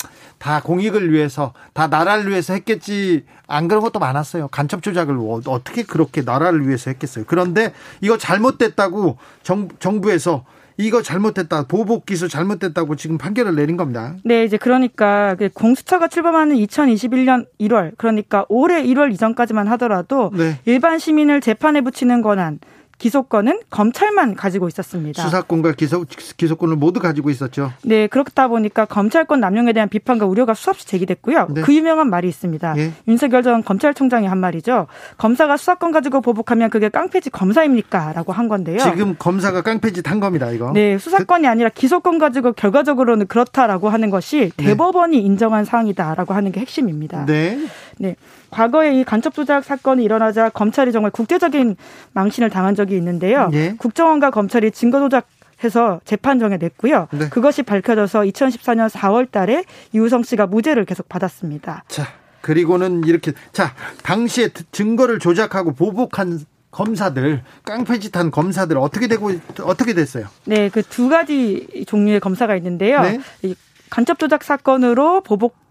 [0.44, 4.48] 다 공익을 위해서 다 나라를 위해서 했겠지 안 그런 것도 많았어요.
[4.48, 7.24] 간첩 조작을 어, 어떻게 그렇게 나라를 위해서 했겠어요.
[7.26, 7.72] 그런데
[8.02, 10.44] 이거 잘못됐다고 정, 정부에서
[10.76, 14.16] 이거 잘못됐다 보복 기소 잘못됐다고 지금 판결을 내린 겁니다.
[14.22, 20.58] 네, 이제 그러니까 그 공수처가 출범하는 2021년 1월 그러니까 올해 1월 이전까지만 하더라도 네.
[20.66, 22.58] 일반 시민을 재판에 붙이는 권한
[22.98, 25.22] 기소권은 검찰만 가지고 있었습니다.
[25.22, 26.04] 수사권과 기소,
[26.36, 27.72] 기소권을 모두 가지고 있었죠.
[27.82, 31.48] 네, 그렇다 보니까 검찰권 남용에 대한 비판과 우려가 수없이 제기됐고요.
[31.50, 31.62] 네.
[31.62, 32.74] 그 유명한 말이 있습니다.
[32.78, 32.92] 예.
[33.08, 34.86] 윤석열 전 검찰총장이 한 말이죠.
[35.18, 38.12] 검사가 수사권 가지고 보복하면 그게 깡패지 검사입니까?
[38.12, 38.78] 라고 한 건데요.
[38.78, 40.72] 지금 검사가 깡패짓 한 겁니다, 이거.
[40.72, 44.64] 네, 수사권이 아니라 기소권 가지고 결과적으로는 그렇다라고 하는 것이 네.
[44.64, 45.22] 대법원이 네.
[45.22, 47.26] 인정한 사항이다라고 하는 게 핵심입니다.
[47.26, 47.58] 네.
[47.98, 48.16] 네.
[48.50, 51.76] 과거에 이 간첩 조작 사건이 일어나자 검찰이 정말 국제적인
[52.12, 53.50] 망신을 당한 적이 있는데요.
[53.52, 53.74] 예.
[53.78, 55.26] 국정원과 검찰이 증거 조작
[55.62, 57.08] 해서 재판정에 냈고요.
[57.12, 57.28] 네.
[57.28, 61.84] 그것이 밝혀져서 2014년 4월 달에 이우성 씨가 무죄를 계속 받았습니다.
[61.88, 62.06] 자,
[62.40, 63.72] 그리고는 이렇게 자,
[64.02, 66.40] 당시에 증거를 조작하고 보복한
[66.72, 69.30] 검사들 깡패짓한 검사들 어떻게 되고
[69.62, 70.26] 어떻게 됐어요?
[70.44, 73.00] 네, 그 두 가지 종류의 검사가 있는데요.
[73.00, 73.20] 네?
[73.90, 75.63] 간첩 조작 사건으로 보복 그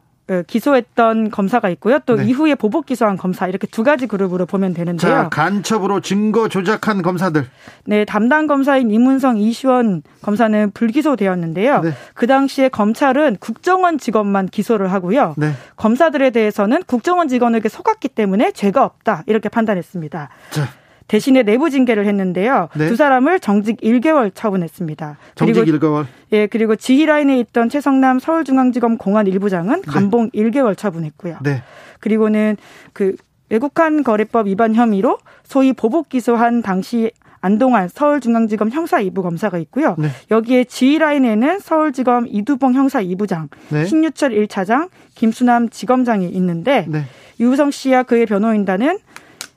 [0.48, 2.00] 기소했던 검사가 있고요.
[2.06, 2.26] 또 네.
[2.26, 5.12] 이후에 보복 기소한 검사 이렇게 두 가지 그룹으로 보면 되는데요.
[5.12, 7.46] 자, 간첩으로 증거 조작한 검사들.
[7.86, 11.82] 네, 담당 검사인 이문성 이시원 검사는 불기소되었는데요.
[11.82, 11.92] 네.
[12.14, 15.36] 그 당시에 검찰은 국정원 직원만 기소를 하고요.
[15.38, 15.52] 네.
[15.76, 20.30] 검사들에 대해서는 국정원 직원에게 속았기 때문에 죄가 없다 이렇게 판단했습니다.
[20.52, 20.68] 자.
[21.08, 22.70] 대신에 내부 징계를 했는데요.
[22.76, 22.88] 네.
[22.88, 25.18] 두 사람을 정직 1개월 처분했습니다.
[25.36, 26.06] 정직 그리고, 1개월.
[26.32, 29.92] 예, 그리고 지휘 라인에 있던 최성남 서울중앙지검 공안 일부장은 네.
[29.92, 30.42] 감봉 네.
[30.42, 31.38] 1개월 처분했고요.
[31.44, 31.62] 네.
[32.00, 32.58] 그리고는
[32.94, 33.16] 그
[33.50, 37.12] 외국한 거래법 위반 혐의로 소위 보복 기소한 당시
[37.44, 39.96] 안동환 서울중앙지검 형사 2부 검사가 있고요.
[40.00, 40.08] 네.
[40.32, 43.86] 여기에 지휘 라인에는 서울지검 이두봉 형사 2부장, 네.
[43.86, 47.04] 신유철 1차장, 김수남 지검장이 있는데 네.
[47.42, 48.98] 유우성 씨와 그의 변호인단은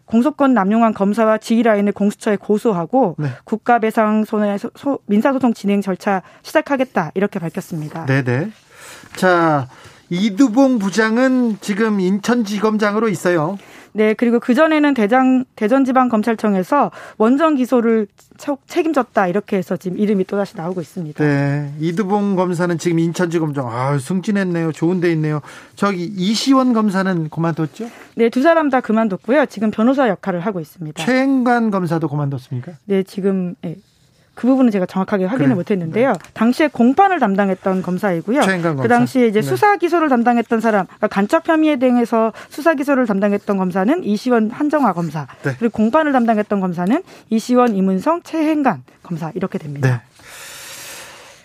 [0.06, 3.28] 공소권 남용한 검사와 지휘라인을 공수처에 고소하고 네.
[3.44, 4.56] 국가배상 손해
[5.06, 8.06] 민사소송 진행 절차 시작하겠다 이렇게 밝혔습니다.
[8.06, 8.50] 네네.
[9.16, 9.68] 자
[10.08, 13.58] 이두봉 부장은 지금 인천지검장으로 있어요.
[13.96, 18.06] 네, 그리고 그전에는 대장, 대전지방검찰청에서 원전 기소를
[18.66, 21.24] 책임졌다, 이렇게 해서 지금 이름이 또다시 나오고 있습니다.
[21.24, 24.72] 네, 이두봉 검사는 지금 인천지검장, 아 승진했네요.
[24.72, 25.40] 좋은 데 있네요.
[25.76, 27.88] 저기 이시원 검사는 그만뒀죠?
[28.16, 29.46] 네, 두 사람 다 그만뒀고요.
[29.46, 31.02] 지금 변호사 역할을 하고 있습니다.
[31.02, 32.72] 최행관 검사도 그만뒀습니까?
[32.84, 33.76] 네, 지금, 네,
[34.36, 35.54] 그 부분은 제가 정확하게 확인을 그래.
[35.54, 36.12] 못했는데요.
[36.12, 36.18] 네.
[36.34, 38.42] 당시에 공판을 담당했던 검사이고요.
[38.82, 39.46] 그 당시에 이제 네.
[39.46, 45.26] 수사 기소를 담당했던 사람, 그러니까 간첩 혐의에 대해서 수사 기소를 담당했던 검사는 이시원 한정화 검사,
[45.42, 45.56] 네.
[45.58, 49.88] 그리고 공판을 담당했던 검사는 이시원 이문성 최행관 검사 이렇게 됩니다.
[49.88, 50.00] 네.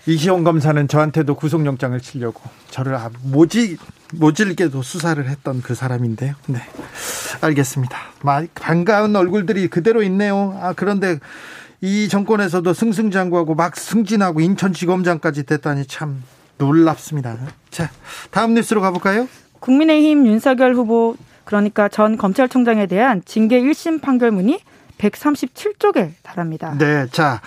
[0.05, 2.41] 이시원 검사는 저한테도 구속영장을 치려고
[2.71, 3.77] 저를 아, 모지
[4.15, 6.33] 모질게도 수사를 했던 그 사람인데요.
[6.47, 6.59] 네,
[7.39, 7.97] 알겠습니다.
[8.55, 10.59] 반가운 얼굴들이 그대로 있네요.
[10.61, 11.19] 아 그런데
[11.81, 16.23] 이 정권에서도 승승장구하고 막 승진하고 인천지검장까지 됐다니 참
[16.59, 17.37] 놀랍습니다.
[17.71, 17.89] 자,
[18.29, 19.27] 다음 뉴스로 가볼까요?
[19.59, 24.59] 국민의힘 윤석열 후보 그러니까 전 검찰총장에 대한 징계 1심 판결문이
[24.99, 26.77] 137쪽에 달합니다.
[26.77, 27.41] 네, 자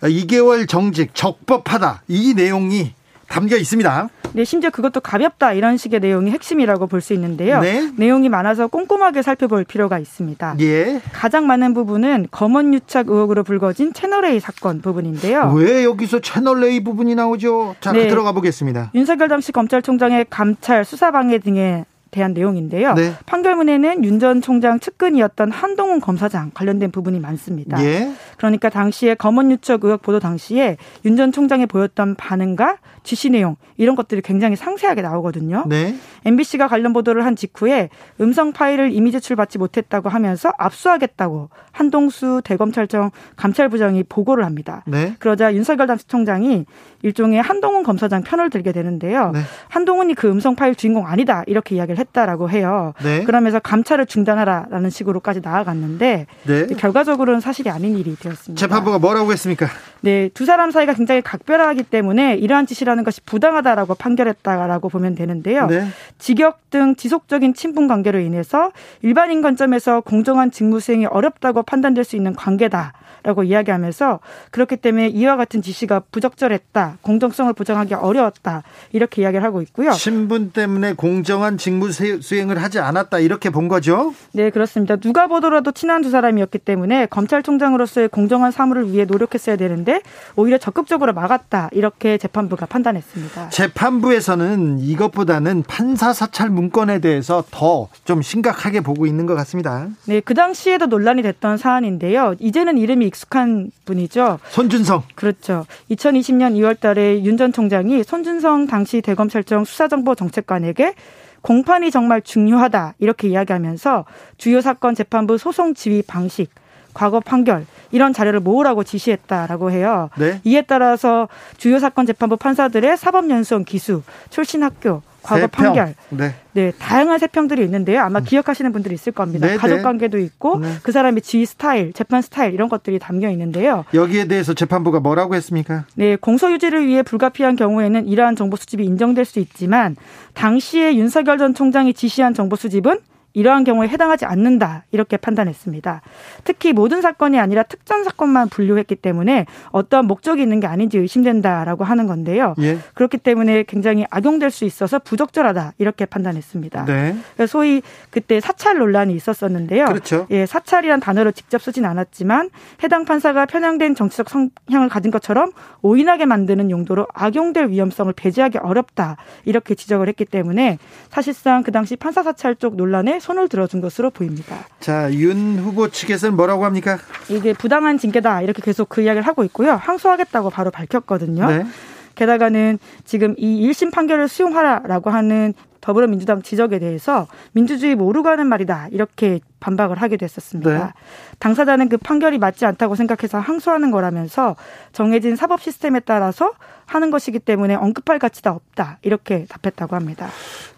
[0.00, 2.94] 2개월 정직 적법하다 이 내용이
[3.28, 4.08] 담겨 있습니다.
[4.32, 7.60] 네, 심지어 그것도 가볍다 이런 식의 내용이 핵심이라고 볼 수 있는데요.
[7.60, 7.90] 네.
[7.96, 10.56] 내용이 많아서 꼼꼼하게 살펴볼 필요가 있습니다.
[10.60, 11.00] 예.
[11.12, 15.52] 가장 많은 부분은 검언 유착 의혹으로 불거진 채널 A 사건 부분인데요.
[15.54, 17.76] 왜 여기서 채널 A 부분이 나오죠?
[17.80, 18.08] 자, 네.
[18.08, 18.90] 들어가 보겠습니다.
[18.94, 22.94] 윤석열 당시 검찰총장의 감찰 수사 방해 등의 대한 내용인데요.
[22.94, 23.12] 네.
[23.26, 27.82] 판결문에는 윤 전 총장 측근이었던 한동훈 검사장 관련된 부분이 많습니다.
[27.84, 28.10] 예.
[28.38, 33.94] 그러니까 당시에 검언 유착 의혹 보도 당시에 윤 전 총장이 보였던 반응과 지시 내용 이런
[33.96, 35.64] 것들이 굉장히 상세하게 나오거든요.
[35.66, 35.94] 네.
[36.24, 37.88] MBC가 관련 보도를 한 직후에
[38.20, 44.82] 음성 파일을 이미 제출받지 못했다고 하면서 압수하겠다고 한동수 대검찰청 감찰부장이 보고를 합니다.
[44.86, 45.14] 네.
[45.18, 46.66] 그러자 윤석열 당시총장이
[47.02, 49.30] 일종의 한동훈 검사장 편을 들게 되는데요.
[49.32, 49.40] 네.
[49.68, 52.92] 한동훈이 그 음성 파일 주인공 아니다 이렇게 이야기를 했다라고 해요.
[53.02, 53.22] 네.
[53.22, 56.66] 그러면서 감찰을 중단하라라는 식으로까지 나아갔는데 네.
[56.66, 58.58] 결과적으로는 사실이 아닌 일이 되었습니다.
[58.58, 59.68] 재판부가 뭐라고 했습니까?
[60.06, 65.66] 네, 두 사람 사이가 굉장히 각별하기 때문에 이러한 짓이라는 것이 부당하다라고 판결했다라고 보면 되는데요.
[65.66, 65.88] 네.
[66.20, 68.70] 직역 등 지속적인 친분 관계로 인해서
[69.02, 72.92] 일반인 관점에서 공정한 직무 수행이 어렵다고 판단될 수 있는 관계다.
[73.26, 74.20] 라고 이야기하면서
[74.52, 76.98] 그렇기 때문에 이와 같은 지시가 부적절했다.
[77.02, 78.62] 공정성을 보장하기 어려웠다.
[78.92, 79.90] 이렇게 이야기를 하고 있고요.
[79.90, 83.18] 신분 때문에 공정한 직무 수행을 하지 않았다.
[83.18, 84.14] 이렇게 본 거죠?
[84.32, 84.94] 네, 그렇습니다.
[84.94, 90.02] 누가 보더라도 친한 두 사람이었기 때문에 검찰총장으로서의 공정한 사무를 위해 노력했어야 되는데
[90.36, 91.70] 오히려 적극적으로 막았다.
[91.72, 93.48] 이렇게 재판부가 판단했습니다.
[93.48, 99.88] 재판부에서는 이것보다는 판사 사찰 문건에 대해서 더 좀 심각하게 보고 있는 것 같습니다.
[100.06, 102.34] 네, 그 당시에도 논란이 됐던 사안인데요.
[102.38, 104.38] 이제는 이름이 익숙한 분이죠.
[104.50, 105.02] 손준성.
[105.14, 105.66] 그렇죠.
[105.90, 110.94] 2020년 2월 달에 윤 전 총장이 손준성 당시 대검찰청 수사정보정책관에게
[111.42, 114.06] 공판이 정말 중요하다 이렇게 이야기하면서
[114.38, 116.50] 주요 사건 재판부 소송 지휘 방식,
[116.94, 120.08] 과거 판결 이런 자료를 모으라고 지시했다라고 해요.
[120.16, 120.40] 네.
[120.44, 121.28] 이에 따라서
[121.58, 125.64] 주요 사건 재판부 판사들의 사법연수원 기수, 출신 학교, 과거 세평.
[125.64, 125.94] 판결.
[126.10, 126.34] 네.
[126.52, 126.72] 네.
[126.78, 128.00] 다양한 세평들이 있는데요.
[128.00, 128.24] 아마 음.
[128.24, 129.46] 기억하시는 분들이 있을 겁니다.
[129.46, 129.82] 네, 가족 네.
[129.82, 130.74] 관계도 있고 네.
[130.82, 133.84] 그 사람의 지휘 스타일, 재판 스타일 이런 것들이 담겨 있는데요.
[133.92, 135.84] 여기에 대해서 재판부가 뭐라고 했습니까?
[135.94, 139.96] 네, 공소 유지를 위해 불가피한 경우에는 이러한 정보 수집이 인정될 수 있지만
[140.34, 142.98] 당시에 윤석열 전 총장이 지시한 정보 수집은
[143.36, 146.00] 이러한 경우에 해당하지 않는다 이렇게 판단했습니다.
[146.44, 152.06] 특히 모든 사건이 아니라 특정 사건만 분류했기 때문에 어떠한 목적이 있는 게 아닌지 의심된다라고 하는
[152.06, 152.54] 건데요.
[152.60, 152.78] 예.
[152.94, 156.86] 그렇기 때문에 굉장히 악용될 수 있어서 부적절하다 이렇게 판단했습니다.
[156.86, 157.16] 네.
[157.46, 159.84] 소위 그때 사찰 논란이 있었었는데요.
[159.84, 160.26] 그렇죠.
[160.30, 162.48] 예, 사찰이란 단어를 직접 쓰진 않았지만
[162.82, 165.52] 해당 판사가 편향된 정치적 성향을 가진 것처럼
[165.82, 170.78] 오인하게 만드는 용도로 악용될 위험성을 배제하기 어렵다 이렇게 지적을 했기 때문에
[171.10, 174.56] 사실상 그 당시 판사 사찰 쪽 논란에 손을 들어준 것으로 보입니다.
[174.78, 176.96] 자, 윤 후보 측에서는 뭐라고 합니까?
[177.28, 179.72] 이게 부당한 징계다 이렇게 계속 그 이야기를 하고 있고요.
[179.72, 181.46] 항소하겠다고 바로 밝혔거든요.
[181.48, 181.66] 네.
[182.14, 189.40] 게다가는 지금 이 1심 판결을 수용하라라고 하는 더불어민주당 지적에 대해서 민주주의 모르고 하는 말이다 이렇게
[189.58, 190.70] 반박을 하게 됐었습니다.
[190.70, 190.92] 네.
[191.40, 194.54] 당사자는 그 판결이 맞지 않다고 생각해서 항소하는 거라면서
[194.92, 196.52] 정해진 사법 시스템에 따라서
[196.86, 200.28] 하는 것이기 때문에 언급할 가치가 없다 이렇게 답했다고 합니다.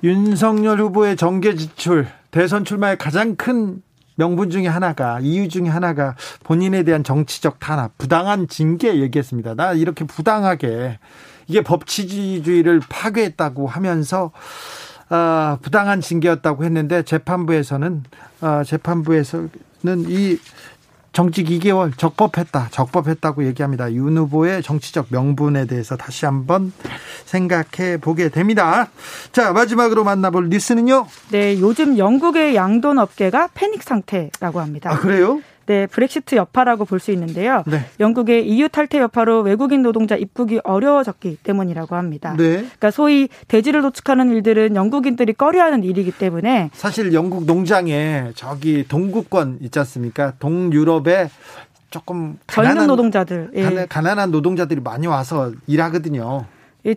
[0.02, 3.82] 윤석열 후보의 정계 지출 대선 출마의 가장 큰
[4.16, 9.54] 명분 중에 하나가 이유 중에 하나가 본인에 대한 정치적 탄압, 부당한 징계 얘기했습니다.
[9.54, 10.98] 나 이렇게 부당하게
[11.46, 14.32] 이게 법치주의를 파괴했다고 하면서
[15.10, 18.02] 어, 부당한 징계였다고 했는데 재판부에서는
[18.42, 19.48] 어, 재판부에서는
[20.08, 20.38] 이
[21.12, 23.92] 정직 2개월 적법했다, 적법했다고 얘기합니다.
[23.92, 26.72] 윤 후보의 정치적 명분에 대해서 다시 한번
[27.24, 28.88] 생각해 보게 됩니다.
[29.32, 31.06] 자, 마지막으로 만나볼 뉴스는요?
[31.30, 34.92] 네, 요즘 영국의 양돈 업계가 패닉 상태라고 합니다.
[34.92, 35.40] 아, 그래요?
[35.68, 37.62] 네, 브렉시트 여파라고 볼 수 있는데요.
[37.66, 37.84] 네.
[38.00, 42.34] 영국의 EU 탈퇴 여파로 외국인 노동자 입국이 어려워졌기 때문이라고 합니다.
[42.38, 42.54] 네.
[42.56, 49.78] 그러니까 소위 대지를 도축하는 일들은 영국인들이 꺼려하는 일이기 때문에 사실 영국 농장에 저기 동구권 있지
[49.78, 50.32] 않습니까?
[50.38, 51.28] 동유럽에
[51.90, 53.86] 조금 가난한 노동자들, 예.
[53.88, 56.46] 가난한 노동자들이 많이 와서 일하거든요.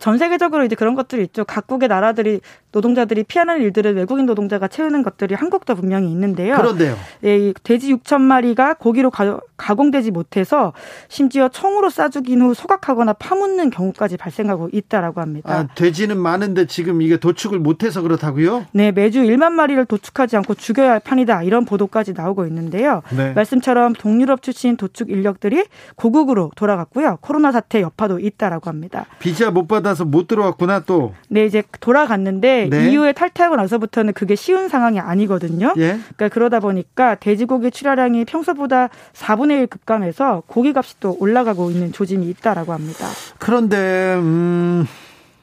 [0.00, 1.44] 전 세계적으로 이제 그런 것들이 있죠.
[1.44, 2.40] 각국의 나라들이
[2.72, 6.56] 노동자들이 피하는 일들을 외국인 노동자가 채우는 것들이 한국도 분명히 있는데요.
[6.56, 6.96] 그런데요.
[7.24, 10.72] 예, 돼지 6천 마리가 고기로 가, 공되지 못해서
[11.08, 15.52] 심지어 총으로 쏴 죽인 후 소각하거나 파묻는 경우까지 발생하고 있다라고 합니다.
[15.52, 18.66] 아, 돼지는 많은데 지금 이게 도축을 못해서 그렇다고요?
[18.72, 23.02] 네, 매주 1만 마리를 도축하지 않고 죽여야 할 판이다 이런 보도까지 나오고 있는데요.
[23.14, 23.32] 네.
[23.32, 25.64] 말씀처럼 동유럽 출신 도축 인력들이
[25.96, 27.18] 고국으로 돌아갔고요.
[27.20, 29.06] 코로나 사태 여파도 있다라고 합니다.
[29.18, 31.14] 비자 못 받아서 못 들어왔구나 또.
[31.28, 32.90] 네, 이제 돌아갔는데 네.
[32.90, 35.74] 이후에 탈퇴하고 나서부터는 그게 쉬운 상황이 아니거든요.
[35.76, 35.98] 예.
[35.98, 42.72] 그러니까 그러다 보니까 돼지고기 출하량이 평소보다 4분의 1 급감해서 고기값이 또 올라가고 있는 조짐이 있다라고
[42.72, 43.06] 합니다.
[43.38, 44.86] 그런데 음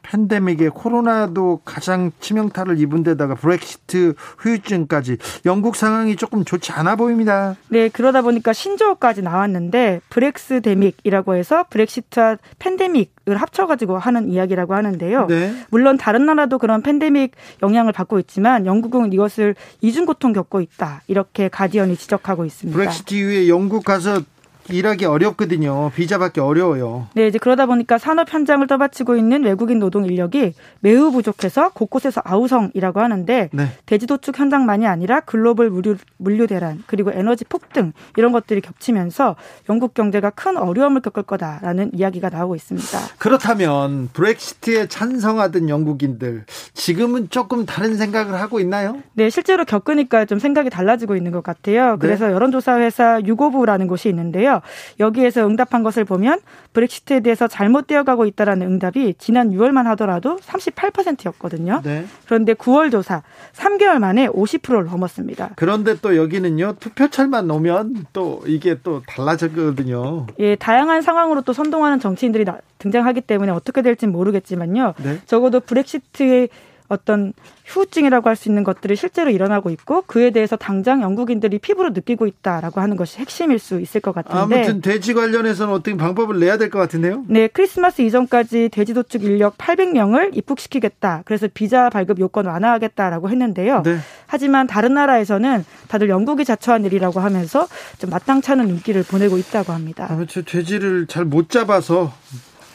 [0.10, 7.56] 팬데믹에 코로나도 가장 치명타를 입은 데다가 브렉시트 후유증까지 영국 상황이 조금 좋지 않아 보입니다.
[7.68, 15.27] 네, 그러다 보니까 신조어까지 나왔는데 브렉스 데믹이라고 해서 브렉시트와 팬데믹을 합쳐가지고 하는 이야기라고 하는데요.
[15.27, 15.53] 네.
[15.69, 21.49] 물론 다른 나라도 그런 팬데믹 영향을 받고 있지만 영국은 이것을 이중 고통 겪고 있다 이렇게
[21.49, 22.76] 가디언이 지적하고 있습니다.
[22.76, 24.22] 브렉시트 이후에 영국 가서
[24.71, 25.91] 일하기 어렵거든요.
[25.95, 27.07] 비자 받기 어려워요.
[27.13, 32.99] 네, 이제 그러다 보니까 산업 현장을 떠받치고 있는 외국인 노동 인력이 매우 부족해서 곳곳에서 아우성이라고
[32.99, 33.67] 하는데 네.
[33.85, 39.35] 대지 도축 현장만이 아니라 글로벌 물류, 물류 대란 그리고 에너지 폭등 이런 것들이 겹치면서
[39.69, 42.87] 영국 경제가 큰 어려움을 겪을 거다라는 이야기가 나오고 있습니다.
[43.17, 49.01] 그렇다면 브렉시트에 찬성하던 영국인들 지금은 조금 다른 생각을 하고 있나요?
[49.13, 51.97] 네, 실제로 겪으니까 좀 생각이 달라지고 있는 것 같아요.
[51.99, 52.33] 그래서 네.
[52.33, 54.59] 여론조사 회사 유고부라는 곳이 있는데요.
[54.99, 56.40] 여기에서 응답한 것을 보면
[56.73, 61.81] 브렉시트에 대해서 잘못 되어가고 있다라는 응답이 지난 6월만 하더라도 38%였거든요.
[61.84, 62.06] 네.
[62.26, 63.23] 그런데 9월 조사
[63.53, 65.52] 3개월 만에 50%를 넘었습니다.
[65.56, 70.27] 그런데 또 여기는요 투표철만 오면 또 이게 또 달라졌거든요.
[70.40, 72.45] 예, 다양한 상황으로 또 선동하는 정치인들이
[72.77, 74.94] 등장하기 때문에 어떻게 될지는 모르겠지만요.
[75.03, 75.19] 네.
[75.26, 76.49] 적어도 브렉시트의
[76.90, 77.34] 어떤
[77.66, 82.82] 후유증이라고 할 수 있는 것들이 실제로 일어나고 있고 그에 대해서 당장 영국인들이 피부로 느끼고 있다라고
[82.82, 86.80] 하는 것이 핵심일 수 있을 것 같은데 아무튼 돼지 관련해서는 어떤 방법을 내야 될 것
[86.80, 87.24] 같은데요.
[87.28, 91.24] 네, 크리스마스 이전까지 돼지 도축 인력 800명을 입국시키겠다.
[91.26, 93.84] 그래서 비자 발급 요건 완화하겠다라고 했는데요.
[93.84, 93.98] 네.
[94.28, 97.68] 하지만 다른 나라에서는 다들 영국이 자처한 일이라고 하면서
[97.99, 100.07] 좀 마땅찮은 인기를 보내고 있다고 합니다.
[100.10, 102.11] 아무튼 돼지를 잘 못 잡아서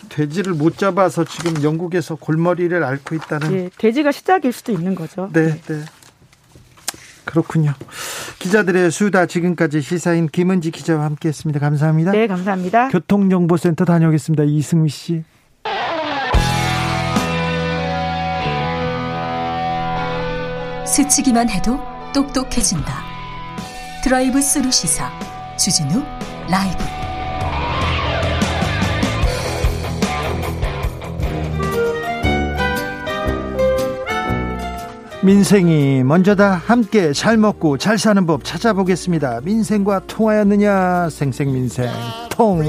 [0.09, 3.53] 돼지를 못 잡아서 지금 영국에서 골머리를 앓고 있다는.
[3.53, 5.31] 예, 돼지가 시작일 수도 있는 거죠.
[5.33, 5.85] 네, 네.
[7.25, 7.73] 그렇군요.
[8.39, 11.59] 기자들의 수다 지금까지 시사인 김은지 기자와 함께했습니다.
[11.61, 12.13] 감사합니다.
[12.13, 12.89] 네, 감사합니다.
[12.89, 14.45] 교통정보센터 다녀오겠습니다.
[14.45, 15.25] 이승미 씨.
[20.87, 21.81] 스치기만 해도
[22.15, 23.03] 똑똑해진다.
[24.05, 25.11] 드라이브 스루 시사
[25.57, 26.05] 주진우
[26.49, 27.04] 라이브.
[35.25, 39.41] 민생이 먼저다 함께 잘 먹고 잘 사는 법 찾아보겠습니다.
[39.43, 41.89] 민생과 통하였느냐 생생민생
[42.29, 42.63] 통.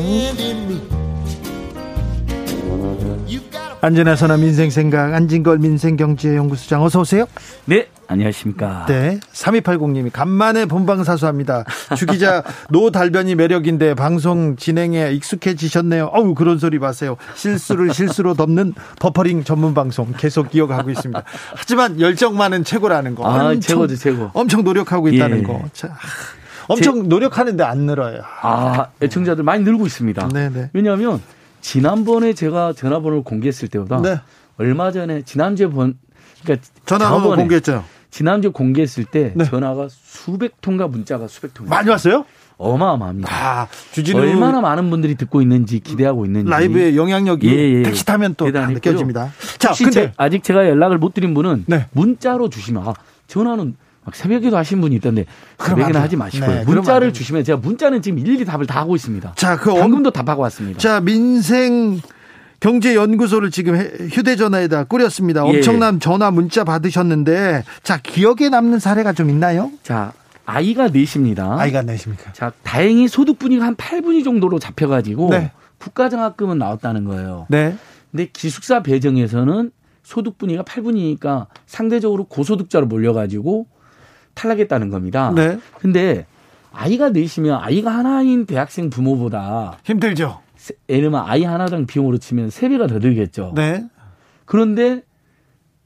[3.81, 7.25] 안전하서나 민생생각 안진걸 민생경제연구소장 어서 오세요.
[7.65, 7.87] 네.
[8.07, 8.85] 안녕하십니까.
[8.87, 9.19] 네.
[9.33, 11.65] 3280님이 간만에 본방사수합니다.
[11.97, 16.11] 주 기자 노달변이 매력인데 방송 진행에 익숙해지셨네요.
[16.13, 17.17] 어우, 그런 소리 마세요.
[17.35, 21.23] 실수를 실수로 덮는 버퍼링 전문 방송 계속 기억하고 있습니다.
[21.55, 23.25] 하지만 열정만은 최고라는 거.
[23.27, 24.29] 아, 엄청, 최고죠, 최고.
[24.33, 25.43] 엄청 노력하고 있다는 예.
[25.43, 25.63] 거.
[25.73, 25.89] 자,
[26.67, 28.21] 엄청 제, 노력하는데 안 늘어요.
[28.41, 30.27] 아, 애청자들 많이 늘고 있습니다.
[30.29, 30.69] 네네.
[30.73, 31.21] 왜냐하면
[31.65, 34.19] 지난번에 제가 전화번호를 공개했을 때보다 네.
[34.57, 35.97] 얼마 전에 지난주에 본
[36.43, 37.83] 그러니까 전화번호 공개했죠.
[38.11, 39.45] 지난주 공개했을 때 네.
[39.45, 42.23] 전화가 수백 통과 문자가 수백 통 많이 왔어요?
[42.57, 43.29] 어마어마합니다.
[43.31, 47.83] 아, 주진우 얼마나 많은 분들이 듣고 있는지 기대하고 있는지 라이브의 영향력이 예, 예.
[47.83, 49.33] 택시 타면 또 느껴집니다.
[49.57, 51.87] 자, 근데 아직 제가 연락을 못 드린 분은 네.
[51.93, 52.93] 문자로 주시면 아,
[53.25, 53.75] 전화는
[54.05, 55.25] 막 새벽에도 하신 분이 있던데
[55.57, 56.49] 새벽에는 하지 마시고요.
[56.49, 59.33] 네, 문자를 주시면 제가 문자는 지금 일일이 답을 다 하고 있습니다.
[59.35, 60.79] 자, 그 방금도 답하고 왔습니다.
[60.79, 61.99] 자, 민생
[62.59, 65.45] 경제연구소를 지금 휴대전화에다 꾸렸습니다.
[65.45, 65.49] 예.
[65.49, 69.71] 엄청난 전화 문자 받으셨는데 자 기억에 남는 사례가 좀 있나요?
[69.83, 70.13] 자
[70.45, 71.59] 아이가 넷입니다.
[71.59, 72.33] 아이가 넷입니까?
[72.33, 75.51] 자 다행히 소득 분위가 한 8분위 정도로 잡혀가지고 네.
[75.77, 77.45] 국가장학금은 나왔다는 거예요.
[77.49, 77.75] 네.
[78.09, 79.71] 근데 기숙사 배정에서는
[80.01, 83.67] 소득 분위가 8분위니까 상대적으로 고소득자로 몰려가지고
[84.35, 85.31] 탈락했다는 겁니다.
[85.35, 85.57] 네.
[85.79, 86.25] 근데
[86.71, 90.41] 아이가 넷이면 아이가 하나인 대학생 부모보다 힘들죠.
[90.89, 93.53] 예를 들면 아이 하나당 비용으로 치면 세배가더 들겠죠.
[93.55, 93.85] 네.
[94.45, 95.01] 그런데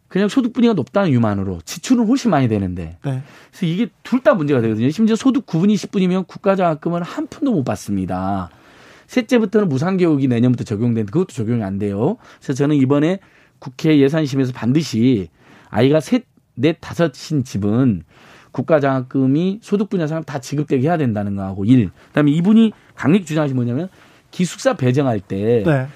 [0.07, 2.97] 그냥 소득 분위가 높다는 유만으로 지출은 훨씬 많이 되는데.
[3.05, 3.21] 네.
[3.51, 4.89] 그래서 이게 둘 다 문제가 되거든요.
[4.89, 8.49] 심지어 소득 9분이 10분이면 국가장학금을 한 푼도 못 받습니다.
[9.07, 12.17] 셋째부터는 무상교육이 내년부터 적용되는데 그것도 적용이 안 돼요.
[12.37, 13.19] 그래서 저는 이번에
[13.59, 15.29] 국회 예산심에서 반드시
[15.69, 18.03] 아이가 셋, 넷, 다섯인 집은
[18.51, 21.91] 국가장학금이 소득 분야 상다 지급되게 해야 된다는 거하고 일.
[22.07, 23.89] 그다음에 이분이 강력 주장하신 뭐냐면
[24.31, 25.87] 기숙사 배정할 때 네.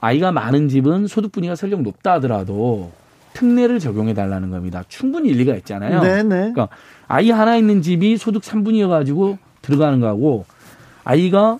[0.00, 2.92] 아이가 많은 집은 소득 분위가 설령 높다 하더라도
[3.32, 4.84] 특례를 적용해 달라는 겁니다.
[4.88, 6.00] 충분히 일리가 있잖아요.
[6.00, 6.22] 네네.
[6.22, 6.52] 네.
[6.52, 6.68] 그러니까
[7.06, 10.44] 아이 하나 있는 집이 소득 3분이어 가지고 들어가는 거하고
[11.04, 11.58] 아이가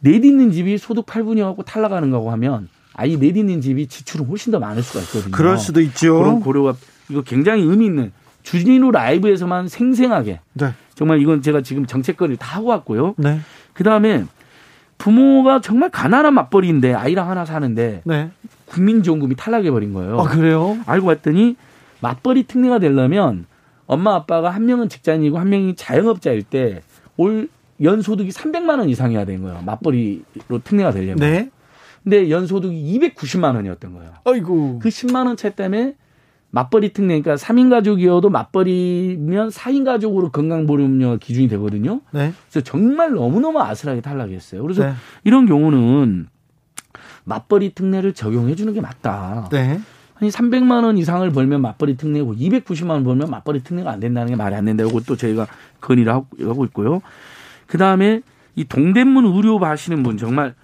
[0.00, 4.52] 넷 있는 집이 소득 8분이어 갖고 탈락하는 거고 하면 아이 넷 있는 집이 지출은 훨씬
[4.52, 5.32] 더 많을 수가 있거든요.
[5.32, 6.18] 그럴 수도 있죠.
[6.18, 6.74] 그런 고려가
[7.08, 8.12] 이거 굉장히 의미 있는
[8.46, 10.72] 주진우 라이브에서만 생생하게 네.
[10.94, 13.14] 정말 이건 제가 지금 정책거리를 다 하고 왔고요.
[13.18, 13.40] 네.
[13.72, 14.24] 그다음에
[14.98, 18.30] 부모가 정말 가난한 맞벌이인데 아이랑 하나 사는데 네.
[18.66, 20.20] 국민지원금이 탈락해 버린 거예요.
[20.20, 20.78] 아, 그래요?
[20.86, 21.56] 알고 봤더니
[22.00, 23.46] 맞벌이 특례가 되려면
[23.86, 26.80] 엄마 아빠가 한 명은 직장인이고 한 명이 자영업자일 때
[27.16, 27.48] 올
[27.82, 29.60] 연소득이 300만 원 이상이어야 되는 거예요.
[29.64, 31.16] 맞벌이로 특례가 되려면.
[31.16, 31.50] 네.
[32.04, 34.12] 근데 연소득이 290만 원이었던 거예요.
[34.24, 34.78] 아이고.
[34.78, 35.94] 그 10만 원 차이 때문에
[36.50, 42.00] 맞벌이 특례, 그러니까 3인 가족이어도 맞벌이면 4인 가족으로 건강보험료 기준이 되거든요.
[42.12, 42.32] 네.
[42.48, 44.62] 그래서 정말 너무너무 아슬하게 탈락했어요.
[44.62, 44.92] 그래서 네.
[45.24, 46.28] 이런 경우는
[47.24, 49.48] 맞벌이 특례를 적용해 주는 게 맞다.
[49.50, 49.80] 네.
[50.18, 54.36] 아니 300만 원 이상을 벌면 맞벌이 특례고 290만 원 벌면 맞벌이 특례가 안 된다는 게
[54.36, 54.84] 말이 안 된다.
[54.84, 55.46] 이것도 저희가
[55.80, 57.02] 건의를 하고 있고요.
[57.66, 58.22] 그 다음에
[58.54, 60.54] 이 동대문 의료 하시는 분 정말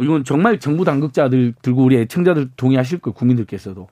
[0.00, 3.14] 이건 정말 정부 당국자들 들고 우리 애청자들 동의하실 거예요.
[3.14, 3.86] 국민들께서도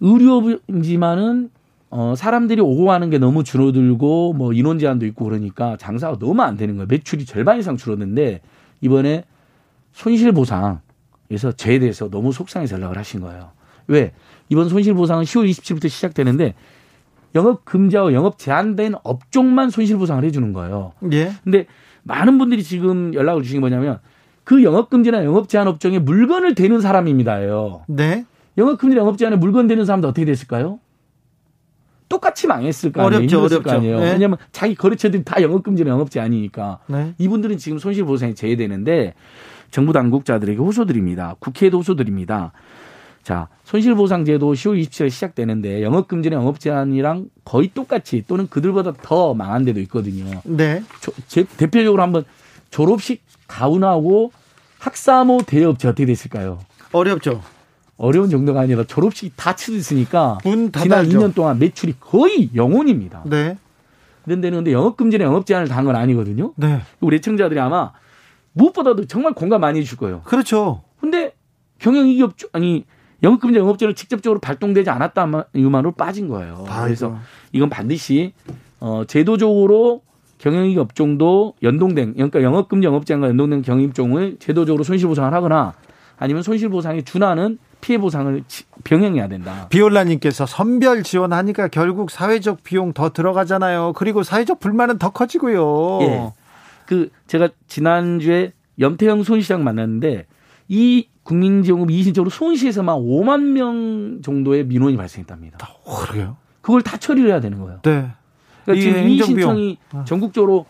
[0.00, 1.50] 의료지만은
[1.90, 6.56] 어, 사람들이 오고 가는 게 너무 줄어들고 뭐 인원 제한도 있고 그러니까 장사가 너무 안
[6.56, 6.86] 되는 거예요.
[6.88, 8.40] 매출이 절반 이상 줄었는데
[8.80, 9.24] 이번에
[9.92, 13.50] 손실 보상에서 저에 대해서 너무 속상해서 연락을 하신 거예요.
[13.86, 14.12] 왜?
[14.48, 16.54] 이번 손실 보상은 10월 27일부터 시작되는데
[17.34, 20.92] 영업 금지와 영업 제한된 업종만 손실 보상을 해 주는 거예요.
[21.12, 21.32] 예.
[21.44, 21.66] 근데
[22.02, 23.98] 많은 분들이 지금 연락을 주신 게 뭐냐면
[24.44, 27.84] 그 영업 금지나 영업 제한 업종에 물건을 대는 사람입니다요.
[27.88, 28.24] 네.
[28.56, 30.78] 영업금지 영업 제한에 물건 되는 사람도 어떻게 됐을까요?
[32.08, 33.18] 똑같이 망했을 거 아니에요.
[33.18, 33.70] 어렵죠, 어렵죠.
[33.70, 34.00] 아니에요.
[34.00, 34.12] 네.
[34.12, 37.14] 왜냐하면 자기 거래처들이 다 영업금지나 영업 제한이니까 네.
[37.18, 39.14] 이분들은 지금 손실보상에 제외되는데
[39.70, 41.34] 정부 당국자들에게 호소드립니다.
[41.40, 42.52] 국회에도 호소드립니다.
[43.24, 49.80] 자, 손실보상제도 10월 27일 시작되는데 영업금지나 영업 제한이랑 거의 똑같이 또는 그들보다 더 망한 데도
[49.80, 50.42] 있거든요.
[50.44, 50.82] 네.
[51.00, 52.24] 조, 제, 대표적으로 한번
[52.70, 54.30] 졸업식 가운하고
[54.78, 56.60] 학사모 대업체 어떻게 됐을까요?
[56.92, 57.40] 어렵죠.
[58.04, 63.22] 어려운 정도가 아니라 졸업식이 다 치러졌으니까 지난 2년 동안 매출이 거의 영원입니다.
[63.26, 63.56] 네.
[64.24, 66.52] 그런데 근데 영업금지나 영업 제한을 다한건 아니거든요.
[66.56, 66.80] 네.
[67.00, 67.92] 우리 애청자들이 아마
[68.52, 70.22] 무엇보다도 정말 공감 많이 해줄 거예요.
[70.24, 70.82] 그렇죠.
[71.00, 71.34] 근데
[71.78, 72.84] 경영이기업 아니
[73.22, 76.64] 영업금지 영업제는 직접적으로 발동되지 않았다 이유만으로 빠진 거예요.
[76.68, 77.16] 아, 그래서
[77.52, 78.32] 이건 반드시
[78.80, 80.02] 어 제도적으로
[80.38, 85.74] 경영이익 업종도 연동된 그러니까 영업금지 영업제한과 연동된 경영업종을 제도적으로 손실보상을 하거나
[86.18, 88.42] 아니면 손실보상에 준하는 피해 보상을
[88.84, 89.68] 병행해야 된다.
[89.68, 93.92] 비올라님께서 선별 지원하니까 결국 사회적 비용 더 들어가잖아요.
[93.94, 95.98] 그리고 사회적 불만은 더 커지고요.
[96.00, 96.32] 예.
[96.86, 100.24] 그 제가 지난주에 염태영 손시장 만났는데
[100.68, 105.58] 이 국민지원금 이신적으로 손시에서만 5만 명 정도의 민원이 발생했답니다.
[105.84, 106.38] 어, 그래요?
[106.62, 107.80] 그걸 다 처리를 해야 되는 거예요.
[107.82, 108.08] 네.
[108.64, 110.04] 그러니까 지금 이 신청이 어.
[110.06, 110.64] 전국적으로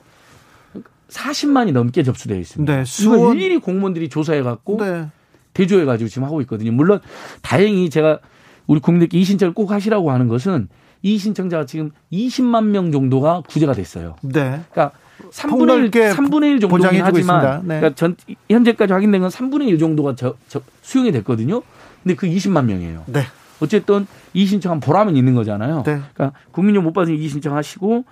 [1.10, 2.76] 40만이 넘게 접수되어 있습니다.
[2.76, 5.06] 네, 수원 일일이 공무원들이 조사해 갖고 네.
[5.54, 6.72] 대조해 가지고 지금 하고 있거든요.
[6.72, 7.00] 물론
[7.42, 8.18] 다행히 제가
[8.66, 10.68] 우리 국민들께 이 신청을 꼭 하시라고 하는 것은
[11.02, 14.16] 이 신청자가 지금 20만 명 정도가 구제가 됐어요.
[14.22, 14.60] 네.
[14.70, 14.92] 그러니까
[15.30, 17.78] 3분의 1, 3분의 1 정도긴 하지만 네.
[17.78, 18.16] 그러니까 전
[18.50, 21.62] 현재까지 확인된 건 3분의 1 정도가 저, 저 수용이 됐거든요.
[22.02, 23.04] 근데 그 20만 명이에요.
[23.06, 23.22] 네.
[23.60, 25.82] 어쨌든 이 신청한 보람은 있는 거잖아요.
[25.84, 26.00] 네.
[26.14, 28.04] 그러니까 국민용 못 받으면 이 신청하시고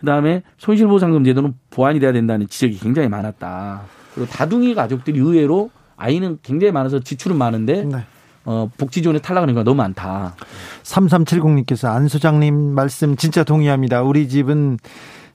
[0.00, 3.82] 그다음에 손실보상금 제도는 보완이 돼야 된다는 지적이 굉장히 많았다.
[4.14, 8.04] 그리고 다둥이 가족들이 의외로 아이는 굉장히 많아서 지출은 많은데 네.
[8.44, 10.36] 어, 복지존에 탈락하는 거 너무 많다.
[10.82, 14.02] 3370님께서 안 소장님 말씀 진짜 동의합니다.
[14.02, 14.78] 우리 집은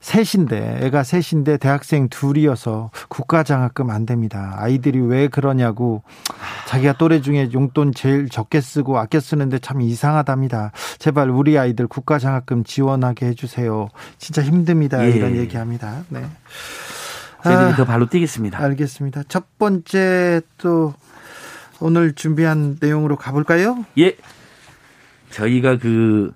[0.00, 4.56] 셋인데 애가 셋인데 대학생 둘이어서 국가장학금 안 됩니다.
[4.58, 6.02] 아이들이 왜 그러냐고
[6.68, 10.72] 자기가 또래 중에 용돈 제일 적게 쓰고 아껴 쓰는데 참 이상하답니다.
[10.98, 13.88] 제발 우리 아이들 국가장학금 지원하게 해주세요.
[14.18, 15.04] 진짜 힘듭니다.
[15.04, 15.10] 예.
[15.10, 16.04] 이런 얘기합니다.
[16.08, 16.24] 네.
[17.42, 18.58] 저희들이 아, 더 발로 뛰겠습니다.
[18.58, 19.22] 알겠습니다.
[19.28, 20.94] 첫 번째 또
[21.80, 23.84] 오늘 준비한 내용으로 가볼까요?
[23.98, 24.16] 예.
[25.30, 26.32] 저희가 그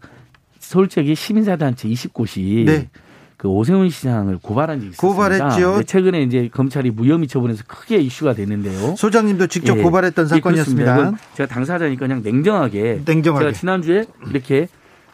[0.58, 2.88] 서울 지역의 시민사단체 20곳이 네.
[3.36, 5.82] 그 오세훈 시장을 고발한 적이 있습니다 고발했죠.
[5.82, 8.96] 최근에 이제 검찰이 무혐의 처분해서 크게 이슈가 됐는데요.
[8.96, 9.82] 소장님도 직접 예.
[9.82, 11.06] 고발했던 예, 사건이었습니다.
[11.06, 13.44] 예, 제가 당사자니까 그냥 냉정하게, 냉정하게.
[13.44, 14.68] 제가 지난주에 이렇게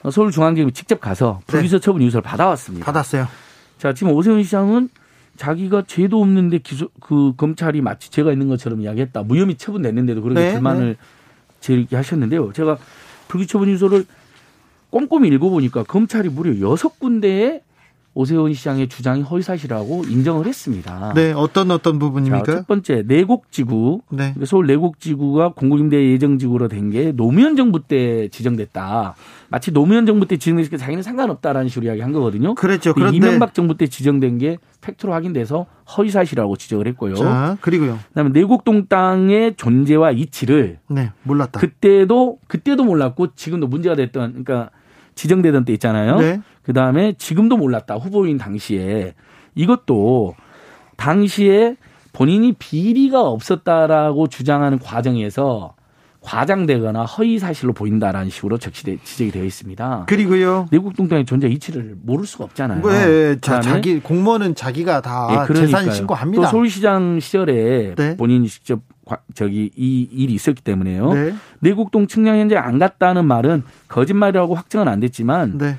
[0.08, 1.84] 서울중앙지검 직접 가서 불기소 네.
[1.84, 2.86] 처분 유서를 받아왔습니다.
[2.86, 3.26] 받았어요.
[3.78, 4.90] 자, 지금 오세훈 시장은
[5.40, 9.22] 자기가 죄도 없는데 기소 그 검찰이 마치 죄가 있는 것처럼 이야기했다.
[9.22, 10.96] 무혐의 처분됐는데도 그렇게 네, 불만을 네.
[11.60, 12.52] 제기 하셨는데요.
[12.52, 12.76] 제가
[13.28, 14.04] 불기소 처분 유서를
[14.90, 17.62] 꼼꼼히 읽어보니까 검찰이 무려 여섯 군데에
[18.12, 21.14] 오세훈 시장의 주장이 허위사실이라고 인정을 했습니다.
[21.14, 22.44] 네, 어떤 어떤 부분입니까?
[22.44, 24.34] 자, 첫 번째 내곡지구, 네.
[24.44, 29.14] 서울 내곡지구가 공공임대 예정지구로 된 게 노무현 정부 때 지정됐다.
[29.50, 32.54] 마치 노무현 정부 때 지정됐으니까 자기는 상관없다라는 식으로 이야기한 거거든요.
[32.54, 32.94] 그렇죠.
[32.94, 35.66] 그런데 이명박 정부 때 지정된 게 팩트로 확인돼서
[35.96, 37.16] 허위 사실이라고 지적을 했고요.
[37.16, 37.98] 자, 그리고요.
[38.08, 41.58] 그다음에 내곡동 땅의 존재와 이치를 네, 몰랐다.
[41.58, 44.70] 그때도 그때도 몰랐고 지금도 문제가 됐던 그러니까
[45.16, 46.16] 지정되던 때 있잖아요.
[46.18, 46.40] 네.
[46.62, 47.96] 그 다음에 지금도 몰랐다.
[47.96, 49.14] 후보인 당시에.
[49.56, 50.36] 이것도
[50.96, 51.76] 당시에
[52.12, 55.74] 본인이 비리가 없었다라고 주장하는 과정에서
[56.20, 60.04] 과장되거나 허위 사실로 보인다라는 식으로 적시돼 지적이 되어 있습니다.
[60.06, 60.66] 그리고요.
[60.70, 62.82] 내국 동땅의 존재 이치를 모를 수가 없잖아요.
[62.82, 66.42] 네, 자, 자기 공무원은 자기가 다 네, 재산 신고합니다.
[66.42, 68.16] 또 서울시장 시절에 네.
[68.16, 68.80] 본인이 직접
[69.34, 71.12] 저기 이 일이 있었기 때문에요.
[71.14, 71.34] 네.
[71.60, 75.76] 내곡동 측량 현재 안 갔다는 말은 거짓말이라고 확정은 안 됐지만 네.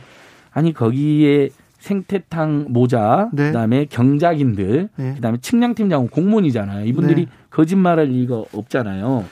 [0.52, 3.48] 아니 거기에 생태탕 모자, 네.
[3.48, 5.14] 그다음에 경작인들, 네.
[5.16, 6.86] 그다음에 측량팀장은 공무원이잖아요.
[6.86, 7.32] 이분들이 네.
[7.50, 9.26] 거짓말할 리가 없잖아요.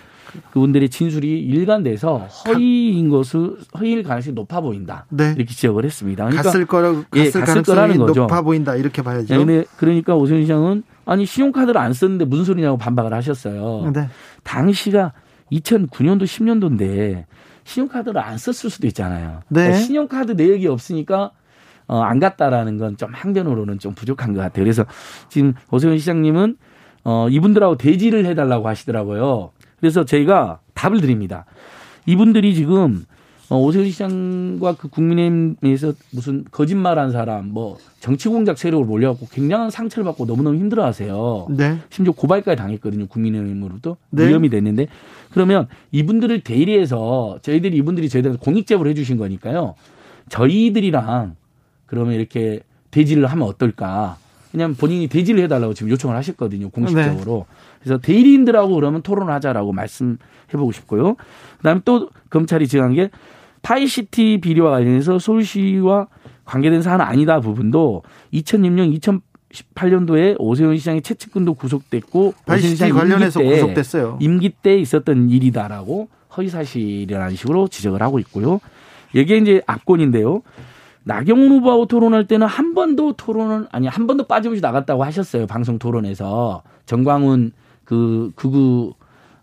[0.52, 5.06] 그분들의 진술이 일관돼서 허위인 것을 허위일 가능성이 높아 보인다.
[5.10, 5.34] 네.
[5.36, 6.26] 이렇게 지적을 했습니다.
[6.26, 8.22] 그러니까 갔을 거라 갔을, 예, 갔을 거라는 거죠.
[8.22, 9.34] 높아 보인다 이렇게 봐야죠.
[9.36, 13.92] 네, 근데 그러니까 오세훈 시장은 아니 신용카드를 안 썼는데 무슨 소리냐고 반박을 하셨어요.
[13.94, 14.10] 네.
[14.44, 15.14] 당시가
[15.52, 17.26] 2009년도 10년도인데
[17.64, 19.42] 신용카드를 안 썼을 수도 있잖아요.
[19.50, 19.62] 네.
[19.64, 21.32] 그러니까 신용카드 내역이 없으니까
[21.88, 24.64] 어, 안 갔다라는 건 좀 항변으로는 좀 부족한 것 같아요.
[24.64, 24.86] 그래서
[25.30, 26.58] 지금 오세훈 시장님은
[27.04, 29.52] 어, 이분들하고 대지를 해달라고 하시더라고요.
[29.80, 31.46] 그래서 저희가 답을 드립니다.
[32.06, 33.06] 이분들이 지금
[33.50, 40.06] 어, 오세훈 시장과 그 국민의힘에서 무슨 거짓말한 사람, 뭐 정치 공작 세력을 몰려갖고 굉장한 상처를
[40.06, 41.48] 받고 너무너무 힘들어하세요.
[41.50, 41.80] 네.
[41.90, 43.08] 심지어 고발까지 당했거든요.
[43.08, 44.28] 국민의힘으로부터 네.
[44.28, 44.88] 위험이 됐는데
[45.32, 49.74] 그러면 이분들을 대리해서 저희들이 이분들이 저희들한테 공익 제보를 해주신 거니까요.
[50.30, 51.36] 저희들이랑
[51.88, 52.62] 그러면 이렇게
[52.92, 54.18] 대질을 하면 어떨까?
[54.52, 56.70] 그냥 본인이 대질을 해달라고 지금 요청을 하셨거든요.
[56.70, 57.46] 공식적으로.
[57.50, 57.56] 네.
[57.80, 61.16] 그래서 대리인들하고 그러면 토론하자라고 말씀해보고 싶고요.
[61.58, 63.10] 그다음에 또 검찰이 지적한 게
[63.62, 66.08] 파이시티 비리와 관련해서 서울시와
[66.46, 68.04] 관계된 사안은 아니다 부분도
[68.34, 74.18] 2006년 2018년도에 오세훈 시장의 최측근도 구속됐고 파이시티 관련해서 임기 때, 구속됐어요.
[74.20, 78.60] 임기 때 있었던 일이다라고 허위 사실이라는 식으로 지적을 하고 있고요.
[79.14, 80.42] 이게 이제 압권인데요.
[81.04, 86.62] 나경원 후보하고 토론할 때는 한 번도 토론은 아니 한 번도 빠짐없이 나갔다고 하셨어요 방송 토론에서
[86.86, 87.52] 정광훈
[87.90, 88.94] 그 극우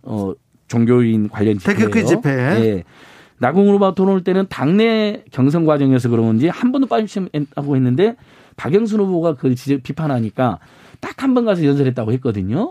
[0.02, 0.32] 어
[0.68, 1.58] 종교인 관련.
[1.58, 2.30] 태극기 집회.
[2.30, 2.84] 예.
[3.38, 8.14] 나공 후보가 돌아올 때는 당내 경선 과정에서 그런지 한 번도 빠짐없이 하고 했는데
[8.56, 10.60] 박영순 후보가 그걸 지적 비판하니까
[11.00, 12.70] 딱 한 번 가서 연설했다고 했거든요.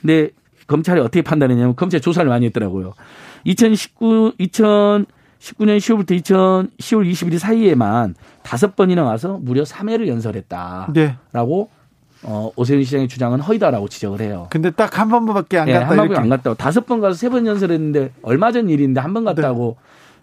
[0.00, 0.30] 근데
[0.66, 2.94] 검찰이 어떻게 판단했냐면 검찰 조사를 많이 했더라고요.
[3.44, 5.06] 2019 2019년
[5.78, 11.16] 10월부터 2000 10월 21일 사이에만 다섯 번이나 와서 무려 3회를 연설했다라고 네.
[12.22, 14.46] 어, 오세훈 시장의 주장은 허위다라고 지적을 해요.
[14.50, 15.88] 근데 딱 한 번밖에 안 네, 갔다.
[15.88, 16.54] 한 번밖에 안 갔다고.
[16.56, 19.76] 다섯 번 가서 세 번 연설했는데 얼마 전 일인데 한 번 갔다고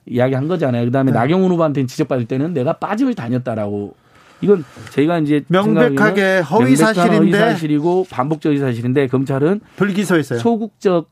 [0.06, 0.14] 네.
[0.15, 0.86] 이야기한 거잖아요.
[0.86, 1.18] 그다음에 네.
[1.18, 3.95] 나경원 후보한테는 지적받을 때는 내가 빠짐을 다녔다라고
[4.41, 10.40] 이건 저희가 이제 명백하게 허위 사실인데 허위 사실이고 반복적인 사실인데 검찰은 불기소했어요.
[10.40, 11.10] 소극적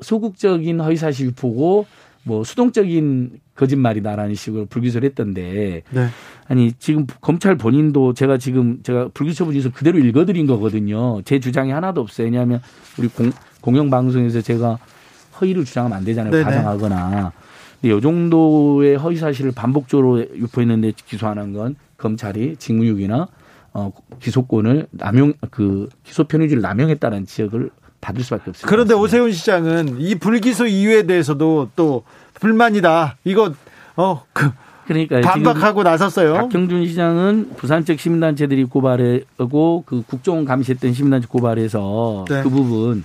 [0.00, 1.86] 소극적인 허위 사실 유포고
[2.24, 6.08] 뭐 수동적인 거짓말이다라는 식으로 불기소를 했던데 네.
[6.48, 11.22] 아니 지금 검찰 본인도 제가 지금 제가 불기소 분에서 그대로 읽어드린 거거든요.
[11.22, 12.26] 제 주장이 하나도 없어요.
[12.26, 12.60] 왜냐하면
[12.98, 14.78] 우리 공, 공영 방송에서 제가
[15.40, 16.30] 허위를 주장하면 안 되잖아요.
[16.30, 16.44] 네네.
[16.44, 17.32] 가정하거나.
[17.80, 23.26] 근데 이 정도의 허위 사실을 반복적으로 유포했는데 기소하는 건 검찰이 직무유기나
[23.72, 28.68] 어, 기소권을 남용 그 기소 편의주를 남용했다는 지적을 받을 수밖에 없습니다.
[28.68, 32.04] 그런데 오세훈 시장은 이 불기소 이유에 대해서도 또
[32.34, 33.16] 불만이다.
[33.24, 33.54] 이거
[33.96, 34.50] 어 그
[34.86, 36.34] 그러니까 반박하고 나섰어요.
[36.34, 42.42] 박형준 시장은 부산 쪽 시민단체들이 고발하고 그 국정 감시했던 시민단체 고발해서 네.
[42.42, 43.04] 그 부분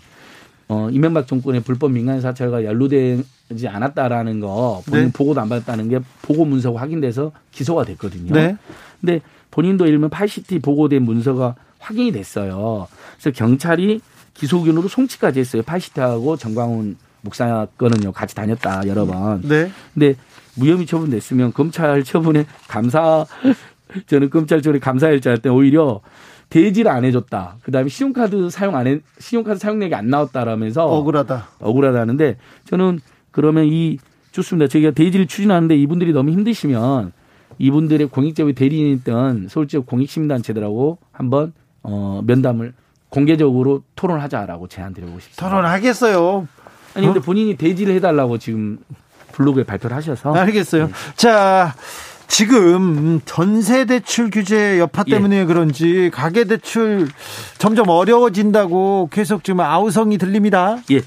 [0.68, 5.12] 어 이명박 정권의 불법 민간 사찰과 연루되지 않았다라는 거 본인 네.
[5.12, 8.34] 보고도 안 받았다는 게 보고 문서가 확인돼서 기소가 됐거든요.
[8.34, 8.56] 네.
[9.02, 12.88] 근데 본인도 일면 80T 보고된 문서가 확인이 됐어요.
[13.20, 14.02] 그래서 경찰이
[14.34, 15.64] 기소견으로 송치까지 했어요.
[15.64, 19.42] 80T하고 정광훈 목사 건은요 같이 다녔다 여러 번.
[19.42, 19.72] 네.
[19.94, 20.16] 근데
[20.56, 23.26] 무혐의 처분됐으면 검찰 처분에 감사
[24.08, 26.02] 저는 검찰 처분에 감사일지 할때 오히려
[26.50, 27.58] 대지를 안 해줬다.
[27.64, 31.48] 그다음에 신용카드 사용 안 해, 신용카드 사용액이 안 나왔다라면서 억울하다.
[31.60, 33.00] 억울하다는데 저는
[33.32, 33.98] 그러면 이
[34.32, 34.68] 좋습니다.
[34.68, 37.12] 저희가 대지를 추진하는데 이분들이 너무 힘드시면
[37.58, 42.74] 이분들의 공익적인 대리인이던 있 서울 지역 공익시민단체들하고 한번 어 면담을
[43.10, 45.50] 공개적으로 토론하자라고 제안드리고 싶습니다.
[45.50, 46.48] 토론하겠어요.
[47.00, 47.24] 아니 근데 어?
[47.24, 48.78] 본인이 대지를 해달라고 지금
[49.32, 50.88] 블로그에 발표를 하셔서 알겠어요.
[50.88, 50.94] 네.
[51.16, 51.74] 자.
[52.32, 55.14] 지금 전세 대출 규제 여파 예.
[55.14, 55.46] 때문에 예.
[55.46, 57.08] 그런지 가계 대출
[57.58, 60.78] 점점 어려워진다고 계속 지금 아우성이 들립니다.
[60.92, 61.02] 예.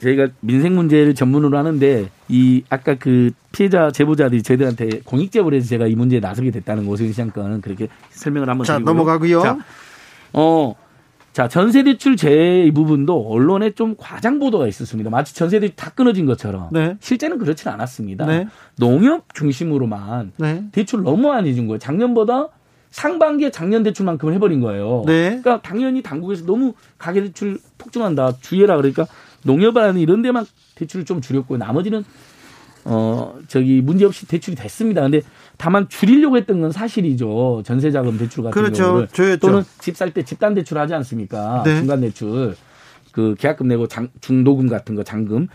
[0.00, 5.88] 저희가 민생 문제를 전문으로 하는데 이 아까 그 피해자 제보자들이 저희들한테 공익 제보를 해서 제가
[5.88, 8.94] 이 문제에 나서게 됐다는 오세훈 시장 건은 그렇게 설명을 한번 자, 드리고요.
[8.94, 9.42] 넘어가고요.
[9.42, 9.58] 자,
[10.32, 10.76] 어
[11.40, 15.08] 자, 전세대출 제이 부분도 언론에 좀 과장 보도가 있었습니다.
[15.08, 16.68] 마치 전세대출 다 끊어진 것처럼.
[16.70, 16.98] 네.
[17.00, 18.26] 실제는 그렇지는 않았습니다.
[18.26, 18.46] 네.
[18.76, 20.64] 농협 중심으로만 네.
[20.72, 21.78] 대출 너무 많이 준 거예요.
[21.78, 22.48] 작년보다
[22.90, 25.04] 상반기에 작년 대출만큼 해버린 거예요.
[25.06, 25.28] 네.
[25.28, 28.36] 그러니까 당연히 당국에서 너무 가계대출 폭증한다.
[28.42, 28.76] 주의해라.
[28.76, 29.06] 그러니까
[29.44, 30.44] 농협이라는 이런 데만
[30.74, 32.04] 대출을 좀 줄였고 나머지는
[32.84, 35.00] 어, 저기 문제없이 대출이 됐습니다.
[35.00, 35.22] 근데
[35.60, 37.62] 다만 줄이려고 했던 건 사실이죠.
[37.66, 38.82] 전세자금 대출 같은 그렇죠.
[38.82, 39.46] 경우를 조였죠.
[39.46, 41.62] 또는 집 살 때 집단 대출 하지 않습니까?
[41.66, 41.76] 네.
[41.76, 42.56] 중간 대출.
[43.12, 45.48] 그 계약금 내고 장, 중도금 같은 거 잔금.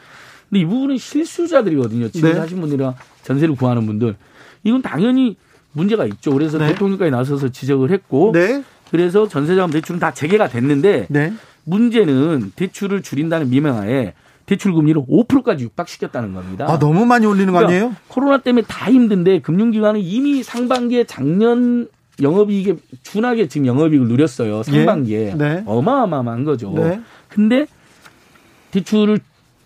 [0.50, 2.10] 근데 이 부분은 실수자들이거든요.
[2.10, 2.36] 집을 네.
[2.36, 4.16] 사신 분들이나 전세를 구하는 분들.
[4.64, 5.38] 이건 당연히
[5.72, 6.32] 문제가 있죠.
[6.32, 6.68] 그래서 네.
[6.68, 8.64] 대통령까지 나서서 지적을 했고 네.
[8.92, 11.34] 그래서 전세자금 대출은 다 재개가 됐는데 네.
[11.64, 14.14] 문제는 대출을 줄인다는 미명하에
[14.46, 16.68] 대출 금리를 5%까지 육박시켰다는 겁니다.
[16.70, 17.80] 아, 너무 많이 올리는 거 아니에요?
[17.80, 21.88] 그러니까 코로나 때문에 다 힘든데 금융기관은 이미 상반기에 작년
[22.22, 24.64] 영업이익에 준하게 지금 영업이익을 누렸어요.
[24.64, 25.30] 상반기에.
[25.30, 25.34] 예?
[25.34, 25.64] 네.
[25.66, 26.72] 어마어마한 거죠.
[26.72, 27.02] 네.
[27.28, 27.66] 근데
[28.72, 29.20] 대출을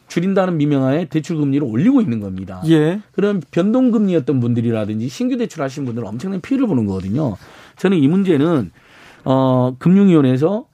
[0.07, 2.61] 줄인다는 미명하에 대출 금리를 올리고 있는 겁니다.
[2.67, 2.99] 예.
[3.11, 7.37] 그럼 변동 금리였던 분들이라든지 신규 대출 하신 분들은 엄청난 피해를 보는 거거든요.
[7.77, 8.71] 저는 이 문제는
[9.25, 10.65] 어 금융위원회에서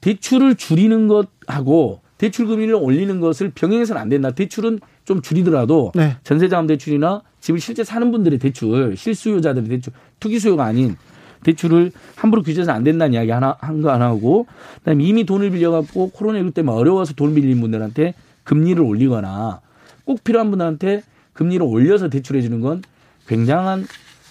[0.00, 4.30] 대출을 줄이는 것하고 대출 금리를 올리는 것을 병행해서는 안 된다.
[4.30, 6.16] 대출은 좀 줄이더라도 네.
[6.24, 10.96] 전세자금 대출이나 집을 실제 사는 분들의 대출, 실수요자들의 대출, 투기 수요가 아닌
[11.44, 14.46] 대출을 함부로 규제해서 안 된다는 이야기 하나 한 거 하나 하고
[14.78, 18.14] 그다음에 이미 돈을 빌려갖고 코로나19 때문에 어려워서 돈 빌린 분들한테
[18.44, 19.60] 금리를 올리거나
[20.04, 21.02] 꼭 필요한 분한테
[21.34, 22.82] 금리를 올려서 대출해 주는 건
[23.28, 23.86] 굉장한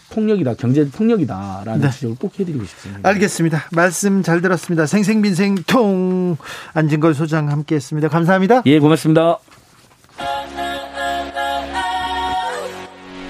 [0.10, 1.90] 폭력이다, 경제 폭력이다라는 네.
[1.90, 3.10] 지적을 꼭 해드리고 싶습니다.
[3.10, 3.66] 알겠습니다.
[3.72, 4.86] 말씀 잘 들었습니다.
[4.86, 6.38] 생생민생통
[6.74, 8.10] 안진걸 소장 함께했습니다.
[8.10, 8.62] 감사합니다.
[8.66, 9.40] 예, 고맙습니다.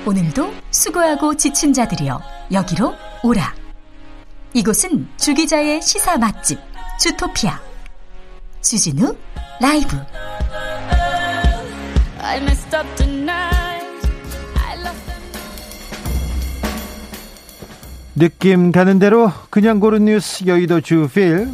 [0.06, 2.22] 오늘도 수고하고 지친 자들이여
[2.52, 2.94] 여기로
[3.24, 3.56] 오라.
[4.54, 6.60] 이곳은 주기자의 시사 맛집
[7.00, 7.60] 주토피아
[8.62, 9.16] 주진우
[9.60, 9.98] 라이브.
[18.18, 21.50] 느낌 가는 대로 그냥 고른 뉴스 여의도 주필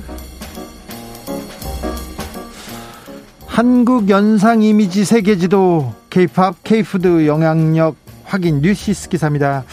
[3.48, 9.66] 한국 연상 이미지 세계지도 K-팝, K-food 영향력 확인 뉴시스 기사입니다.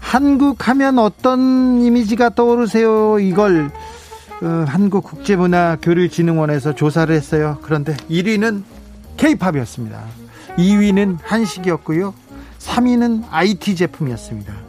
[0.00, 3.18] 한국 하면 어떤 이미지가 떠오르세요?
[3.18, 3.70] 이걸
[4.42, 7.58] 어, 한국국제문화교류진흥원에서 조사를 했어요.
[7.62, 8.62] 그런데 1위는
[9.16, 10.02] K-팝이었습니다.
[10.56, 12.14] 2위는 한식이었고요.
[12.58, 14.63] 3위는 IT 제품이었습니다.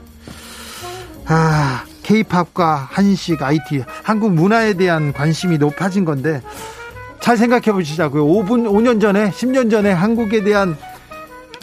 [1.28, 6.42] 아, K-팝과 한식, IT, 한국 문화에 대한 관심이 높아진 건데
[7.20, 8.26] 잘 생각해 보시자고요.
[8.26, 10.78] 5분, 5년 전에, 10년 전에 한국에 대한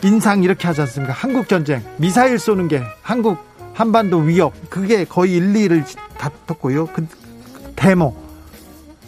[0.02, 1.12] 인상 이렇게 하지 않습니까?
[1.12, 3.38] 한국 전쟁, 미사일 쏘는 게 한국
[3.72, 5.84] 한반도 위협, 그게 거의 1, 2를
[6.18, 6.86] 다퉜고요.
[6.86, 7.06] 그
[7.76, 8.16] 데모,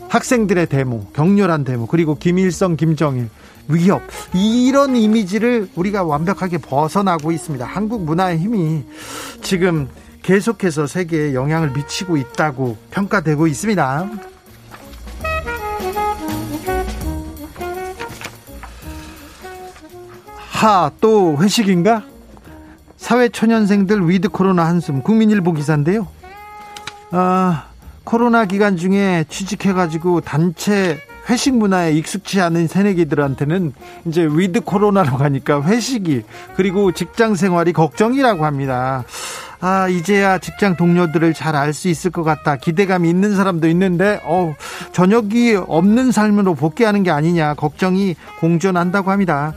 [0.08, 3.28] 학생들의 데모, 격렬한 데모, 그리고 김일성, 김정일
[3.66, 4.02] 위협
[4.32, 7.64] 이런 이미지를 우리가 완벽하게 벗어나고 있습니다.
[7.66, 8.84] 한국 문화의 힘이
[9.42, 9.88] 지금
[10.24, 14.08] 계속해서 세계에 영향을 미치고 있다고 평가되고 있습니다.
[20.50, 22.04] 하, 또 회식인가?
[22.96, 26.08] 사회초년생들 with 코로나 한숨, 국민일보 기사인데요.
[27.10, 27.66] 아,
[28.04, 30.98] 코로나 기간 중에 취직해가지고 단체
[31.28, 33.74] 회식 문화에 익숙치 않은 새내기들한테는
[34.06, 36.22] 이제 with 코로나로 가니까 회식이
[36.56, 39.04] 그리고 직장 생활이 걱정이라고 합니다.
[39.66, 42.56] 아, 이제야 직장 동료들을 잘 알 수 있을 것 같다.
[42.56, 44.54] 기대감이 있는 사람도 있는데, 어,
[44.92, 49.54] 저녁이 없는 삶으로 복귀하는 게 아니냐, 걱정이 공존한다고 합니다.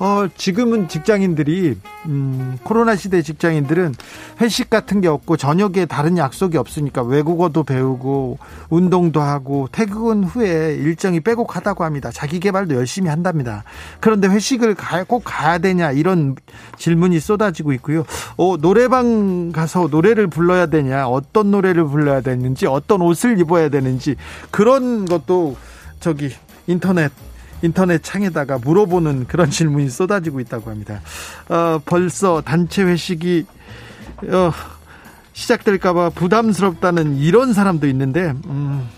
[0.00, 3.94] 어, 지금은 직장인들이, 음, 코로나 시대 직장인들은
[4.40, 8.38] 회식 같은 게 없고 저녁에 다른 약속이 없으니까 외국어도 배우고
[8.70, 12.10] 운동도 하고 퇴근 후에 일정이 빼곡하다고 합니다.
[12.10, 13.64] 자기 개발도 열심히 한답니다.
[14.00, 16.34] 그런데 회식을 가, 꼭 가야 되냐 이런
[16.78, 18.06] 질문이 쏟아지고 있고요.
[18.38, 24.16] 어, 노래방 가서 노래를 불러야 되냐, 어떤 노래를 불러야 되는지, 어떤 옷을 입어야 되는지
[24.50, 25.56] 그런 것도
[26.00, 26.30] 저기
[26.66, 27.12] 인터넷
[27.62, 31.00] 인터넷 창에다가 물어보는 그런 질문이 쏟아지고 있다고 합니다.
[31.48, 33.46] 어, 벌써 단체 회식이
[34.28, 34.52] 어,
[35.32, 38.88] 시작될까봐 부담스럽다는 이런 사람도 있는데 음,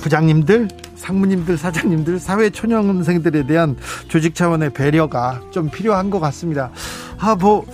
[0.00, 3.76] 부장님들, 상무님들, 사장님들, 사회 초년생들에 대한
[4.08, 6.70] 조직 차원의 배려가 좀 필요한 것 같습니다.
[7.18, 7.64] 아, 뭐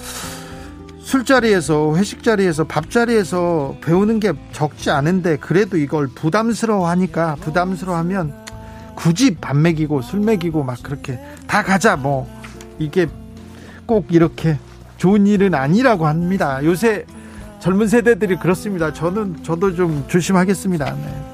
[1.00, 8.47] 술자리에서 회식 자리에서 밥 자리에서 배우는 게 적지 않은데 그래도 이걸 부담스러워하니까 부담스러워하면
[8.98, 12.28] 굳이 밥 먹이고 술 먹이고 막 그렇게 다 가자 뭐
[12.80, 13.06] 이게
[13.86, 14.58] 꼭 이렇게
[14.96, 16.58] 좋은 일은 아니라고 합니다.
[16.64, 17.06] 요새
[17.60, 18.92] 젊은 세대들이 그렇습니다.
[18.92, 20.94] 저는 저도 좀 조심하겠습니다.
[20.94, 21.24] 네.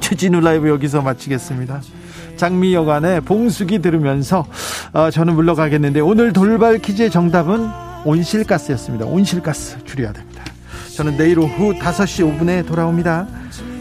[0.00, 1.80] 최진우 라이브 여기서 마치겠습니다.
[2.36, 4.44] 장미 여관의 봉숙이 들으면서
[4.92, 7.68] 어, 저는 물러가겠는데 오늘 돌발 퀴즈의 정답은
[8.04, 9.06] 온실가스였습니다.
[9.06, 10.42] 온실가스 줄여야 됩니다.
[10.96, 13.28] 저는 내일 오후 5시 5분에 돌아옵니다.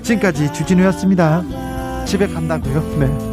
[0.03, 1.72] 지금까지 주진우였습니다.
[2.05, 2.81] 집에 간다고요?
[2.99, 3.32] 네.